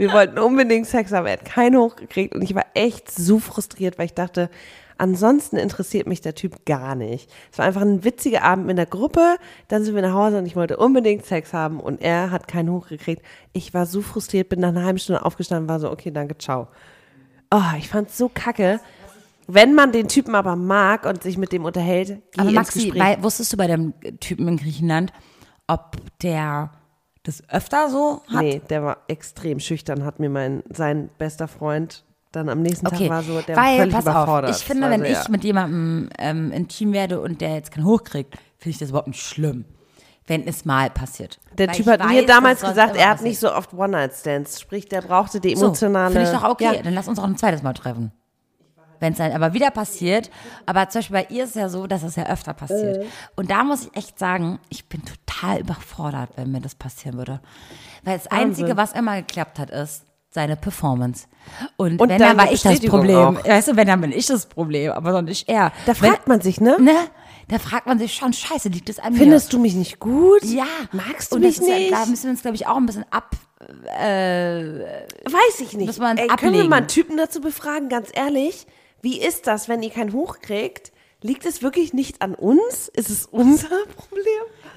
Wir 0.00 0.12
wollten 0.14 0.38
unbedingt 0.38 0.86
Sex 0.86 1.12
haben, 1.12 1.26
er 1.26 1.34
hat 1.34 1.44
keinen 1.44 1.76
hochgekriegt 1.76 2.34
und 2.34 2.40
ich 2.40 2.54
war 2.54 2.64
echt 2.72 3.10
so 3.10 3.38
frustriert, 3.38 3.98
weil 3.98 4.06
ich 4.06 4.14
dachte, 4.14 4.48
ansonsten 4.96 5.56
interessiert 5.56 6.06
mich 6.06 6.22
der 6.22 6.34
Typ 6.34 6.64
gar 6.64 6.94
nicht. 6.94 7.30
Es 7.52 7.58
war 7.58 7.66
einfach 7.66 7.82
ein 7.82 8.02
witziger 8.02 8.42
Abend 8.42 8.64
mit 8.66 8.78
der 8.78 8.86
Gruppe, 8.86 9.36
dann 9.68 9.84
sind 9.84 9.94
wir 9.94 10.00
nach 10.00 10.14
Hause 10.14 10.38
und 10.38 10.46
ich 10.46 10.56
wollte 10.56 10.78
unbedingt 10.78 11.26
Sex 11.26 11.52
haben 11.52 11.80
und 11.80 12.00
er 12.00 12.30
hat 12.30 12.48
keinen 12.48 12.70
hochgekriegt. 12.70 13.22
Ich 13.52 13.74
war 13.74 13.84
so 13.84 14.00
frustriert, 14.00 14.48
bin 14.48 14.60
nach 14.60 14.68
einer 14.68 14.86
halben 14.86 14.98
Stunde 14.98 15.22
aufgestanden, 15.22 15.68
war 15.68 15.80
so, 15.80 15.90
okay, 15.90 16.10
danke, 16.10 16.38
ciao. 16.38 16.68
Oh, 17.50 17.76
ich 17.76 17.88
fand's 17.88 18.16
so 18.16 18.30
kacke. 18.32 18.80
Wenn 19.54 19.74
man 19.74 19.92
den 19.92 20.08
Typen 20.08 20.34
aber 20.34 20.56
mag 20.56 21.06
und 21.06 21.22
sich 21.22 21.36
mit 21.38 21.52
dem 21.52 21.64
unterhält, 21.64 22.22
geh 22.32 22.40
Aber 22.40 22.50
Maxi, 22.52 22.92
weil, 22.96 23.22
wusstest 23.22 23.52
du 23.52 23.56
bei 23.56 23.66
dem 23.66 23.94
Typen 24.20 24.46
in 24.48 24.56
Griechenland, 24.56 25.12
ob 25.66 25.96
der 26.22 26.70
das 27.22 27.42
öfter 27.48 27.90
so 27.90 28.22
hat? 28.28 28.42
Nee, 28.42 28.60
der 28.70 28.82
war 28.84 28.98
extrem 29.08 29.60
schüchtern, 29.60 30.04
hat 30.04 30.20
mir 30.20 30.30
mein, 30.30 30.62
sein 30.70 31.10
bester 31.18 31.48
Freund 31.48 32.04
dann 32.32 32.48
am 32.48 32.62
nächsten 32.62 32.86
Okay, 32.86 33.08
Tag 33.08 33.16
war 33.16 33.22
so, 33.24 33.40
der 33.40 33.56
war 33.56 33.64
weil, 33.64 33.76
völlig 33.78 33.94
pass 33.94 34.04
überfordert. 34.04 34.50
auf, 34.50 34.56
ich 34.56 34.64
finde, 34.64 34.82
war 34.84 34.90
wenn 34.90 35.00
so, 35.00 35.06
ich 35.06 35.12
ja. 35.12 35.24
mit 35.30 35.42
jemandem 35.44 36.10
ähm, 36.18 36.52
intim 36.52 36.92
werde 36.92 37.20
und 37.20 37.40
der 37.40 37.54
jetzt 37.54 37.72
keinen 37.72 37.86
hochkriegt, 37.86 38.34
finde 38.56 38.70
ich 38.70 38.78
das 38.78 38.90
überhaupt 38.90 39.08
nicht 39.08 39.20
schlimm, 39.22 39.64
wenn 40.28 40.46
es 40.46 40.64
mal 40.64 40.90
passiert. 40.90 41.40
Der 41.58 41.66
Weil 41.68 41.74
Typ 41.74 41.86
hat 41.86 42.00
mir 42.06 42.20
weiß, 42.20 42.26
damals 42.26 42.60
dass 42.60 42.68
sonst 42.68 42.76
gesagt, 42.76 42.96
er 42.96 43.06
hat 43.06 43.16
passiert. 43.16 43.28
nicht 43.28 43.40
so 43.40 43.52
oft 43.52 43.74
One-Night-Stands, 43.74 44.60
sprich, 44.60 44.88
der 44.88 45.02
brauchte 45.02 45.40
die 45.40 45.56
So, 45.56 45.66
emotionale. 45.66 46.12
Finde 46.14 46.30
ich 46.30 46.38
doch 46.38 46.48
okay, 46.48 46.64
Ja, 46.76 46.82
dann 46.82 46.94
lass 46.94 47.08
uns 47.08 47.18
auch 47.18 47.24
ein 47.24 47.36
zweites 47.36 47.64
Mal 47.64 47.72
treffen. 47.72 48.12
Wenn 49.00 49.12
es 49.12 49.18
dann 49.18 49.32
aber 49.32 49.52
wieder 49.54 49.70
passiert, 49.70 50.30
aber 50.66 50.88
zum 50.88 51.00
Beispiel 51.00 51.14
bei 51.16 51.26
ihr 51.34 51.44
ist 51.44 51.50
es 51.50 51.56
ja 51.56 51.68
so, 51.68 51.86
dass 51.86 52.02
es 52.02 52.16
ja 52.16 52.26
öfter 52.26 52.52
passiert. 52.54 53.02
Mhm. 53.02 53.08
Und 53.36 53.50
da 53.50 53.64
muss 53.64 53.86
ich 53.86 53.96
echt 53.96 54.18
sagen, 54.18 54.60
ich 54.68 54.88
bin 54.88 55.02
total 55.04 55.60
überfordert, 55.60 56.30
wenn 56.36 56.52
mir 56.52 56.60
das 56.60 56.74
passieren 56.74 57.16
würde. 57.16 57.40
Weil 58.04 58.18
das 58.18 58.26
Einzige, 58.28 58.76
was 58.76 58.92
immer 58.92 59.16
geklappt 59.16 59.58
hat, 59.58 59.70
ist 59.70 60.04
seine 60.32 60.54
Performance. 60.56 61.26
Und, 61.76 62.00
Und 62.00 62.08
wenn, 62.08 62.18
dann 62.20 62.36
war 62.38 62.52
ich 62.52 62.62
das 62.62 62.78
Problem. 62.80 63.16
auch. 63.16 63.44
Weißt 63.44 63.68
du, 63.68 63.76
wenn, 63.76 63.88
dann 63.88 64.00
bin 64.00 64.12
ich 64.12 64.26
das 64.26 64.46
Problem, 64.46 64.92
aber 64.92 65.10
doch 65.12 65.22
nicht 65.22 65.48
er. 65.48 65.72
Da 65.86 65.94
fragt 65.94 66.28
man 66.28 66.40
sich, 66.40 66.60
ne? 66.60 66.74
wenn, 66.76 66.84
ne? 66.84 66.94
Da 67.48 67.58
fragt 67.58 67.86
man 67.86 67.98
sich 67.98 68.14
schon, 68.14 68.32
scheiße, 68.32 68.68
liegt 68.68 68.88
es 68.90 69.00
an 69.00 69.12
mir? 69.14 69.18
Findest 69.18 69.52
du 69.52 69.58
mich 69.58 69.74
nicht 69.74 69.98
gut? 69.98 70.44
ja. 70.44 70.66
Magst 70.92 71.32
du 71.32 71.36
Und 71.36 71.42
mich 71.42 71.56
das 71.56 71.64
ist 71.64 71.68
ja- 71.68 71.78
nicht? 71.78 71.92
Da 71.92 72.06
müssen 72.06 72.24
wir 72.24 72.30
uns, 72.30 72.42
glaube 72.42 72.54
ich, 72.54 72.66
auch 72.68 72.76
ein 72.76 72.86
bisschen 72.86 73.06
ab, 73.10 73.30
Weiß 75.24 75.60
ich 75.60 75.72
nicht. 75.74 75.86
Muss 75.86 75.98
man 75.98 76.16
Ey, 76.16 76.28
können 76.28 76.40
wir 76.40 76.48
ablegen. 76.48 76.68
mal 76.70 76.76
einen 76.76 76.88
Typen 76.88 77.16
dazu 77.16 77.40
befragen, 77.40 77.88
ganz 77.88 78.08
ehrlich? 78.12 78.66
Wie 79.02 79.20
ist 79.20 79.46
das, 79.46 79.68
wenn 79.68 79.82
ihr 79.82 79.90
keinen 79.90 80.12
hochkriegt? 80.12 80.92
Liegt 81.22 81.44
es 81.44 81.60
wirklich 81.62 81.92
nicht 81.92 82.22
an 82.22 82.34
uns? 82.34 82.88
Ist 82.94 83.10
es 83.10 83.26
unser 83.26 83.68
Problem? 83.96 84.24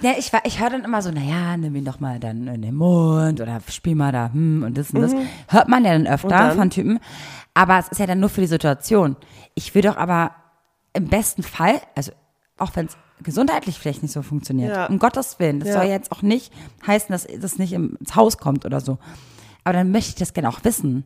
Ja, 0.02 0.12
ich, 0.18 0.34
war- 0.34 0.46
ich 0.46 0.60
höre 0.60 0.72
dann 0.72 0.84
immer 0.84 1.02
so, 1.02 1.10
naja, 1.12 1.56
nimm 1.56 1.74
ihn 1.76 1.86
doch 1.86 2.00
mal 2.02 2.20
dann 2.20 2.48
in 2.48 2.62
den 2.62 2.76
Mund 2.76 3.40
oder 3.40 3.62
spiel 3.70 3.96
mal 3.96 4.12
da, 4.12 4.30
hm, 4.34 4.64
und 4.64 4.78
das 4.78 4.92
und 4.92 5.02
das. 5.02 5.14
Hört 5.48 5.70
man 5.70 5.86
ja 5.86 5.94
dann 5.94 6.06
öfter 6.08 6.28
dann? 6.28 6.58
von 6.58 6.70
Typen. 6.70 7.00
Aber 7.54 7.78
es 7.80 7.88
ist 7.88 8.00
ja 8.00 8.08
dann 8.08 8.20
nur 8.20 8.30
für 8.30 8.42
die 8.42 8.48
Situation. 8.48 9.16
Ich 9.56 9.74
will 9.76 9.84
doch 9.84 9.96
aber 9.96 10.32
im 10.94 11.08
besten 11.08 11.44
Fall, 11.44 11.80
also 11.96 12.12
auch 12.58 12.72
wenn 12.76 12.88
es 12.88 12.98
gesundheitlich 13.22 13.80
vielleicht 13.80 14.04
nicht 14.04 14.12
so 14.12 14.22
funktioniert, 14.22 14.76
Ja. 14.76 14.88
um 14.88 15.00
Gottes 15.00 15.40
Willen, 15.40 15.60
das 15.62 15.70
Ja. 15.70 15.76
soll 15.76 15.86
jetzt 15.86 16.12
auch 16.12 16.22
nicht 16.24 16.52
heißen, 16.86 17.08
dass 17.10 17.26
das 17.40 17.58
nicht 17.58 17.72
ins 17.72 18.16
Haus 18.18 18.38
kommt 18.38 18.66
oder 18.66 18.82
so. 18.82 18.98
Aber 19.64 19.74
dann 19.74 19.92
möchte 19.92 20.10
ich 20.10 20.16
das 20.16 20.34
gerne 20.34 20.50
auch 20.50 20.64
wissen. 20.66 21.06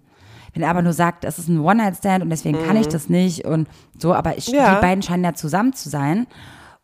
Wenn 0.54 0.64
er 0.64 0.70
aber 0.70 0.82
nur 0.82 0.94
sagt, 0.94 1.24
es 1.26 1.40
ist 1.40 1.48
ein 1.50 1.60
One-Night-Stand 1.60 2.24
und 2.24 2.30
deswegen 2.30 2.58
kann 2.66 2.76
ich 2.78 2.88
das 2.88 3.10
nicht 3.10 3.46
und 3.46 3.68
so, 3.98 4.14
aber 4.14 4.38
ich, 4.38 4.48
Mhm. 4.50 4.56
Ja. 4.56 4.76
die 4.76 4.82
beiden 4.82 5.02
scheinen 5.04 5.24
ja 5.24 5.34
zusammen 5.34 5.74
zu 5.74 5.90
sein. 5.90 6.28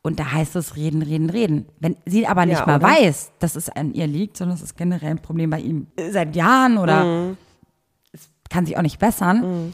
Und 0.06 0.20
da 0.20 0.34
heißt 0.34 0.58
es 0.58 0.76
reden, 0.76 1.02
reden, 1.02 1.30
reden. 1.30 1.66
Wenn 1.80 1.96
sie 2.06 2.28
aber 2.28 2.46
nicht 2.46 2.60
Ja, 2.60 2.66
mal 2.66 2.76
oder? 2.76 2.88
weiß, 2.90 3.32
dass 3.40 3.56
es 3.56 3.70
an 3.70 3.94
ihr 3.94 4.06
liegt, 4.06 4.36
sondern 4.36 4.58
es 4.58 4.62
ist 4.62 4.76
generell 4.76 5.12
ein 5.12 5.20
Problem 5.22 5.50
bei 5.50 5.60
ihm 5.62 5.88
seit 6.12 6.36
Jahren 6.36 6.78
oder 6.78 7.06
Mhm. 7.06 7.38
es 8.12 8.30
kann 8.50 8.66
sich 8.66 8.76
auch 8.78 8.82
nicht 8.82 9.00
bessern, 9.00 9.74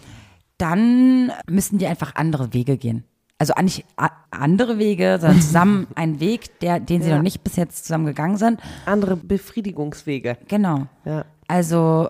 dann 0.60 1.32
müssen 1.50 1.78
die 1.80 1.88
einfach 1.88 2.16
andere 2.16 2.54
Wege 2.54 2.78
gehen. 2.78 3.04
Also 3.38 3.54
nicht 3.62 3.86
andere 4.32 4.78
Wege, 4.78 5.18
sondern 5.20 5.42
zusammen 5.42 5.88
einen 5.96 6.20
Weg, 6.20 6.60
der, 6.60 6.80
den 6.80 7.02
sie 7.02 7.10
Ja. 7.10 7.16
noch 7.16 7.24
nicht 7.24 7.44
bis 7.44 7.56
jetzt 7.56 7.86
zusammen 7.86 8.06
gegangen 8.06 8.38
sind. 8.38 8.60
Andere 8.86 9.16
Befriedigungswege. 9.16 10.38
Genau. 10.48 10.88
Ja. 11.06 11.26
Also, 11.48 12.10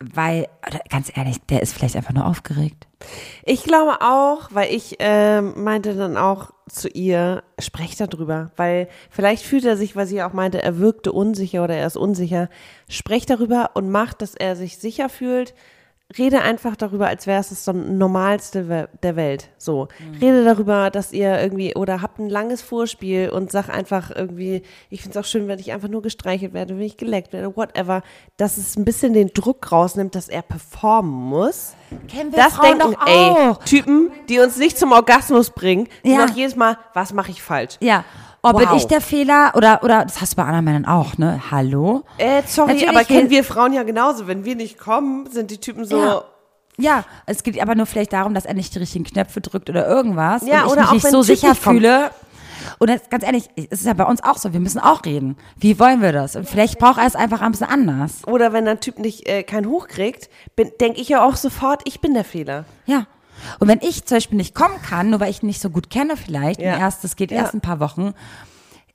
weil, 0.00 0.48
ganz 0.88 1.12
ehrlich, 1.14 1.36
der 1.48 1.62
ist 1.62 1.74
vielleicht 1.74 1.96
einfach 1.96 2.14
nur 2.14 2.26
aufgeregt. 2.26 2.86
Ich 3.44 3.64
glaube 3.64 4.00
auch, 4.00 4.48
weil 4.50 4.74
ich 4.74 4.96
ähm, 4.98 5.62
meinte 5.62 5.94
dann 5.94 6.16
auch 6.16 6.50
zu 6.68 6.88
ihr, 6.88 7.42
sprecht 7.58 8.00
darüber, 8.00 8.50
weil 8.56 8.88
vielleicht 9.10 9.44
fühlt 9.44 9.64
er 9.64 9.76
sich, 9.76 9.96
weil 9.96 10.06
sie 10.06 10.22
auch 10.22 10.32
meinte, 10.32 10.62
er 10.62 10.78
wirkte 10.78 11.12
unsicher 11.12 11.64
oder 11.64 11.74
er 11.74 11.86
ist 11.86 11.96
unsicher. 11.96 12.48
Sprecht 12.88 13.28
darüber 13.30 13.70
und 13.74 13.90
macht, 13.90 14.22
dass 14.22 14.34
er 14.34 14.56
sich 14.56 14.78
sicher 14.78 15.08
fühlt. 15.08 15.54
Rede 16.18 16.42
einfach 16.42 16.74
darüber, 16.74 17.06
als 17.06 17.26
wäre 17.26 17.40
es 17.40 17.50
das 17.50 17.66
Normalste 17.72 18.88
der 19.02 19.16
Welt. 19.16 19.48
So. 19.58 19.88
Rede 20.20 20.44
darüber, 20.44 20.90
dass 20.90 21.12
ihr 21.12 21.40
irgendwie, 21.40 21.74
oder 21.76 22.02
habt 22.02 22.18
ein 22.18 22.28
langes 22.28 22.62
Vorspiel 22.62 23.30
und 23.30 23.52
sag 23.52 23.68
einfach 23.68 24.10
irgendwie, 24.10 24.62
ich 24.88 25.02
finde 25.02 25.18
es 25.18 25.24
auch 25.24 25.28
schön, 25.28 25.46
wenn 25.46 25.58
ich 25.60 25.72
einfach 25.72 25.88
nur 25.88 26.02
gestreichelt 26.02 26.52
werde, 26.52 26.74
wenn 26.76 26.84
ich 26.84 26.96
geleckt 26.96 27.32
werde, 27.32 27.54
whatever, 27.56 28.02
dass 28.36 28.56
es 28.56 28.76
ein 28.76 28.84
bisschen 28.84 29.12
den 29.12 29.28
Druck 29.28 29.70
rausnimmt, 29.70 30.14
dass 30.14 30.28
er 30.28 30.42
performen 30.42 31.12
muss 31.12 31.74
Kennen 32.08 32.32
wir 32.32 32.38
das 32.38 32.54
Frauen 32.54 32.78
denken, 32.78 32.94
doch 32.94 33.06
ey, 33.06 33.30
auch. 33.30 33.64
Typen, 33.64 34.10
die 34.28 34.38
uns 34.40 34.56
nicht 34.56 34.78
zum 34.78 34.92
Orgasmus 34.92 35.50
bringen, 35.50 35.88
Ja. 36.04 36.24
auch 36.24 36.30
jedes 36.30 36.56
Mal, 36.56 36.76
was 36.94 37.12
mache 37.12 37.30
ich 37.30 37.42
falsch? 37.42 37.76
Ja. 37.80 38.04
Ob 38.42 38.54
Wow. 38.54 38.68
bin 38.68 38.76
ich 38.78 38.86
der 38.86 39.00
Fehler 39.00 39.52
oder, 39.54 39.82
oder, 39.82 40.04
das 40.04 40.20
hast 40.20 40.32
du 40.32 40.36
bei 40.36 40.44
anderen 40.44 40.64
Männern 40.64 40.86
auch, 40.86 41.18
ne? 41.18 41.42
Hallo? 41.50 42.04
Äh, 42.16 42.42
sorry, 42.46 42.72
Natürlich 42.72 42.88
aber 42.88 43.04
kennen 43.04 43.30
wir 43.30 43.44
Frauen 43.44 43.72
ja 43.74 43.82
genauso. 43.82 44.26
Wenn 44.26 44.44
wir 44.44 44.56
nicht 44.56 44.78
kommen, 44.78 45.30
sind 45.30 45.50
die 45.50 45.58
Typen 45.58 45.84
so, 45.84 46.00
Ja. 46.00 46.24
Ja, 46.78 47.04
es 47.26 47.42
geht 47.42 47.60
aber 47.60 47.74
nur 47.74 47.84
vielleicht 47.84 48.14
darum, 48.14 48.32
dass 48.32 48.46
er 48.46 48.54
nicht 48.54 48.74
die 48.74 48.78
richtigen 48.78 49.04
Knöpfe 49.04 49.42
drückt 49.42 49.68
oder 49.68 49.86
irgendwas. 49.86 50.46
Ja, 50.46 50.62
und 50.62 50.66
ich 50.68 50.72
oder 50.72 50.80
mich 50.80 50.88
auch 50.88 50.92
nicht 50.94 51.04
wenn 51.04 51.10
so 51.10 51.22
sicher 51.22 51.50
nicht 51.50 51.62
fühle. 51.62 52.10
Und 52.78 52.88
das, 52.88 53.10
ganz 53.10 53.22
ehrlich, 53.24 53.50
es 53.56 53.80
ist 53.80 53.86
ja 53.86 53.92
bei 53.92 54.04
uns 54.04 54.22
auch 54.24 54.38
so, 54.38 54.54
wir 54.54 54.60
müssen 54.60 54.78
auch 54.78 55.04
reden. 55.04 55.36
Wie 55.56 55.78
wollen 55.78 56.00
wir 56.00 56.12
das? 56.12 56.36
Und 56.36 56.48
vielleicht 56.48 56.78
braucht 56.78 56.98
er 56.98 57.06
es 57.06 57.16
einfach 57.16 57.42
ein 57.42 57.50
bisschen 57.52 57.68
anders. 57.68 58.26
Oder 58.26 58.54
wenn 58.54 58.66
ein 58.66 58.80
Typ 58.80 58.98
nicht 58.98 59.28
äh, 59.28 59.42
keinen 59.42 59.66
Hoch 59.68 59.88
kriegt, 59.88 60.30
denke 60.58 61.00
ich 61.00 61.08
ja 61.10 61.22
auch 61.22 61.36
sofort, 61.36 61.82
ich 61.84 62.00
bin 62.00 62.14
der 62.14 62.24
Fehler. 62.24 62.64
Ja. 62.86 63.06
Und 63.58 63.68
wenn 63.68 63.80
ich 63.82 64.04
zum 64.04 64.16
Beispiel 64.16 64.36
nicht 64.36 64.54
kommen 64.54 64.80
kann, 64.82 65.10
nur 65.10 65.20
weil 65.20 65.30
ich 65.30 65.42
ihn 65.42 65.46
nicht 65.46 65.60
so 65.60 65.70
gut 65.70 65.90
kenne 65.90 66.16
vielleicht, 66.16 66.60
Ja. 66.60 66.78
erst, 66.78 67.04
das 67.04 67.16
geht 67.16 67.30
Ja. 67.30 67.38
erst 67.38 67.54
ein 67.54 67.60
paar 67.60 67.80
Wochen, 67.80 68.12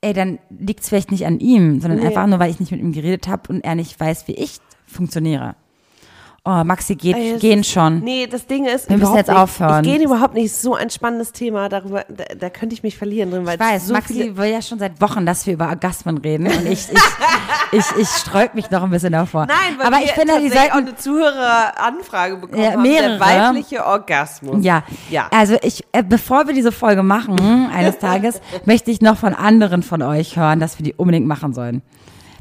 ey, 0.02 0.14
dann 0.14 0.40
liegt 0.50 0.82
es 0.82 0.90
vielleicht 0.90 1.12
nicht 1.12 1.26
an 1.26 1.40
ihm, 1.40 1.82
sondern 1.82 2.00
Nee. 2.00 2.08
einfach 2.08 2.28
nur, 2.28 2.40
weil 2.40 2.52
ich 2.52 2.60
nicht 2.60 2.72
mit 2.72 2.80
ihm 2.82 2.92
geredet 2.92 3.28
habe 3.28 3.52
und 3.52 3.62
er 3.64 3.76
nicht 3.76 4.00
weiß, 4.00 4.28
wie 4.28 4.34
ich 4.36 4.58
funktioniere. 4.86 5.56
Oh, 6.48 6.64
Maxi, 6.64 6.94
geht, 6.96 7.18
es 7.18 7.42
gehen 7.42 7.64
schon. 7.64 8.02
Nee, 8.02 8.28
das 8.28 8.46
Ding 8.46 8.66
ist, 8.66 8.88
Wir 8.88 8.98
müssen 8.98 9.16
jetzt 9.16 9.30
nicht, 9.30 9.36
aufhören. 9.38 9.84
Ich 9.84 9.92
gehe 9.92 10.04
überhaupt 10.06 10.36
nicht 10.36 10.54
so 10.56 10.76
ein 10.76 10.92
spannendes 10.92 11.32
Thema, 11.32 11.70
darüber, 11.70 12.06
da, 12.08 12.24
da 12.38 12.50
könnte 12.52 12.76
ich 12.76 12.84
mich 12.84 12.96
verlieren 13.00 13.32
drin, 13.32 13.48
weil 13.48 13.56
Ich 13.56 13.60
weiß, 13.60 13.88
so 13.88 13.94
Maxi 13.94 14.38
will 14.38 14.52
ja 14.52 14.62
schon 14.62 14.78
seit 14.78 15.02
Wochen, 15.02 15.26
dass 15.26 15.48
wir 15.48 15.56
über 15.56 15.70
Orgasmen 15.70 16.20
reden 16.20 16.46
und 16.46 16.68
ich, 16.68 16.88
ich, 16.92 17.00
ich, 17.72 17.86
ich 18.00 18.08
sträub 18.10 18.54
mich 18.54 18.70
noch 18.70 18.84
ein 18.84 18.92
bisschen 18.92 19.14
davor. 19.14 19.48
Nein, 19.48 19.58
weil 19.80 19.88
Aber 19.88 19.98
wir 19.98 20.06
ich 20.06 20.12
finde, 20.12 20.34
die 20.40 20.50
tatsächlich 20.50 20.72
auch 20.72 20.76
sollten, 20.76 20.88
eine 20.90 20.96
Zuhöreranfrage 20.98 22.38
bekommen 22.38 22.62
Ja, 22.62 22.72
haben, 22.74 22.82
mehrere. 22.84 23.18
der 23.18 23.20
weibliche 23.20 23.84
Orgasmus. 23.84 24.64
ja, 24.64 24.84
Ja. 25.10 25.28
also 25.32 25.58
ich, 25.64 25.84
äh, 25.94 26.04
bevor 26.04 26.46
wir 26.46 26.54
diese 26.54 26.72
Folge 26.72 27.02
machen, 27.02 27.40
eines 27.74 27.98
Tages, 27.98 28.40
möchte 28.66 28.92
ich 28.92 29.02
noch 29.02 29.18
von 29.18 29.34
anderen 29.34 29.82
von 29.82 30.04
euch 30.04 30.38
hören, 30.38 30.60
dass 30.60 30.78
wir 30.78 30.84
die 30.84 30.94
unbedingt 30.94 31.26
machen 31.26 31.54
sollen. 31.56 31.82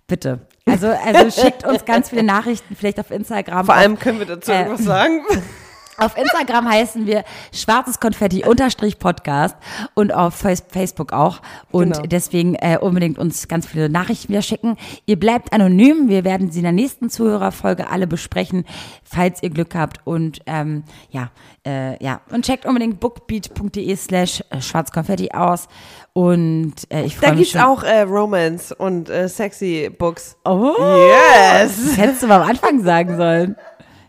Bitte. 0.06 0.40
Also, 0.66 0.88
also 0.88 1.42
schickt 1.42 1.66
uns 1.66 1.84
ganz 1.84 2.08
viele 2.10 2.22
Nachrichten, 2.22 2.74
vielleicht 2.74 2.98
auf 2.98 3.10
Instagram. 3.10 3.66
Vor 3.66 3.74
allem 3.74 3.98
können 3.98 4.18
wir 4.18 4.26
dazu 4.26 4.50
Äh, 4.50 4.62
irgendwas 4.62 4.84
sagen. 4.84 5.20
Auf 5.98 6.16
Instagram 6.16 6.68
heißen 6.68 7.06
wir 7.06 7.24
schwarzes 7.52 8.00
Konfetti 8.00 8.44
unterstrich 8.44 8.98
Podcast 8.98 9.56
und 9.94 10.12
auf 10.12 10.34
Face- 10.34 10.64
Facebook 10.68 11.12
auch. 11.12 11.40
Und 11.70 11.92
Genau. 11.94 12.06
deswegen 12.06 12.54
äh, 12.56 12.78
unbedingt 12.80 13.18
uns 13.18 13.46
ganz 13.48 13.66
viele 13.66 13.88
Nachrichten 13.88 14.28
wieder 14.30 14.42
schicken. 14.42 14.76
Ihr 15.06 15.18
bleibt 15.18 15.52
anonym. 15.52 16.08
Wir 16.08 16.24
werden 16.24 16.50
sie 16.50 16.58
in 16.60 16.64
der 16.64 16.72
nächsten 16.72 17.10
Zuhörerfolge 17.10 17.88
alle 17.90 18.06
besprechen, 18.06 18.64
falls 19.04 19.42
ihr 19.42 19.50
Glück 19.50 19.74
habt. 19.74 19.98
Und 20.04 20.40
ähm, 20.46 20.82
ja, 21.10 21.30
äh, 21.66 22.02
ja. 22.04 22.20
Und 22.30 22.44
checkt 22.44 22.66
unbedingt 22.66 22.98
bookbeat.de 23.00 23.96
slash 23.96 24.42
äh, 24.50 24.60
schwarzkonfetti 24.60 25.30
aus. 25.32 25.68
Und 26.12 26.74
äh, 26.90 27.02
ich 27.04 27.14
Da 27.18 27.28
freue 27.28 27.36
mich 27.36 27.52
gibt's 27.52 27.52
schon. 27.52 27.60
auch 27.70 27.82
äh, 27.82 28.00
Romance 28.02 28.72
und 28.74 29.08
äh, 29.10 29.28
sexy 29.28 29.90
Books. 29.96 30.36
Oh, 30.44 30.74
Yes! 30.78 31.76
das 31.86 31.96
hättest 31.96 32.22
du 32.22 32.26
mal 32.26 32.40
am 32.42 32.48
Anfang 32.50 32.82
sagen 32.82 33.16
sollen. 33.16 33.56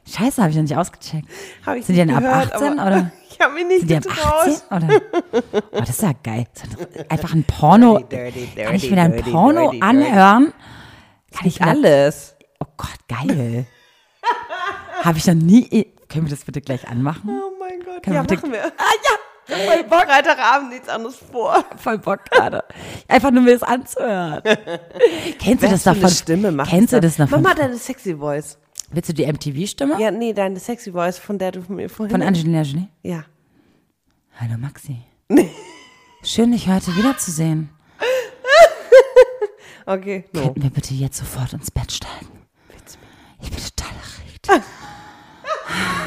Scheiße, 0.08 0.42
habe 0.42 0.52
ich 0.52 0.56
noch 0.56 0.64
nicht 0.64 0.78
ausgecheckt. 0.78 1.28
Hab 1.66 1.76
ich 1.76 1.86
Sind 1.86 1.96
die 1.96 2.06
nicht 2.06 2.16
denn 2.18 2.26
ab 2.26 2.32
gehört, 2.32 2.54
18 2.54 2.80
aber 2.80 2.88
oder? 2.92 3.12
Ich 3.38 3.42
habe 3.42 3.54
mich 3.54 3.66
nicht 3.66 3.80
Sind 3.82 3.90
die 3.90 3.96
ab 3.98 4.04
getraut. 4.04 4.62
18? 4.70 4.90
Oder? 4.90 5.02
Oh, 5.74 5.80
das 5.80 5.90
ist 5.90 6.02
ja 6.04 6.12
geil. 6.24 6.46
Einfach 7.10 7.34
ein 7.34 7.44
Porno. 7.44 8.00
Dirty, 8.00 8.46
dirty, 8.46 8.64
Kann 8.64 8.76
ich 8.76 8.90
wieder 8.90 9.02
ein 9.02 9.16
Porno 9.18 9.72
dirty, 9.72 9.82
anhören? 9.82 10.54
Kann 11.34 11.48
ich 11.48 11.62
Alles. 11.62 12.36
Oh 12.62 12.66
Gott, 12.78 12.96
geil. 13.10 13.66
Habe 15.04 15.18
ich 15.18 15.28
noch 15.28 15.34
nie. 15.34 15.92
Können 16.08 16.28
wir 16.28 16.30
das 16.36 16.46
bitte 16.46 16.62
gleich 16.62 16.88
anmachen? 16.88 17.30
Oh 17.30 17.52
mein 17.60 17.80
Gott. 17.84 18.04
Können 18.04 18.16
ja, 18.16 18.22
wir 18.24 18.28
bitte- 18.28 18.42
machen 18.48 18.54
wir. 18.54 18.66
Ah 18.66 18.94
ja. 19.04 19.12
Voll 19.48 19.84
Bock. 19.84 20.06
Freitagabend 20.06 20.72
nichts 20.72 20.90
anderes 20.90 21.18
vor. 21.32 21.64
Voll 21.78 21.98
Bock 22.00 22.26
gerade. 22.26 22.64
Einfach 23.08 23.32
nur 23.32 23.44
mir 23.44 23.54
das 23.54 23.64
anzuhören. 23.64 24.42
Kennst 25.40 25.64
du 25.64 25.70
das 25.70 25.74
Was 25.74 25.84
für 25.84 25.90
noch 25.90 25.96
eine 25.96 26.02
von 26.02 26.10
Stimme 26.10 26.52
macht 26.52 26.70
Kennst 26.70 26.94
du 26.94 27.00
das 27.00 27.18
noch 27.18 27.30
Mach 27.30 27.40
mal 27.40 27.56
deine 27.56 27.78
sexy 27.78 28.16
Voice. 28.16 28.58
Willst 28.92 29.10
du 29.10 29.14
die 29.14 29.26
MTV-Stimme? 29.26 30.00
Ja, 30.00 30.12
nee, 30.12 30.34
deine 30.34 30.60
sexy 30.60 30.92
Voice, 30.92 31.20
von 31.20 31.38
der 31.38 31.52
du 31.52 31.62
mir 31.70 31.90
vorhin... 31.90 32.12
Von 32.12 32.22
Angelina 32.22 32.62
Jolie? 32.62 32.88
Ja. 33.04 33.26
Hallo 34.40 34.58
Maxi. 34.58 34.98
Schön, 36.24 36.52
dich 36.52 36.68
heute 36.68 36.96
wiederzusehen. 36.96 37.70
Okay. 39.88 40.26
No. 40.34 40.42
Könnten 40.42 40.64
wir 40.64 40.72
bitte 40.72 40.96
jetzt 40.96 41.18
sofort 41.18 41.54
ins 41.54 41.70
Bett 41.70 41.92
steigen? 41.92 42.48
Ich 43.40 43.52
bin 43.52 43.60
total 43.60 43.94
erregt. 43.94 44.66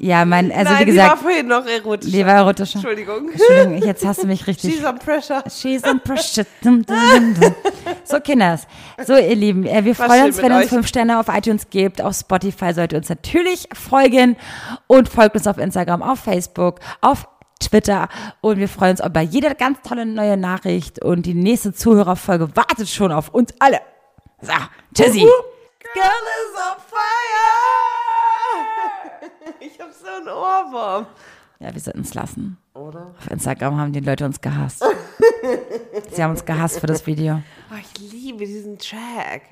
Ja, 0.00 0.24
mein, 0.24 0.52
also 0.52 0.72
Nein, 0.72 0.86
wie 0.86 0.92
die 0.92 0.96
war 0.96 1.04
gesagt, 1.06 1.22
vorhin 1.22 1.46
noch 1.48 1.66
erotisch. 1.66 2.12
die 2.12 2.24
war 2.24 2.34
erotischer. 2.34 2.76
Entschuldigung. 2.76 3.30
Entschuldigung, 3.30 3.78
jetzt 3.78 4.06
hast 4.06 4.22
du 4.22 4.28
mich 4.28 4.46
richtig. 4.46 4.74
She's 4.74 4.84
on 4.84 4.98
pressure. 4.98 5.42
She's 5.50 5.82
on 5.84 6.00
pressure. 6.00 6.46
Dum, 6.62 6.86
dum, 6.86 6.96
dum, 7.12 7.34
dum. 7.40 7.54
So, 8.04 8.20
Kinders. 8.20 8.68
So, 9.04 9.14
ihr 9.16 9.34
Lieben, 9.34 9.66
äh, 9.66 9.84
wir 9.84 9.96
freuen 9.96 10.26
uns, 10.26 10.38
wenn 10.38 10.52
ihr 10.52 10.58
uns 10.58 10.68
fünf 10.68 10.86
Sterne 10.86 11.18
auf 11.18 11.26
iTunes 11.28 11.68
gebt. 11.70 12.00
Auf 12.00 12.14
Spotify 12.14 12.72
solltet 12.72 12.92
ihr 12.92 12.98
uns 12.98 13.08
natürlich 13.08 13.68
folgen 13.74 14.36
und 14.86 15.08
folgt 15.08 15.34
uns 15.34 15.48
auf 15.48 15.58
Instagram, 15.58 16.02
auf 16.02 16.20
Facebook, 16.20 16.78
auf 17.00 17.26
Twitter 17.58 18.08
und 18.40 18.58
wir 18.58 18.68
freuen 18.68 18.92
uns 18.92 19.00
über 19.04 19.20
jede 19.20 19.52
ganz 19.56 19.78
tolle 19.82 20.06
neue 20.06 20.36
Nachricht 20.36 21.04
und 21.04 21.26
die 21.26 21.34
nächste 21.34 21.72
Zuhörerfolge 21.72 22.54
wartet 22.54 22.88
schon 22.88 23.10
auf 23.10 23.30
uns 23.30 23.52
alle. 23.58 23.80
So, 24.40 24.52
tschüssi. 24.94 25.18
Girl 25.20 26.04
is 26.04 26.54
on 26.54 26.76
fire! 26.88 27.97
Ich 29.60 29.80
hab 29.80 29.92
so 29.92 30.06
einen 30.06 30.28
Ohrwurm. 30.28 31.06
Ja, 31.60 31.74
wir 31.74 31.80
sollten 31.80 32.02
es 32.02 32.14
lassen. 32.14 32.56
Oder? 32.74 33.14
Auf 33.18 33.30
Instagram 33.30 33.78
haben 33.78 33.92
die 33.92 34.00
Leute 34.00 34.24
uns 34.24 34.40
gehasst. 34.40 34.84
Sie 36.12 36.22
haben 36.22 36.30
uns 36.30 36.44
gehasst 36.44 36.78
für 36.78 36.86
das 36.86 37.04
Video. 37.04 37.42
Oh, 37.72 37.74
ich 37.80 38.12
liebe 38.12 38.46
diesen 38.46 38.78
Track. 38.78 39.42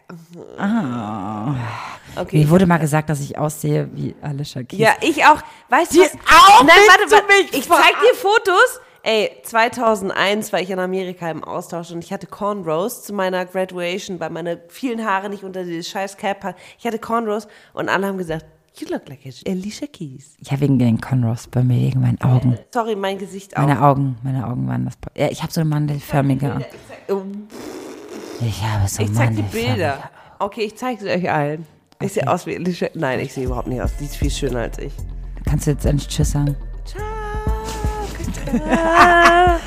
Ah. 0.57 1.55
Okay. 2.15 2.39
Mir 2.39 2.51
wurde 2.51 2.67
mal 2.67 2.79
gesagt, 2.79 3.11
dass 3.11 3.21
ich 3.21 3.37
aussehe 3.37 3.89
wie 3.93 4.15
Alicia 4.23 4.63
Keys. 4.63 4.79
Ja, 4.79 4.95
ich 5.01 5.25
auch. 5.25 5.43
Weißt 5.69 5.97
du 5.97 6.01
was? 6.01 6.15
auch 6.15 6.63
Nein, 6.63 6.77
warte, 6.87 7.11
warte. 7.11 7.27
mich 7.27 7.59
Ich 7.59 7.69
zeig 7.69 7.95
dir 8.01 8.15
Fotos. 8.15 8.81
Ey, 9.03 9.31
2001 9.45 10.53
war 10.53 10.61
ich 10.61 10.71
in 10.71 10.81
Amerika 10.81 11.31
im 11.31 11.45
Austausch 11.45 11.93
und 11.93 12.03
ich 12.03 12.13
hatte 12.13 12.27
Cornrows 12.27 13.05
zu 13.05 13.13
meiner 13.13 13.47
Graduation, 13.47 14.19
weil 14.19 14.31
meine 14.31 14.61
vielen 14.69 15.05
Haare 15.05 15.29
nicht 15.29 15.45
unter 15.45 15.63
dieses 15.63 15.89
scheiß 15.89 16.17
Cap 16.17 16.43
hatten. 16.43 16.59
Ich 16.77 16.87
hatte 16.87 16.99
Cornrows 16.99 17.47
und 17.73 17.89
alle 17.89 18.09
haben 18.09 18.19
gesagt, 18.19 18.47
you 18.81 18.89
look 18.91 19.09
like 19.09 19.21
Alicia 19.47 19.87
Keys. 19.87 20.37
Ja, 20.43 20.61
wegen 20.61 20.79
den 20.79 21.01
Conros 21.01 21.47
bei 21.47 21.63
mir, 21.63 21.81
wegen 21.81 22.01
meinen 22.01 22.21
Augen. 22.21 22.59
Sorry, 22.73 22.97
mein 22.97 23.19
Gesicht 23.19 23.57
auch. 23.57 23.63
Meine 23.63 23.83
Augen, 23.83 24.17
meine 24.23 24.47
Augen 24.47 24.69
waren 24.69 24.85
das. 24.85 24.95
Ja, 25.17 25.29
ich 25.31 25.43
habe 25.43 25.53
so 25.53 25.61
eine 25.61 25.71
mandelförmige. 25.71 26.65
Ich 28.41 28.63
habe 28.63 28.89
so 28.89 29.03
Ich 29.03 29.13
zeig 29.13 29.35
die. 29.35 29.43
Bilder. 29.43 30.11
Okay, 30.39 30.63
ich 30.63 30.77
zeige 30.77 31.01
sie 31.03 31.11
euch 31.11 31.31
allen. 31.31 31.67
Ich 32.03 32.13
sehe 32.13 32.31
aus 32.31 32.47
wie 32.47 32.57
Alicia. 32.57 32.89
Nein, 32.95 33.21
ich 33.21 33.33
sehe 33.33 33.45
überhaupt 33.45 33.69
nicht 33.69 33.81
aus. 33.81 33.97
Die 33.99 34.05
ist 34.05 34.17
viel 34.17 34.31
schöner 34.31 34.61
als 34.61 34.79
ich. 34.79 34.93
Kannst 35.47 35.67
du 35.67 35.71
jetzt 35.71 35.87
endlich 35.87 36.09
Tschüss 36.09 36.33
sagen? 36.33 36.55
Ciao. 36.85 37.03